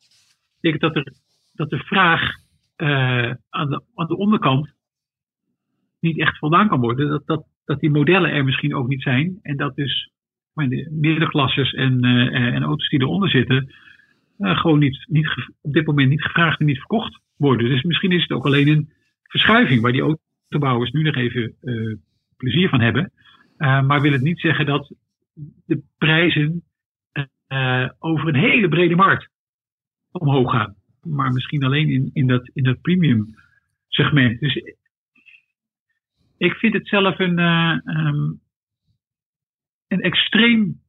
Dat 0.00 0.60
betekent 0.60 0.94
dat, 0.94 0.96
er, 0.96 1.12
dat 1.52 1.70
de 1.70 1.78
vraag 1.78 2.32
eh, 2.76 3.32
aan, 3.50 3.70
de, 3.70 3.82
aan 3.94 4.06
de 4.06 4.16
onderkant 4.16 4.72
niet 6.00 6.18
echt 6.18 6.38
voldaan 6.38 6.68
kan 6.68 6.80
worden. 6.80 7.08
Dat, 7.08 7.26
dat, 7.26 7.46
dat 7.64 7.80
die 7.80 7.90
modellen 7.90 8.30
er 8.30 8.44
misschien 8.44 8.74
ook 8.74 8.88
niet 8.88 9.02
zijn. 9.02 9.38
En 9.42 9.56
dat 9.56 9.76
dus 9.76 10.10
maar 10.52 10.68
de 10.68 10.88
middenklasses 10.90 11.72
en, 11.72 12.04
eh, 12.04 12.54
en 12.54 12.62
auto's 12.62 12.88
die 12.88 13.00
eronder 13.00 13.30
zitten, 13.30 13.74
eh, 14.38 14.58
gewoon 14.58 14.78
niet, 14.78 15.04
niet, 15.08 15.50
op 15.60 15.72
dit 15.72 15.86
moment 15.86 16.08
niet 16.08 16.22
gevraagd 16.22 16.60
en 16.60 16.66
niet 16.66 16.78
verkocht 16.78 17.20
worden. 17.36 17.68
Dus 17.68 17.82
misschien 17.82 18.12
is 18.12 18.22
het 18.22 18.32
ook 18.32 18.46
alleen 18.46 18.68
een 18.68 18.93
verschuiving 19.34 19.80
waar 19.80 19.92
die 19.92 20.16
autobouwers 20.48 20.90
nu 20.90 21.02
nog 21.02 21.14
even 21.14 21.56
eh, 21.60 21.96
plezier 22.36 22.68
van 22.68 22.80
hebben. 22.80 23.12
Eh, 23.56 23.82
maar 23.82 24.00
wil 24.00 24.12
het 24.12 24.22
niet 24.22 24.40
zeggen 24.40 24.66
dat 24.66 24.92
de 25.66 25.82
prijzen 25.98 26.62
eh, 27.46 27.88
over 27.98 28.28
een 28.28 28.40
hele 28.40 28.68
brede 28.68 28.94
markt 28.94 29.28
omhoog 30.10 30.50
gaan. 30.50 30.74
Maar 31.02 31.32
misschien 31.32 31.64
alleen 31.64 31.88
in, 31.88 32.10
in, 32.12 32.26
dat, 32.26 32.50
in 32.52 32.62
dat 32.62 32.80
premium 32.80 33.34
segment. 33.88 34.40
Dus 34.40 34.54
ik 36.36 36.52
vind 36.54 36.74
het 36.74 36.88
zelf 36.88 37.18
een, 37.18 37.38
eh, 37.38 37.78
ehm, 37.84 38.32
een 39.88 40.00
extreem 40.00 40.80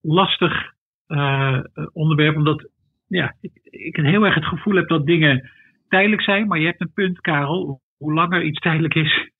lastig 0.00 0.74
onderwerp. 1.92 2.36
Omdat 2.36 2.68
ja, 3.06 3.36
ik, 3.40 3.52
ik 3.62 3.96
heel 3.96 4.24
erg 4.24 4.34
het 4.34 4.44
gevoel 4.44 4.74
heb 4.74 4.88
dat 4.88 5.06
dingen 5.06 5.50
tijdelijk 5.88 6.22
zijn. 6.22 6.46
Maar 6.46 6.58
je 6.58 6.66
hebt 6.66 6.80
een 6.80 6.92
punt, 6.92 7.20
Karel. 7.20 7.80
Hoe 7.96 8.14
langer 8.14 8.44
iets 8.44 8.58
tijdelijk 8.58 8.94
is, 8.94 9.30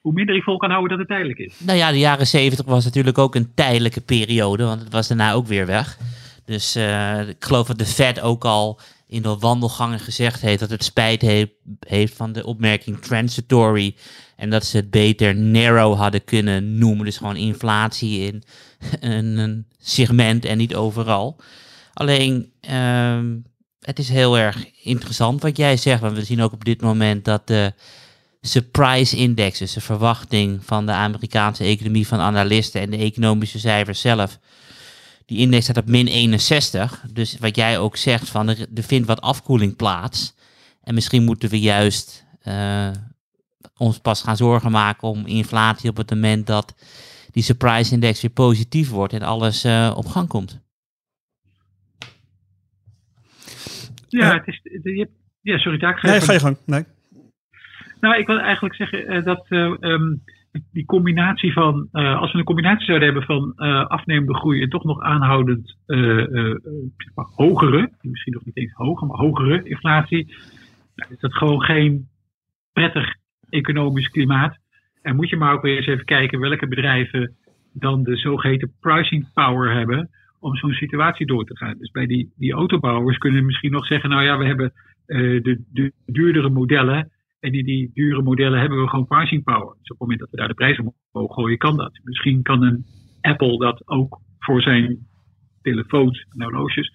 hoe 0.00 0.12
minder 0.12 0.36
ik 0.36 0.42
vol 0.42 0.56
kan 0.56 0.70
houden 0.70 0.90
dat 0.90 0.98
het 0.98 1.08
tijdelijk 1.08 1.38
is. 1.38 1.60
Nou 1.60 1.78
ja, 1.78 1.90
de 1.90 1.98
jaren 1.98 2.26
zeventig 2.26 2.66
was 2.66 2.84
natuurlijk 2.84 3.18
ook 3.18 3.34
een 3.34 3.54
tijdelijke 3.54 4.00
periode, 4.00 4.64
want 4.64 4.80
het 4.80 4.92
was 4.92 5.08
daarna 5.08 5.32
ook 5.32 5.46
weer 5.46 5.66
weg. 5.66 5.98
Dus 6.44 6.74
eh, 6.74 7.28
ik 7.28 7.44
geloof 7.44 7.66
dat 7.66 7.78
de 7.78 7.84
Fed 7.84 8.20
ook 8.20 8.44
al 8.44 8.80
in 9.06 9.22
de 9.22 9.36
wandelgangen 9.38 9.98
gezegd 9.98 10.40
heeft 10.40 10.60
dat 10.60 10.70
het 10.70 10.84
spijt 10.84 11.22
heeft, 11.80 12.16
van 12.16 12.32
de 12.32 12.44
opmerking 12.44 12.98
transitory. 12.98 13.94
En 14.36 14.50
dat 14.50 14.64
ze 14.64 14.76
het 14.76 14.90
beter 14.90 15.36
narrow 15.36 15.96
hadden 15.96 16.24
kunnen 16.24 16.78
noemen. 16.78 17.04
Dus 17.04 17.16
gewoon 17.16 17.36
inflatie 17.36 18.20
in 18.20 18.42
een, 19.16 19.36
een 19.36 19.66
segment 19.78 20.44
en 20.44 20.58
niet 20.58 20.74
overal. 20.74 21.40
Alleen, 21.94 22.52
ehm, 22.60 23.36
het 23.80 23.98
is 23.98 24.08
heel 24.08 24.38
erg 24.38 24.64
interessant 24.82 25.42
wat 25.42 25.56
jij 25.56 25.76
zegt. 25.76 26.00
Want 26.00 26.16
we 26.16 26.24
zien 26.24 26.42
ook 26.42 26.52
op 26.52 26.64
dit 26.64 26.80
moment 26.80 27.24
dat 27.24 27.46
de 27.46 27.72
surprise 28.40 29.16
index, 29.16 29.58
dus 29.58 29.72
de 29.72 29.80
verwachting 29.80 30.64
van 30.64 30.86
de 30.86 30.92
Amerikaanse 30.92 31.64
economie 31.64 32.06
van 32.06 32.20
analisten 32.20 32.80
en 32.80 32.90
de 32.90 32.96
economische 32.96 33.58
cijfers 33.58 34.00
zelf. 34.00 34.38
Die 35.26 35.38
index 35.38 35.64
staat 35.64 35.76
op 35.76 35.88
min 35.88 36.06
61. 36.06 37.04
Dus 37.12 37.36
wat 37.38 37.56
jij 37.56 37.78
ook 37.78 37.96
zegt, 37.96 38.28
van 38.28 38.48
er, 38.48 38.66
vindt 38.74 39.06
wat 39.06 39.20
afkoeling 39.20 39.76
plaats. 39.76 40.34
En 40.82 40.94
misschien 40.94 41.24
moeten 41.24 41.48
we 41.48 41.60
juist 41.60 42.24
eh, 42.40 42.90
ons 43.76 43.98
pas 43.98 44.22
gaan 44.22 44.36
zorgen 44.36 44.70
maken 44.70 45.08
om 45.08 45.26
inflatie 45.26 45.90
op 45.90 45.96
het 45.96 46.10
moment 46.10 46.46
dat 46.46 46.74
die 47.30 47.42
surprise 47.42 47.92
index 47.92 48.20
weer 48.20 48.30
positief 48.30 48.90
wordt 48.90 49.12
en 49.12 49.22
alles 49.22 49.64
eh, 49.64 49.92
op 49.96 50.06
gang 50.06 50.28
komt. 50.28 50.58
Ja, 54.08 54.32
het 54.32 54.46
is, 54.46 54.60
je 54.62 55.08
ja 55.40 55.58
sorry, 55.58 55.78
daar 55.78 55.98
Nee, 56.02 56.20
ga 56.20 56.32
je 56.32 56.40
gang. 56.40 56.56
Nee. 56.66 56.84
Nou, 58.00 58.16
ik 58.16 58.26
wil 58.26 58.38
eigenlijk 58.38 58.74
zeggen 58.74 59.06
eh, 59.06 59.24
dat 59.24 59.46
eh, 59.48 59.74
ehm, 59.80 60.14
die 60.72 60.84
combinatie 60.84 61.52
van, 61.52 61.88
eh, 61.92 62.20
als 62.20 62.32
we 62.32 62.38
een 62.38 62.44
combinatie 62.44 62.84
zouden 62.84 63.08
hebben 63.08 63.26
van 63.26 63.56
afnemende 63.88 64.34
groei 64.34 64.62
en 64.62 64.68
toch 64.68 64.84
nog 64.84 65.00
aanhoudend 65.00 65.76
hogere, 67.14 67.90
misschien 68.00 68.32
nog 68.32 68.44
niet 68.44 68.56
eens 68.56 68.72
hoger, 68.72 69.06
maar 69.06 69.18
hogere 69.18 69.62
inflatie, 69.62 70.34
nou, 70.94 71.12
is 71.12 71.20
dat 71.20 71.34
gewoon 71.34 71.62
geen 71.62 72.08
prettig 72.72 73.14
economisch 73.48 74.08
klimaat. 74.08 74.56
En 75.02 75.16
moet 75.16 75.28
je 75.28 75.36
maar 75.36 75.52
ook 75.52 75.62
weer 75.62 75.76
eens 75.76 75.86
even 75.86 76.04
kijken 76.04 76.40
welke 76.40 76.68
bedrijven 76.68 77.36
dan 77.72 78.02
de 78.02 78.16
zogeheten 78.16 78.72
pricing 78.80 79.32
power 79.32 79.74
hebben 79.74 80.10
om 80.40 80.56
zo'n 80.56 80.72
situatie 80.72 81.26
door 81.26 81.44
te 81.44 81.56
gaan. 81.56 81.78
Dus 81.78 81.90
bij 81.90 82.06
die, 82.06 82.32
die 82.36 82.52
autobouwers 82.52 83.18
kunnen 83.18 83.46
misschien 83.46 83.72
nog 83.72 83.86
zeggen, 83.86 84.10
nou 84.10 84.22
ja, 84.22 84.38
we 84.38 84.44
hebben 84.46 84.72
eh, 85.06 85.18
de, 85.18 85.64
de 85.72 85.92
duurdere 86.06 86.50
modellen. 86.50 87.10
En 87.40 87.52
die, 87.52 87.64
die 87.64 87.90
dure 87.94 88.22
modellen 88.22 88.60
hebben 88.60 88.80
we 88.80 88.88
gewoon 88.88 89.06
pricing 89.06 89.44
power. 89.44 89.74
Dus 89.78 89.90
op 89.90 89.98
het 89.98 89.98
moment 89.98 90.18
dat 90.18 90.30
we 90.30 90.36
daar 90.36 90.48
de 90.48 90.54
prijs 90.54 90.78
omhoog 90.78 91.34
gooien, 91.34 91.58
kan 91.58 91.76
dat. 91.76 92.00
Misschien 92.02 92.42
kan 92.42 92.62
een 92.62 92.84
Apple 93.20 93.58
dat 93.58 93.88
ook 93.88 94.20
voor 94.38 94.62
zijn 94.62 94.98
telefoons 95.62 96.26
en 96.28 96.42
horloges. 96.42 96.90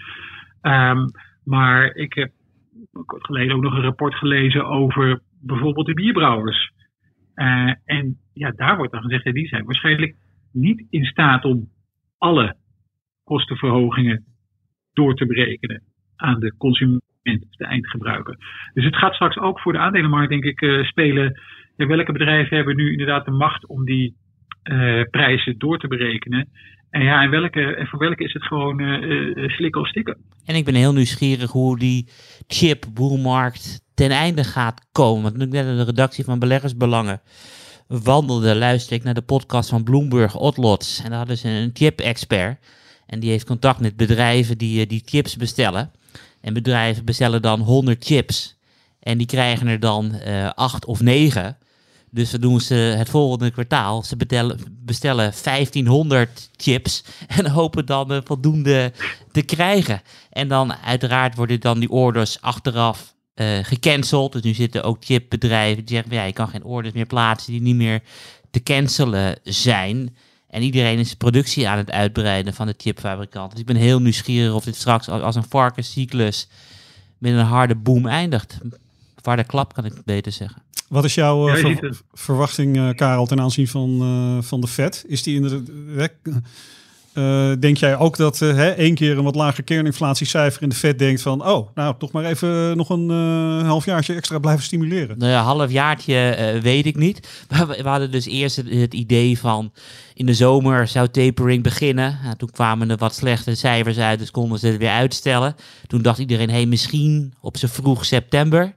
Ehm, 0.62 1.08
maar 1.44 1.96
ik 1.96 2.14
heb 2.14 2.32
kort 3.06 3.26
geleden 3.26 3.56
ook 3.56 3.62
nog 3.62 3.74
een 3.74 3.82
rapport 3.82 4.16
gelezen 4.16 4.66
over 4.66 5.22
bijvoorbeeld 5.41 5.86
de 5.86 5.94
bierbrouwers. 5.94 6.72
Eh, 7.34 7.74
en 7.86 8.18
ja, 8.34 8.52
daar 8.52 8.78
wordt 8.78 8.91
dan 8.91 9.02
gezegd, 9.02 9.34
die 9.34 9.48
zijn 9.48 9.66
waarschijnlijk 9.66 10.16
niet 10.52 10.86
in 10.89 11.06
staat 11.06 11.46
om 11.46 11.70
alle 12.18 12.56
kostenverhogingen 13.24 14.26
door 14.94 15.16
te 15.16 15.26
berekenen 15.26 15.84
aan 16.16 16.40
de 16.40 16.58
consument, 16.58 17.02
de 17.22 17.66
eindgebruiker. 17.66 18.38
Dus 18.74 18.86
het 18.86 18.96
gaat 18.96 19.14
straks 19.14 19.38
ook 19.38 19.60
voor 19.60 19.74
de 19.74 19.80
aandelenmarkt, 19.80 20.30
denk 20.30 20.44
ik, 20.44 20.62
eh, 20.62 20.84
spelen. 20.84 21.42
Welke 21.76 22.12
bedrijven 22.12 22.56
hebben 22.56 22.76
nu 22.76 22.92
inderdaad 22.92 23.26
de 23.26 23.32
macht 23.32 23.68
om 23.68 23.86
die 23.86 24.16
eh, 24.64 25.02
prijzen 25.10 25.58
door 25.58 25.80
te 25.80 25.88
berekenen? 25.88 26.50
En 26.90 27.04
ja, 27.04 27.24
en, 27.24 27.30
welke, 27.30 27.76
en 27.76 27.88
voor 27.88 28.00
welke 28.00 28.24
is 28.24 28.34
het 28.34 28.44
gewoon 28.44 28.80
eh, 28.80 29.50
slikken 29.50 29.82
of 29.82 29.88
stikken? 29.88 30.18
En 30.46 30.56
ik 30.56 30.66
ben 30.66 30.76
heel 30.76 30.94
nieuwsgierig 30.94 31.52
hoe 31.52 31.80
die 31.80 32.08
chip-boelmarkt 32.48 33.82
ten 33.96 34.10
einde 34.10 34.44
gaat 34.44 34.90
komen. 34.92 35.22
Want 35.24 35.34
toen 35.34 35.48
ik 35.48 35.54
net 35.54 35.66
in 35.66 35.76
de 35.76 35.84
redactie 35.84 36.24
van 36.24 36.40
Beleggersbelangen 36.40 37.22
wandelde, 37.88 38.56
luisterde 38.56 38.96
ik 38.96 39.04
naar 39.04 39.14
de 39.14 39.22
podcast 39.22 39.70
van 39.70 39.84
Bloomberg 39.84 40.36
Otlots. 40.36 41.04
En 41.04 41.10
daar 41.10 41.18
hadden 41.18 41.38
ze 41.38 41.50
een 41.50 41.70
chip-expert. 41.74 42.58
En 43.06 43.20
die 43.20 43.30
heeft 43.30 43.45
contact 43.45 43.80
met 43.80 43.95
bedrijven 43.95 44.58
die 44.58 44.82
eh, 44.82 44.89
die 44.89 45.01
chips 45.06 45.36
bestellen. 45.36 45.91
En 46.41 46.54
bedrijven 46.54 47.06
bestellen 47.06 47.41
dan 47.41 47.60
100 47.60 48.06
chips. 48.06 48.56
En 48.99 49.18
die 49.18 49.28
krijgen 49.28 49.68
er 49.68 49.80
dan 49.80 50.14
eh 50.14 50.49
8 50.49 50.86
of 50.86 51.01
9. 51.01 51.58
Dus 52.14 52.32
dan 52.32 52.41
doen 52.41 52.62
ze 52.62 52.74
het 52.74 53.10
volgende 53.10 53.51
kwartaal. 53.51 54.04
Ze 54.04 54.16
betellen, 54.16 54.60
bestellen 54.86 55.34
1500 55.43 56.49
chips. 56.56 57.04
En 57.38 57.49
hopen 57.49 57.86
dan 57.86 58.12
eh, 58.12 58.18
voldoende 58.24 58.91
te 59.32 59.41
krijgen. 59.41 60.01
En 60.30 60.47
dan 60.47 60.74
uiteraard 60.74 61.36
worden 61.36 61.60
dan 61.60 61.80
die 61.80 61.89
orders 61.89 62.41
achteraf 62.41 63.16
eh, 63.34 63.60
gecanceld. 63.62 64.32
Dus 64.32 64.41
nu 64.41 64.54
zitten 64.54 64.84
ook 64.84 64.97
chipbedrijven 64.99 65.86
die 65.86 65.95
zeggen... 65.95 66.14
Ja, 66.14 66.24
je 66.24 66.34
kan 66.34 66.47
geen 66.47 66.64
orders 66.64 66.93
meer 66.93 67.06
plaatsen 67.06 67.51
die 67.51 67.62
niet 67.62 67.76
meer 67.76 68.01
te 68.51 68.64
cancelen 68.64 69.39
zijn. 69.43 70.16
En 70.54 70.62
iedereen 70.62 70.99
is 70.99 71.14
productie 71.14 71.68
aan 71.68 71.78
het 71.78 71.91
uitbreiden 71.91 72.54
van 72.54 72.68
de 72.68 72.74
chipfabrikant. 72.78 73.51
Dus 73.51 73.60
ik 73.60 73.66
ben 73.66 73.76
heel 73.76 74.01
nieuwsgierig 74.01 74.54
of 74.54 74.64
dit 74.64 74.76
straks 74.76 75.10
als 75.10 75.36
een 75.36 75.45
varkenscyclus 75.49 76.47
met 77.18 77.34
een 77.34 77.39
harde 77.39 77.76
boom 77.76 78.08
eindigt. 78.08 78.58
Harde 79.22 79.43
klap 79.43 79.74
kan 79.74 79.86
ik 79.86 79.93
beter 80.06 80.32
zeggen. 80.32 80.62
Wat 80.89 81.04
is 81.04 81.14
jouw 81.14 81.49
eh, 81.49 81.56
ver- 81.56 82.01
verwachting, 82.14 82.78
eh, 82.78 82.89
Karel, 82.89 83.26
ten 83.26 83.39
aanzien 83.39 83.68
van, 83.68 84.01
eh, 84.01 84.43
van 84.43 84.62
de 84.62 84.68
Fed? 84.68 85.04
Is 85.08 85.24
die 85.24 85.36
inderdaad... 85.36 86.12
Eh, 87.14 87.51
denk 87.59 87.78
jij 87.78 87.97
ook 87.97 88.18
dat 88.18 88.41
eh, 88.41 88.55
hè, 88.55 88.70
één 88.70 88.95
keer 88.95 89.18
een 89.18 89.24
wat 89.24 89.36
lager 89.36 89.64
kerninflatiecijfer 89.64 90.61
in 90.61 90.70
de 90.70 90.76
Fed 90.76 90.99
denkt 90.99 91.22
van, 91.22 91.45
oh, 91.47 91.70
nou 91.76 91.95
toch 91.97 92.11
maar 92.11 92.26
even 92.26 92.78
nog 92.78 92.89
een 92.89 93.09
uh, 93.09 93.68
halfjaartje 93.68 94.14
extra 94.14 94.39
blijven 94.39 94.64
stimuleren? 94.64 95.18
Nou 95.18 95.32
ja, 95.32 95.41
halfjaartje 95.41 96.59
weet 96.61 96.86
ik 96.86 96.95
niet. 96.95 97.28
Maar 97.49 97.68
we, 97.68 97.89
hadden 97.89 98.11
dus 98.11 98.26
eerst 98.26 98.55
het, 98.55 98.93
idee 98.93 99.39
van 99.39 99.72
in 100.14 100.26
de 100.26 100.34
zomer 100.34 100.88
zou 100.88 101.07
tapering 101.07 101.64
beginnen. 101.64 102.20
Nou, 102.24 102.36
toen 102.36 102.51
kwamen 102.51 102.89
er 102.89 102.97
wat 102.97 103.16
slechte 103.16 103.55
cijfers 103.55 103.97
uit, 103.97 104.20
dus 104.20 104.32
konden 104.32 104.59
ze 104.59 104.68
het 104.68 104.78
weer 104.78 104.89
uitstellen. 104.89 105.55
Toen 105.88 106.01
dacht 106.01 106.20
iedereen, 106.20 106.49
hey, 106.49 106.66
misschien 106.66 107.34
op 107.41 107.57
z'n 107.57 107.68
vroeg 107.68 108.05
september. 108.05 108.74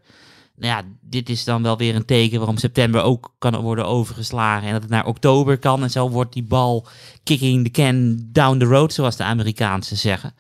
Nou 0.57 0.73
ja, 0.73 0.83
dit 1.01 1.29
is 1.29 1.45
dan 1.45 1.63
wel 1.63 1.77
weer 1.77 1.95
een 1.95 2.05
teken 2.05 2.39
waarom 2.39 2.57
september 2.57 3.03
ook 3.03 3.35
kan 3.39 3.57
worden 3.57 3.87
overgeslagen. 3.87 4.67
En 4.67 4.73
dat 4.73 4.83
het 4.83 4.91
naar 4.91 5.07
oktober 5.07 5.59
kan. 5.59 5.83
En 5.83 5.91
zo 5.91 6.11
wordt 6.11 6.33
die 6.33 6.43
bal 6.43 6.87
kicking 7.23 7.65
the 7.65 7.71
can 7.71 8.27
down 8.33 8.59
the 8.59 8.65
road, 8.65 8.93
zoals 8.93 9.17
de 9.17 9.25
Amerikaanse 9.25 9.97
zeggen. 9.97 10.35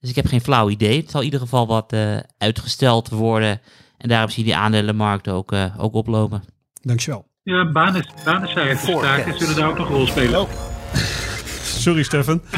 Dus 0.00 0.10
ik 0.10 0.16
heb 0.16 0.26
geen 0.26 0.40
flauw 0.40 0.68
idee. 0.68 1.00
Het 1.00 1.10
zal 1.10 1.20
in 1.20 1.26
ieder 1.26 1.40
geval 1.40 1.66
wat 1.66 1.92
uh, 1.92 2.16
uitgesteld 2.38 3.08
worden. 3.08 3.60
En 3.98 4.08
daarom 4.08 4.30
zie 4.30 4.44
je 4.44 4.50
die 4.50 4.58
aandelenmarkt 4.58 5.28
ook, 5.28 5.52
uh, 5.52 5.74
ook 5.78 5.94
oplopen. 5.94 6.44
Dankjewel. 6.80 7.30
Ja, 7.42 7.70
banen, 7.70 8.06
banencijfers 8.24 8.98
staken 8.98 9.38
zullen 9.38 9.56
daar 9.56 9.68
ook 9.68 9.78
nog 9.78 9.88
een 9.88 9.94
rol 9.94 10.06
spelen. 10.06 10.40
Oh. 10.40 10.50
Sorry, 11.84 12.02
Stefan. 12.02 12.42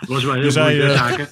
Dat 0.00 0.08
was 0.08 0.24
wel 0.24 0.34
heel 0.34 0.50
zei, 0.50 0.82
uh, 0.82 0.96
zaken 0.96 1.28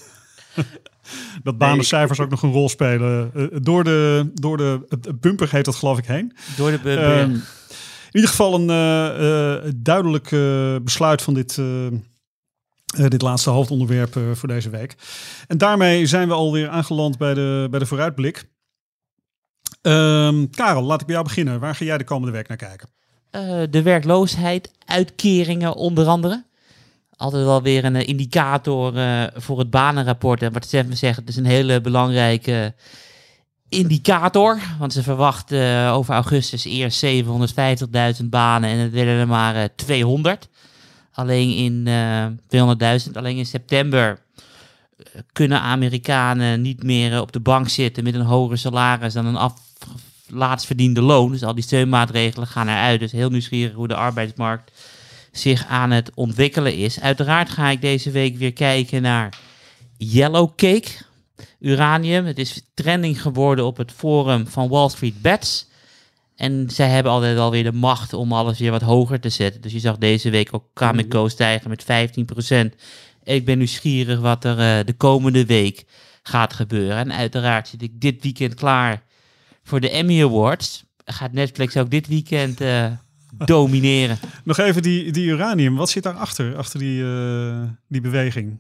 dat 1.43 1.59
banencijfers 1.59 2.21
ook 2.21 2.31
nog 2.31 2.43
een 2.43 2.53
rol 2.53 2.69
spelen. 2.69 3.31
Uh, 3.35 3.47
door 3.53 3.85
de, 3.85 4.31
door 4.35 4.57
de 4.57 4.87
bumper 5.21 5.51
heet 5.51 5.65
dat 5.65 5.75
geloof 5.75 5.99
ik 5.99 6.05
heen. 6.05 6.33
Door 6.57 6.71
de 6.71 6.79
bumper. 6.79 7.29
Uh, 7.29 7.35
in 8.11 8.21
ieder 8.21 8.31
geval 8.31 8.55
een 8.55 8.69
uh, 8.71 9.73
duidelijk 9.77 10.31
besluit 10.85 11.23
van 11.23 11.35
dit, 11.35 11.61
dit 13.09 13.23
laatste 13.23 13.51
hoofdonderwerp 13.51 14.19
voor 14.33 14.49
deze 14.49 14.71
week. 14.71 14.95
En 15.47 15.59
daarmee 15.59 16.07
zijn 16.07 16.29
we 16.29 16.35
alweer 16.35 16.69
aangeland 16.69 17.19
bij 17.19 17.35
de, 17.35 17.67
bij 17.71 17.79
de 17.79 17.87
vooruitblik. 17.87 18.45
Ehm, 19.83 20.47
Karel, 20.51 20.83
laat 20.83 21.01
ik 21.01 21.07
bij 21.07 21.15
jou 21.15 21.29
beginnen. 21.29 21.61
Waar 21.61 21.75
ga 21.75 21.85
jij 21.85 21.99
de 21.99 22.05
komende 22.05 22.33
week 22.33 22.49
naar 22.49 22.57
kijken? 22.57 22.93
de 23.71 23.83
werkloosheid, 23.83 24.71
uitkeringen 24.85 25.75
onder 25.75 26.07
andere 26.07 26.45
altijd 27.17 27.45
wel 27.45 27.63
weer 27.63 27.85
een 27.85 27.97
eh, 27.97 28.09
indicator 28.09 28.95
uh, 28.95 29.25
voor 29.35 29.59
het 29.59 29.71
banenrapport. 29.71 30.43
En 30.43 30.53
wat 30.53 30.65
Stefan 30.65 30.97
zegt, 30.97 31.17
het 31.17 31.29
is 31.29 31.37
een 31.37 31.47
hele 31.47 31.81
belangrijke 31.81 32.75
indicator. 33.69 34.59
Want 34.79 34.93
ze 34.93 35.03
verwachten 35.03 35.59
uh, 35.59 35.95
over 35.95 36.15
augustus 36.15 36.65
eerst 36.65 37.05
750.000 37.05 38.25
banen 38.25 38.71
en 38.71 38.79
het 38.79 38.93
werden 38.93 39.15
er 39.15 39.27
maar 39.27 39.57
uh, 39.57 39.65
200. 39.77 40.49
Alleen 41.13 41.55
in 41.55 41.89
200.000. 43.07 43.13
Alleen 43.13 43.37
in 43.37 43.47
september 43.47 44.19
kunnen 45.33 45.61
Amerikanen 45.61 46.61
niet 46.61 46.83
meer 46.83 47.21
op 47.21 47.33
de 47.33 47.41
bank 47.41 47.69
zitten 47.69 48.05
met 48.05 48.15
een 48.15 48.21
hoger 48.21 48.59
salaris 48.59 49.13
dan 49.13 49.27
een 49.27 49.37
af, 49.37 49.55
verdiende 50.57 51.01
loon. 51.01 51.33
Dus 51.33 51.45
al 51.45 51.55
die 51.55 51.65
steunmaatregelen 51.65 52.47
gaan 52.47 52.69
eruit. 52.69 53.01
Dus 53.01 53.13
heel 53.13 53.31
nieuwsgierig 53.31 53.75
hoe 53.75 53.89
de 53.89 53.95
arbeidsmarkt 53.95 54.71
zich 55.39 55.67
aan 55.67 55.91
het 55.91 56.11
ontwikkelen 56.15 56.75
is. 56.75 57.01
Uiteraard 57.01 57.51
ga 57.51 57.71
ik 57.71 57.81
deze 57.81 58.11
week 58.11 58.37
weer 58.37 58.53
kijken 58.53 59.03
naar 59.03 59.39
Yellow 59.97 60.51
Cake, 60.57 60.91
uranium. 61.61 62.25
Het 62.25 62.39
is 62.39 62.63
trending 62.75 63.23
geworden 63.23 63.65
op 63.65 63.77
het 63.77 63.93
forum 63.93 64.47
van 64.47 64.69
Wall 64.69 64.89
Street 64.89 65.23
Bets. 65.23 65.67
En 66.37 66.71
zij 66.71 66.89
hebben 66.89 67.13
altijd 67.13 67.39
alweer 67.39 67.65
de 67.65 67.73
macht 67.73 68.13
om 68.13 68.33
alles 68.33 68.59
weer 68.59 68.71
wat 68.71 68.83
hoger 68.83 69.21
te 69.21 69.29
zetten. 69.29 69.61
Dus 69.61 69.73
je 69.73 69.79
zag 69.79 69.99
deze 69.99 70.31
week 70.31 70.49
ook 70.51 70.65
Cameco 70.75 71.29
stijgen 71.29 71.71
met 71.71 71.85
15%. 72.73 72.77
Ik 73.23 73.45
ben 73.45 73.59
nieuwsgierig 73.59 74.21
wat 74.21 74.45
er 74.45 74.59
uh, 74.59 74.87
de 74.87 74.95
komende 74.97 75.47
week 75.47 75.85
gaat 76.23 76.53
gebeuren. 76.53 76.97
En 76.97 77.13
uiteraard 77.13 77.69
zit 77.69 77.83
ik 77.83 78.01
dit 78.01 78.23
weekend 78.23 78.55
klaar 78.55 79.03
voor 79.63 79.81
de 79.81 79.91
Emmy 79.91 80.23
Awards. 80.23 80.85
Gaat 81.05 81.33
Netflix 81.33 81.77
ook 81.77 81.91
dit 81.91 82.07
weekend 82.07 82.61
uh, 82.61 82.91
domineren. 83.39 84.19
Nog 84.45 84.59
even 84.59 84.83
die, 84.83 85.13
die 85.13 85.27
uranium. 85.27 85.77
Wat 85.77 85.91
zit 85.91 86.03
daarachter, 86.03 86.57
achter 86.57 86.79
die, 86.79 87.03
uh, 87.03 87.63
die 87.89 88.01
beweging? 88.01 88.59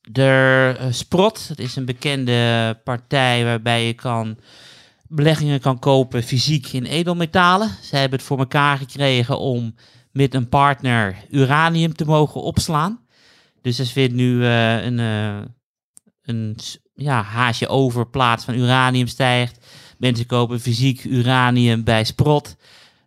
De 0.00 0.76
uh, 0.80 0.86
Sprott, 0.90 1.48
dat 1.48 1.58
is 1.58 1.76
een 1.76 1.84
bekende 1.84 2.80
partij 2.84 3.44
waarbij 3.44 3.86
je 3.86 3.94
kan 3.94 4.38
beleggingen 5.08 5.60
kan 5.60 5.78
kopen 5.78 6.22
fysiek 6.22 6.66
in 6.66 6.84
edelmetalen. 6.84 7.70
Zij 7.82 8.00
hebben 8.00 8.18
het 8.18 8.28
voor 8.28 8.38
elkaar 8.38 8.78
gekregen 8.78 9.38
om 9.38 9.74
met 10.12 10.34
een 10.34 10.48
partner 10.48 11.16
uranium 11.30 11.94
te 11.94 12.04
mogen 12.04 12.42
opslaan. 12.42 13.00
Dus 13.62 13.78
er 13.78 13.86
vindt 13.86 14.14
nu 14.14 14.34
uh, 14.34 14.84
een, 14.84 14.98
een 16.22 16.56
ja, 16.94 17.22
haasje 17.22 17.68
over 17.68 18.06
plaats 18.06 18.44
van 18.44 18.54
uranium 18.54 19.06
stijgt. 19.06 19.66
Mensen 19.98 20.26
kopen 20.26 20.60
fysiek 20.60 21.04
uranium 21.04 21.84
bij 21.84 22.04
Sprott. 22.04 22.56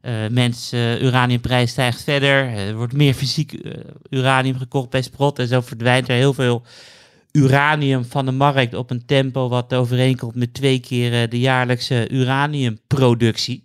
Uh, 0.05 0.27
mensen, 0.29 1.03
uraniumprijs 1.03 1.71
stijgt 1.71 2.03
verder. 2.03 2.47
Er 2.47 2.75
wordt 2.75 2.93
meer 2.93 3.13
fysiek 3.13 3.57
uranium 4.09 4.57
gekocht 4.57 4.89
bij 4.89 5.01
Sprott. 5.01 5.39
En 5.39 5.47
zo 5.47 5.61
verdwijnt 5.61 6.09
er 6.09 6.15
heel 6.15 6.33
veel 6.33 6.63
uranium 7.31 8.05
van 8.05 8.25
de 8.25 8.31
markt 8.31 8.73
op 8.73 8.89
een 8.89 9.05
tempo 9.05 9.49
wat 9.49 9.73
overeenkomt 9.73 10.35
met 10.35 10.53
twee 10.53 10.79
keer 10.79 11.29
de 11.29 11.39
jaarlijkse 11.39 12.09
uraniumproductie. 12.09 13.63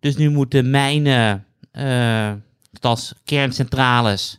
Dus 0.00 0.16
nu 0.16 0.30
moeten 0.30 0.70
mijnen, 0.70 1.44
als 2.80 3.14
kerncentrales, 3.24 4.38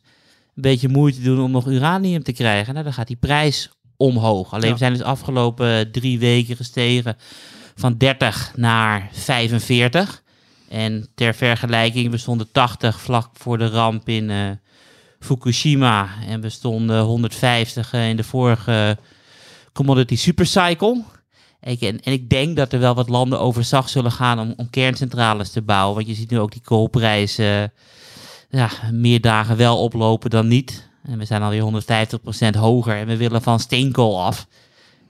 een 0.56 0.62
beetje 0.62 0.90
moeite 0.90 1.22
doen 1.22 1.40
om 1.40 1.52
nog 1.52 1.68
uranium 1.68 2.24
te 2.24 2.34
krijgen. 2.34 2.74
Nou, 2.74 2.86
dan 2.86 2.94
gaat 2.94 3.08
die 3.08 3.16
prijs 3.16 3.70
omhoog. 3.98 4.54
Alleen 4.54 4.68
ja. 4.68 4.72
we 4.72 4.78
zijn 4.78 4.94
dus 4.94 5.02
afgelopen 5.02 5.92
drie 5.92 6.20
weken 6.20 6.56
gestegen 6.56 7.18
van 7.76 7.98
30 7.98 8.54
naar 8.56 9.10
45. 9.12 10.23
En 10.74 11.08
ter 11.16 11.34
vergelijking, 11.34 12.12
we 12.12 12.18
stonden 12.18 12.52
80 12.52 13.02
vlak 13.02 13.30
voor 13.34 13.58
de 13.58 13.68
ramp 13.68 14.10
in 14.10 14.30
uh, 14.30 14.50
Fukushima. 15.20 16.10
En 16.28 16.42
we 16.42 16.50
stonden 16.50 17.02
150 17.02 17.94
uh, 17.94 18.10
in 18.10 18.16
de 18.16 18.24
vorige 18.24 18.98
commodity 19.74 20.16
supercycle. 20.16 21.04
En, 21.60 21.78
en, 21.80 22.14
ik 22.14 22.30
denk 22.30 22.56
dat 22.56 22.74
er 22.74 22.80
wel 22.80 22.96
wat 22.96 23.10
landen 23.10 23.40
overzag 23.40 23.90
zullen 23.90 24.12
gaan 24.12 24.40
om, 24.40 24.54
om 24.58 24.70
kerncentrales 24.70 25.52
te 25.52 25.62
bouwen. 25.62 25.96
Want 25.96 26.08
je 26.08 26.14
ziet 26.14 26.30
nu 26.30 26.40
ook 26.40 26.52
die 26.52 26.62
koolprijzen 26.62 27.72
uh, 28.50 28.60
ja, 28.60 28.70
meer 28.92 29.22
dagen 29.22 29.58
wel 29.58 29.78
oplopen 29.78 30.30
dan 30.30 30.48
niet. 30.48 30.90
En 31.04 31.18
we 31.18 31.26
zijn 31.26 31.42
alweer 31.42 31.84
150% 32.56 32.58
hoger 32.58 32.96
en 32.96 33.08
we 33.08 33.18
willen 33.18 33.42
van 33.42 33.60
steenkool 33.60 34.24
af. 34.24 34.48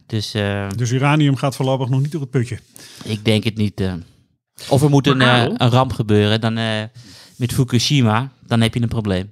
Dus, 0.08 0.36
uh, 0.36 0.70
dus 0.76 0.92
uranium 0.92 1.36
gaat 1.36 1.56
voorlopig 1.56 1.90
nog 1.90 2.02
niet 2.02 2.12
door 2.12 2.22
het 2.22 2.30
putje? 2.30 2.60
Ik 3.04 3.26
denk 3.26 3.44
het 3.44 3.58
niet. 3.58 3.82
Uh. 3.82 3.94
Of 4.70 4.82
er 4.82 4.90
moet 4.90 5.08
een, 5.08 5.22
uh, 5.22 5.44
een 5.44 5.70
ramp 5.70 5.92
gebeuren 5.92 6.42
dan, 6.42 6.58
uh, 6.58 6.84
met 7.38 7.54
Fukushima, 7.54 8.30
dan 8.48 8.62
heb 8.62 8.74
je 8.74 8.82
een 8.82 8.88
probleem. 8.88 9.32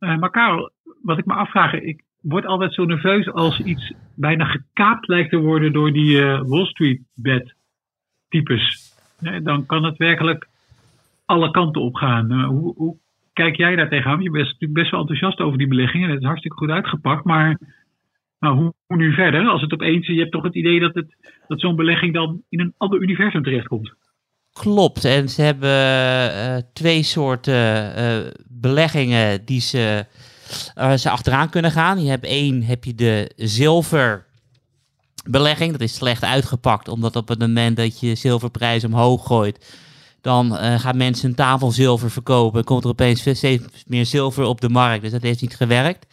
Uh, 0.00 0.18
maar 0.18 0.30
Karel, 0.30 0.70
wat 1.02 1.18
ik 1.18 1.26
me 1.26 1.34
afvraag, 1.34 1.72
ik 1.72 2.02
word 2.20 2.46
altijd 2.46 2.74
zo 2.74 2.84
nerveus 2.84 3.32
als 3.32 3.60
iets 3.60 3.92
bijna 4.14 4.44
gekaapt 4.44 5.08
lijkt 5.08 5.30
te 5.30 5.36
worden 5.36 5.72
door 5.72 5.92
die 5.92 6.20
Wall 6.22 6.66
Street 6.66 7.00
bed 7.14 7.54
types. 8.28 8.94
dan 9.42 9.66
kan 9.66 9.84
het 9.84 9.96
werkelijk 9.96 10.48
alle 11.24 11.50
kanten 11.50 11.82
op 11.82 11.94
gaan. 11.94 12.44
Hoe, 12.44 12.74
hoe, 12.76 12.96
kijk 13.32 13.56
jij 13.56 13.76
daar 13.76 13.88
tegenaan? 13.88 14.22
Je 14.22 14.30
bent 14.30 14.44
natuurlijk 14.44 14.72
best 14.72 14.90
wel 14.90 15.00
enthousiast 15.00 15.40
over 15.40 15.58
die 15.58 15.68
beleggingen. 15.68 16.10
Het 16.10 16.20
is 16.20 16.26
hartstikke 16.26 16.56
goed 16.56 16.70
uitgepakt, 16.70 17.24
maar 17.24 17.58
nou, 18.38 18.56
hoe, 18.56 18.74
nu 18.96 19.12
verder? 19.12 19.46
Als 19.46 19.60
het 19.60 19.72
opeens, 19.72 20.06
je 20.06 20.18
hebt 20.18 20.32
toch 20.32 20.42
het 20.42 20.54
idee 20.54 20.80
dat, 20.80 20.94
het, 20.94 21.06
dat 21.46 21.60
zo'n 21.60 21.76
belegging 21.76 22.14
dan 22.14 22.42
in 22.48 22.60
een 22.60 22.74
ander 22.76 23.00
universum 23.00 23.42
terechtkomt. 23.42 23.94
Klopt, 24.52 25.04
en 25.04 25.28
ze 25.28 25.42
hebben 25.42 26.34
uh, 26.34 26.56
twee 26.72 27.02
soorten 27.02 27.92
uh, 27.98 28.18
beleggingen 28.48 29.44
die 29.44 29.60
ze, 29.60 30.06
ze 30.96 31.10
achteraan 31.10 31.50
kunnen 31.50 31.70
gaan. 31.70 32.02
Je 32.02 32.10
hebt 32.10 32.24
één, 32.24 32.62
heb 32.62 32.84
je 32.84 32.94
de 32.94 33.32
zilverbelegging. 33.36 35.72
Dat 35.72 35.80
is 35.80 35.94
slecht 35.94 36.24
uitgepakt, 36.24 36.88
omdat 36.88 37.16
op 37.16 37.28
het 37.28 37.38
moment 37.38 37.76
dat 37.76 38.00
je 38.00 38.14
zilverprijs 38.14 38.84
omhoog 38.84 39.26
gooit, 39.26 39.78
dan 40.20 40.52
gaan 40.54 40.96
mensen 40.96 41.28
een 41.28 41.34
tafel 41.34 41.70
zilver 41.70 42.10
verkopen. 42.10 42.64
komt 42.64 42.84
er 42.84 42.90
opeens 42.90 43.20
steeds 43.20 43.84
meer 43.86 44.06
zilver 44.06 44.44
op 44.44 44.60
de 44.60 44.68
markt. 44.68 45.02
Dus 45.02 45.12
dat 45.12 45.22
heeft 45.22 45.40
niet 45.40 45.56
gewerkt. 45.56 46.06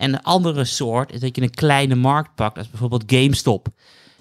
En 0.00 0.12
een 0.12 0.22
andere 0.22 0.64
soort 0.64 1.12
is 1.12 1.20
dat 1.20 1.36
je 1.36 1.42
een 1.42 1.50
kleine 1.50 1.94
markt 1.94 2.34
pakt, 2.34 2.58
als 2.58 2.70
bijvoorbeeld 2.70 3.02
GameStop. 3.06 3.68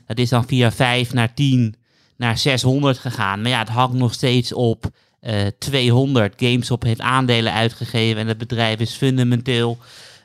Dat 0.07 0.17
is 0.17 0.29
dan 0.29 0.47
via 0.47 0.71
5 0.71 1.13
naar 1.13 1.33
10 1.33 1.75
naar 2.17 2.37
600 2.37 2.97
gegaan. 2.97 3.41
Maar 3.41 3.51
ja, 3.51 3.59
het 3.59 3.69
hangt 3.69 3.97
nog 3.97 4.13
steeds 4.13 4.53
op 4.53 4.85
uh, 5.21 5.45
eh, 5.45 5.53
200. 5.59 6.33
GameStop 6.37 6.83
heeft 6.83 6.99
aandelen 6.99 7.53
uitgegeven 7.53 8.21
en 8.21 8.27
het 8.27 8.37
bedrijf 8.37 8.79
is 8.79 8.95
fundamenteel 8.95 9.77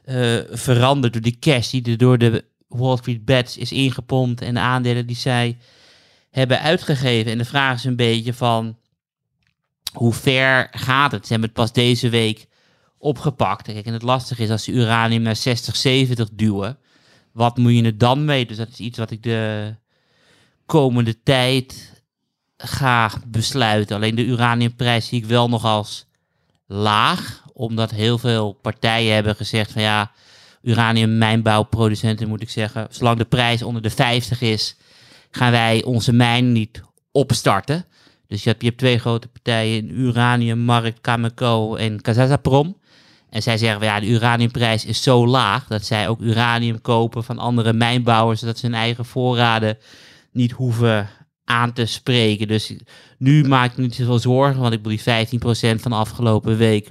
uh, 0.06 0.40
veranderd 0.50 1.12
door 1.12 1.22
die 1.22 1.38
cash 1.40 1.70
die 1.70 1.82
er 1.90 1.98
door 1.98 2.18
de 2.18 2.44
Wall 2.68 2.96
Street 2.96 3.24
Bets 3.24 3.56
is 3.56 3.72
ingepompt 3.72 4.40
en 4.40 4.54
de 4.54 4.60
aandelen 4.60 5.06
die 5.06 5.16
zij 5.16 5.56
hebben 6.30 6.60
uitgegeven. 6.60 7.32
En 7.32 7.38
de 7.38 7.44
vraag 7.44 7.76
is 7.76 7.84
een 7.84 7.96
beetje 7.96 8.34
van 8.34 8.76
hoe 9.92 10.12
ver 10.12 10.68
gaat 10.70 11.12
het? 11.12 11.26
Ze 11.26 11.32
hebben 11.32 11.48
het 11.48 11.58
pas 11.58 11.72
deze 11.72 12.08
week 12.08 12.46
opgepakt. 13.04 13.62
Kijk, 13.62 13.86
en 13.86 13.92
het 13.92 14.02
lastige 14.02 14.42
is 14.42 14.50
als 14.50 14.64
ze 14.64 14.72
uranium 14.72 15.22
naar 15.22 15.36
60, 15.36 15.76
70 15.76 16.28
duwen, 16.32 16.78
wat 17.32 17.56
moet 17.56 17.74
je 17.74 17.82
er 17.82 17.98
dan 17.98 18.24
mee? 18.24 18.46
Dus 18.46 18.56
dat 18.56 18.68
is 18.68 18.78
iets 18.78 18.98
wat 18.98 19.10
ik 19.10 19.22
de 19.22 19.74
komende 20.66 21.22
tijd 21.22 22.02
ga 22.56 23.10
besluiten. 23.26 23.96
Alleen 23.96 24.14
de 24.14 24.24
uraniumprijs 24.24 25.06
zie 25.06 25.18
ik 25.18 25.26
wel 25.26 25.48
nog 25.48 25.64
als 25.64 26.06
laag, 26.66 27.42
omdat 27.52 27.90
heel 27.90 28.18
veel 28.18 28.52
partijen 28.52 29.14
hebben 29.14 29.36
gezegd 29.36 29.72
van 29.72 29.82
ja, 29.82 30.12
uraniummijnbouwproducenten 30.62 32.28
moet 32.28 32.42
ik 32.42 32.50
zeggen, 32.50 32.86
zolang 32.90 33.18
de 33.18 33.24
prijs 33.24 33.62
onder 33.62 33.82
de 33.82 33.90
50 33.90 34.40
is, 34.40 34.76
gaan 35.30 35.50
wij 35.50 35.82
onze 35.84 36.12
mijn 36.12 36.52
niet 36.52 36.82
opstarten. 37.12 37.84
Dus 38.26 38.42
je 38.42 38.48
hebt, 38.48 38.62
je 38.62 38.68
hebt 38.68 38.80
twee 38.80 38.98
grote 38.98 39.28
partijen, 39.28 39.90
Uraniummarkt, 39.90 41.00
Cameco 41.00 41.74
en 41.74 42.00
Kazazaprom. 42.00 42.76
En 43.34 43.42
zij 43.42 43.58
zeggen, 43.58 43.84
ja, 43.84 44.00
de 44.00 44.08
uraniumprijs 44.08 44.84
is 44.84 45.02
zo 45.02 45.26
laag 45.26 45.66
dat 45.66 45.84
zij 45.84 46.08
ook 46.08 46.20
uranium 46.20 46.80
kopen 46.80 47.24
van 47.24 47.38
andere 47.38 47.72
mijnbouwers, 47.72 48.40
zodat 48.40 48.58
ze 48.58 48.66
hun 48.66 48.74
eigen 48.74 49.04
voorraden 49.04 49.78
niet 50.32 50.52
hoeven 50.52 51.08
aan 51.44 51.72
te 51.72 51.86
spreken. 51.86 52.48
Dus 52.48 52.76
nu 53.18 53.48
maak 53.48 53.70
ik 53.70 53.76
me 53.76 53.82
niet 53.82 53.94
zoveel 53.94 54.18
zorgen, 54.18 54.60
want 54.60 54.74
ik 54.74 54.82
bedoel 54.82 54.98
die 55.04 55.38
15% 55.78 55.80
van 55.80 55.90
de 55.90 55.96
afgelopen 55.96 56.56
week 56.56 56.90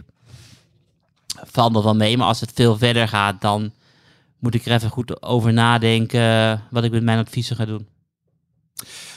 valt 1.45 1.75
er 1.75 1.83
wel 1.83 1.95
mee. 1.95 2.17
Maar 2.17 2.27
als 2.27 2.39
het 2.41 2.51
veel 2.53 2.77
verder 2.77 3.07
gaat, 3.07 3.41
dan 3.41 3.71
moet 4.39 4.55
ik 4.55 4.65
er 4.65 4.71
even 4.71 4.89
goed 4.89 5.21
over 5.21 5.53
nadenken 5.53 6.61
wat 6.69 6.83
ik 6.83 6.91
met 6.91 7.03
mijn 7.03 7.19
adviezen 7.19 7.55
ga 7.55 7.65
doen. 7.65 7.87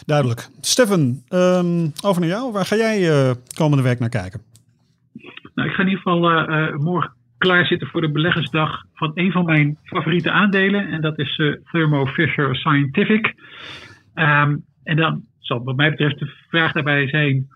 Duidelijk. 0.05 0.49
Stefan, 0.61 1.23
um, 1.29 1.93
over 2.05 2.21
naar 2.21 2.31
jou. 2.31 2.53
Waar 2.53 2.67
ga 2.67 2.77
jij 2.77 3.29
uh, 3.29 3.35
komende 3.55 3.83
week 3.83 3.99
naar 3.99 4.09
kijken? 4.09 4.43
Nou, 5.55 5.69
ik 5.69 5.75
ga 5.75 5.83
in 5.83 5.89
ieder 5.89 6.03
geval 6.03 6.31
uh, 6.31 6.69
uh, 6.69 6.77
morgen 6.77 7.16
klaarzitten 7.39 7.89
voor 7.89 8.01
de 8.01 8.11
beleggersdag 8.11 8.85
van 8.95 9.11
een 9.15 9.33
van 9.33 9.45
mijn 9.45 9.79
favoriete 9.83 10.31
aandelen. 10.31 10.89
En 10.89 11.01
dat 11.01 11.19
is 11.19 11.43
Thermo 11.71 12.07
Fisher 12.07 12.57
Scientific. 12.57 13.35
Um, 14.15 14.65
en 14.85 14.97
dan 14.97 15.23
zal 15.39 15.65
wat 15.65 15.77
mij 15.77 15.91
betreft 15.91 16.19
de 16.19 16.33
vraag 16.49 16.73
daarbij 16.73 17.09
zijn, 17.09 17.49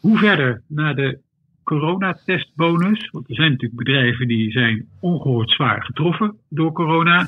hoe 0.00 0.18
verder 0.18 0.62
naar 0.68 0.94
de 0.94 1.18
coronatestbonus? 1.64 3.10
Want 3.10 3.28
er 3.28 3.34
zijn 3.34 3.50
natuurlijk 3.50 3.84
bedrijven 3.84 4.28
die 4.28 4.50
zijn 4.50 4.86
ongehoord 5.00 5.50
zwaar 5.50 5.84
getroffen 5.84 6.36
door 6.48 6.72
corona. 6.72 7.20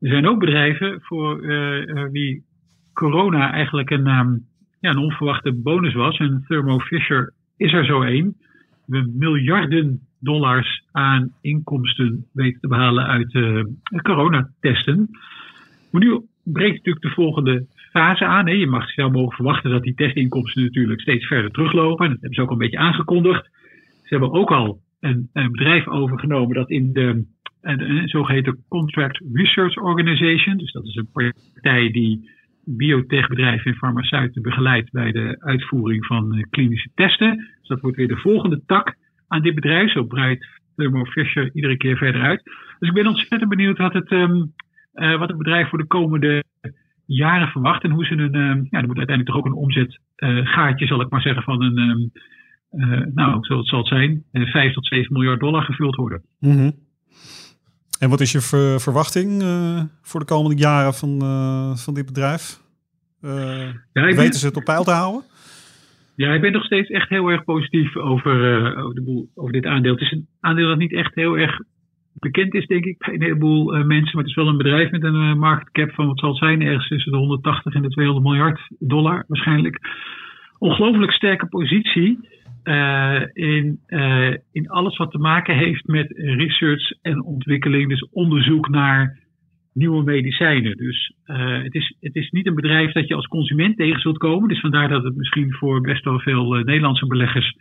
Er 0.00 0.10
zijn 0.10 0.28
ook 0.28 0.38
bedrijven 0.38 1.00
voor 1.02 1.40
wie 2.10 2.44
corona 2.92 3.52
eigenlijk 3.52 3.90
een, 3.90 4.06
um, 4.06 4.46
ja, 4.80 4.90
een 4.90 4.98
onverwachte 4.98 5.52
bonus 5.52 5.94
was. 5.94 6.18
En 6.18 6.44
Thermo 6.46 6.78
Fisher 6.78 7.32
is 7.56 7.72
er 7.72 7.84
zo 7.84 8.02
één. 8.02 8.36
We 8.86 9.12
miljarden 9.14 10.00
dollars 10.24 10.84
aan 10.92 11.32
inkomsten 11.40 12.26
weten 12.32 12.60
te 12.60 12.68
behalen 12.68 13.06
uit 13.06 13.34
uh, 13.34 13.64
coronatesten. 14.02 15.08
Maar 15.90 16.02
nu 16.02 16.20
breekt 16.44 16.76
natuurlijk 16.76 17.04
de 17.04 17.22
volgende 17.22 17.66
fase 17.90 18.24
aan. 18.24 18.46
Hè. 18.46 18.52
Je 18.52 18.66
mag 18.66 18.90
zelf 18.90 19.12
mogen 19.12 19.36
verwachten 19.36 19.70
dat 19.70 19.82
die 19.82 19.94
testinkomsten 19.94 20.62
natuurlijk 20.62 21.00
steeds 21.00 21.26
verder 21.26 21.50
teruglopen. 21.50 22.04
En 22.04 22.10
dat 22.10 22.20
hebben 22.20 22.38
ze 22.38 22.42
ook 22.42 22.50
een 22.50 22.58
beetje 22.58 22.78
aangekondigd. 22.78 23.48
Ze 24.02 24.08
hebben 24.08 24.32
ook 24.32 24.50
al 24.50 24.80
een, 25.00 25.28
een 25.32 25.50
bedrijf 25.50 25.88
overgenomen 25.88 26.54
dat 26.54 26.70
in 26.70 26.92
de, 26.92 27.24
een, 27.60 28.08
zogeheten 28.08 28.64
Contract 28.68 29.22
Research 29.32 29.76
Organization, 29.76 30.56
dus 30.56 30.72
dat 30.72 30.84
is 30.84 30.94
een 30.94 31.32
partij 31.52 31.90
die 31.90 32.30
biotechbedrijven 32.64 33.70
en 33.70 33.76
farmaceuten 33.76 34.42
begeleidt 34.42 34.90
bij 34.90 35.12
de 35.12 35.36
uitvoering 35.38 36.06
van 36.06 36.34
eh, 36.34 36.42
klinische 36.50 36.90
testen. 36.94 37.36
Dus 37.36 37.68
dat 37.68 37.80
wordt 37.80 37.96
weer 37.96 38.08
de 38.08 38.16
volgende 38.16 38.62
tak 38.66 38.96
aan 39.34 39.42
dit 39.42 39.54
bedrijf. 39.54 39.92
Zo 39.92 40.04
breidt 40.04 40.46
Thermo 40.76 41.04
Fisher 41.04 41.50
iedere 41.54 41.76
keer 41.76 41.96
verder 41.96 42.22
uit. 42.22 42.42
Dus 42.78 42.88
ik 42.88 42.94
ben 42.94 43.06
ontzettend 43.06 43.50
benieuwd 43.50 43.78
wat 43.78 43.92
het, 43.92 44.10
um, 44.10 44.54
uh, 44.94 45.18
wat 45.18 45.28
het 45.28 45.38
bedrijf 45.38 45.68
voor 45.68 45.78
de 45.78 45.86
komende 45.86 46.44
jaren 47.06 47.48
verwacht. 47.48 47.82
En 47.82 47.90
hoe 47.90 48.04
ze 48.04 48.12
een, 48.12 48.34
um, 48.34 48.66
ja, 48.70 48.80
er 48.80 48.86
moet 48.86 48.98
uiteindelijk 48.98 49.26
toch 49.26 49.36
ook 49.36 49.46
een 49.46 49.62
omzetgaatje, 49.62 50.84
uh, 50.84 50.90
zal 50.90 51.00
ik 51.00 51.10
maar 51.10 51.20
zeggen, 51.20 51.42
van 51.42 51.62
een, 51.62 51.78
um, 51.78 52.10
nou, 53.14 53.44
zo 53.44 53.62
zal 53.62 53.78
het 53.78 53.88
zijn, 53.88 54.24
5 54.32 54.72
tot 54.72 54.86
7 54.86 55.12
miljard 55.12 55.40
dollar 55.40 55.62
gevuld 55.62 55.94
worden. 55.94 56.22
Mm 56.38 56.56
-hmm. 56.56 56.72
En 57.98 58.08
wat 58.10 58.20
is 58.20 58.32
je 58.32 58.40
ver 58.40 58.80
verwachting 58.80 59.42
uh, 59.42 59.82
voor 60.02 60.20
de 60.20 60.26
komende 60.26 60.56
jaren 60.56 60.94
van, 60.94 61.18
uh, 61.22 61.76
van 61.76 61.94
dit 61.94 62.06
bedrijf? 62.06 62.60
Uh, 63.20 63.68
ja, 63.92 64.02
weten 64.14 64.40
ze 64.40 64.46
het 64.46 64.56
op 64.56 64.64
peil 64.64 64.84
te 64.84 64.90
houden? 64.90 65.22
Ja, 66.16 66.32
ik 66.32 66.40
ben 66.40 66.52
nog 66.52 66.64
steeds 66.64 66.88
echt 66.88 67.08
heel 67.08 67.28
erg 67.28 67.44
positief 67.44 67.96
over, 67.96 68.76
over, 68.76 68.94
de 68.94 69.02
boel, 69.02 69.28
over 69.34 69.52
dit 69.52 69.66
aandeel. 69.66 69.92
Het 69.92 70.02
is 70.02 70.10
een 70.10 70.26
aandeel 70.40 70.68
dat 70.68 70.78
niet 70.78 70.92
echt 70.92 71.14
heel 71.14 71.38
erg 71.38 71.60
bekend 72.14 72.54
is, 72.54 72.66
denk 72.66 72.84
ik, 72.84 72.98
bij 72.98 73.14
een 73.14 73.22
heleboel 73.22 73.64
mensen. 73.64 74.16
Maar 74.16 74.22
het 74.22 74.26
is 74.26 74.34
wel 74.34 74.48
een 74.48 74.56
bedrijf 74.56 74.90
met 74.90 75.02
een 75.02 75.38
market 75.38 75.70
cap 75.70 75.90
van 75.90 76.06
wat 76.06 76.18
zal 76.18 76.28
het 76.28 76.38
zijn, 76.38 76.62
ergens 76.62 76.88
tussen 76.88 77.12
de 77.12 77.18
180 77.18 77.74
en 77.74 77.82
de 77.82 77.88
200 77.88 78.26
miljard 78.26 78.60
dollar 78.78 79.24
waarschijnlijk. 79.28 79.78
Ongelooflijk 80.58 81.12
sterke 81.12 81.46
positie. 81.46 82.18
Uh, 82.64 83.20
in, 83.32 83.80
uh, 83.88 84.34
in 84.52 84.68
alles 84.68 84.96
wat 84.96 85.10
te 85.10 85.18
maken 85.18 85.56
heeft 85.56 85.86
met 85.86 86.12
research 86.16 86.90
en 87.02 87.22
ontwikkeling, 87.22 87.88
dus 87.88 88.08
onderzoek 88.12 88.68
naar 88.68 89.18
nieuwe 89.74 90.02
medicijnen. 90.02 90.76
Dus 90.76 91.12
uh, 91.26 91.62
het, 91.62 91.74
is, 91.74 91.96
het 92.00 92.14
is 92.14 92.30
niet 92.30 92.46
een 92.46 92.54
bedrijf 92.54 92.92
dat 92.92 93.08
je 93.08 93.14
als 93.14 93.26
consument 93.26 93.76
tegen 93.76 94.00
zult 94.00 94.18
komen. 94.18 94.48
Dus 94.48 94.60
vandaar 94.60 94.88
dat 94.88 95.04
het 95.04 95.16
misschien 95.16 95.52
voor 95.52 95.80
best 95.80 96.04
wel 96.04 96.18
veel 96.18 96.52
Nederlandse 96.52 97.06
beleggers 97.06 97.56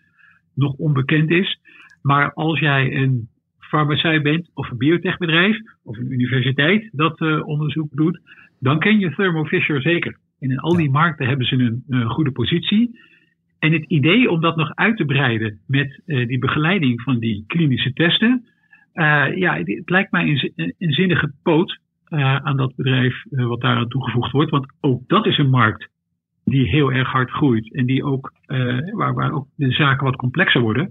nog 0.56 0.74
onbekend 0.74 1.30
is. 1.30 1.60
Maar 2.02 2.34
als 2.34 2.60
jij 2.60 2.96
een 2.96 3.28
farmaceut 3.60 4.24
bent 4.24 4.50
of 4.54 4.72
een 4.72 4.78
biotechbedrijf 4.78 5.58
of 5.84 5.98
een 5.98 6.12
universiteit 6.12 6.90
dat 6.92 7.22
onderzoek 7.44 7.90
doet, 7.92 8.20
dan 8.60 8.80
ken 8.80 9.00
je 9.00 9.16
Thermo 9.16 9.46
Fisher 9.46 9.82
zeker. 9.82 10.18
En 10.40 10.52
in 10.52 10.60
al 10.60 10.76
die 10.76 10.90
markten 10.90 11.28
hebben 11.28 11.46
ze 11.46 11.56
een, 11.56 11.84
een 11.88 12.10
goede 12.10 12.32
positie. 12.32 13.00
En 13.60 13.72
het 13.72 13.86
idee 13.88 14.30
om 14.30 14.42
dat 14.42 14.56
nog 14.56 14.76
uit 14.76 14.98
te 14.98 15.06
breiden 15.06 15.60
met 15.68 16.02
die 16.06 16.40
begeleiding 16.40 17.02
van 17.02 17.20
die 17.20 17.44
klinische 17.48 17.94
testen, 17.94 18.46
ja, 19.36 19.58
het, 19.58 19.68
het, 19.68 19.90
lijkt 19.90 20.12
mij 20.12 20.28
een, 20.28 20.74
een 20.78 20.94
zinnige 20.94 21.32
poot 21.44 21.82
uh, 22.14 22.36
aan 22.36 22.58
dat 22.58 22.76
bedrijf 22.76 23.24
wat 23.30 23.62
daaraan 23.62 23.88
toegevoegd 23.88 24.32
wordt. 24.32 24.52
Want 24.52 24.74
ook 24.82 25.02
dat 25.08 25.26
is 25.26 25.38
een 25.38 25.50
markt 25.50 25.90
die 26.46 26.70
heel 26.70 26.92
erg 26.92 27.12
hard 27.12 27.30
groeit 27.30 27.74
en 27.74 27.86
die 27.86 28.04
ook, 28.04 28.34
waar, 28.92 29.14
waar 29.14 29.32
ook 29.32 29.48
de 29.56 29.72
zaken 29.72 30.06
wat 30.06 30.16
complexer 30.16 30.62
worden. 30.62 30.84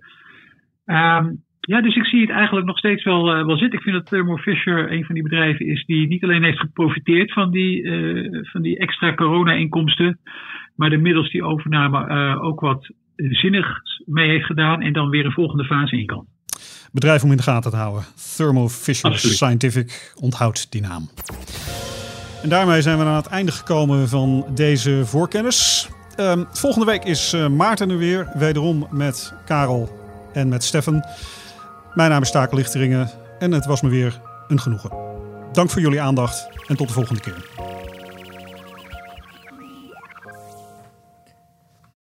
Um, 0.87 1.43
ja, 1.61 1.81
dus 1.81 1.97
ik 1.97 2.05
zie 2.05 2.21
het 2.21 2.31
eigenlijk 2.31 2.67
nog 2.67 2.79
steeds 2.79 3.05
wel, 3.05 3.25
wel 3.25 3.57
zitten. 3.57 3.79
Ik 3.79 3.85
vind 3.85 3.97
dat 3.97 4.07
Thermo 4.07 4.37
Fisher 4.37 4.93
een 4.93 5.05
van 5.05 5.15
die 5.15 5.25
bedrijven 5.25 5.67
is 5.67 5.85
die 5.85 6.09
niet 6.09 6.25
alleen 6.25 6.43
heeft 6.43 6.61
geprofiteerd 6.61 7.33
van 7.33 7.51
die, 7.51 7.91
van 8.43 8.63
die 8.63 8.79
extra 8.79 9.15
corona-inkomsten, 9.15 10.19
maar 10.77 10.91
de 10.91 10.97
middels 10.97 11.31
die 11.31 11.45
overname 11.45 12.09
uh, 12.09 12.45
ook 12.45 12.61
wat 12.61 12.91
zinnigs 13.17 14.03
mee 14.07 14.29
heeft 14.29 14.47
gedaan 14.47 14.81
en 14.81 14.93
dan 14.93 15.11
weer 15.11 15.25
een 15.25 15.33
volgende 15.33 15.65
fase 15.65 15.99
in 15.99 16.07
kan. 16.07 16.27
Bedrijf 16.93 17.23
om 17.23 17.31
in 17.31 17.37
de 17.37 17.43
gaten 17.43 17.71
te 17.71 17.77
houden. 17.77 18.05
Thermo 18.37 18.69
Fisher 18.69 19.11
Absoluut. 19.11 19.37
Scientific 19.37 20.13
onthoudt 20.15 20.67
die 20.71 20.81
naam. 20.81 21.11
En 22.43 22.49
daarmee 22.49 22.83
zijn 22.83 22.99
we 22.99 23.05
aan 23.05 23.17
het 23.17 23.27
einde 23.27 23.53
gekomen 23.53 24.09
van 24.09 24.47
deze 24.55 25.03
voorkennis. 25.05 25.89
Um, 26.17 26.47
volgende 26.53 26.87
week 26.87 27.05
is 27.05 27.33
uh, 27.35 27.49
Maarten 27.49 27.91
er 27.91 27.99
weer, 27.99 28.29
wederom 28.35 28.87
met 28.91 29.33
Karel 29.45 29.99
en 30.33 30.49
met 30.49 30.65
Stefan. 30.65 31.05
Mijn 31.95 32.11
naam 32.11 32.23
is 32.23 32.31
Takel 32.31 32.57
Lichteringen 32.57 33.11
en 33.39 33.53
het 33.53 33.67
was 33.67 33.81
me 33.81 33.89
weer 33.89 34.21
een 34.49 34.61
genoegen. 34.61 34.91
Dank 35.53 35.71
voor 35.71 35.81
jullie 35.81 36.01
aandacht 36.01 36.49
en 36.67 36.77
tot 36.77 36.89
de 36.89 36.95
volgende 36.95 37.21
keer. 37.21 37.52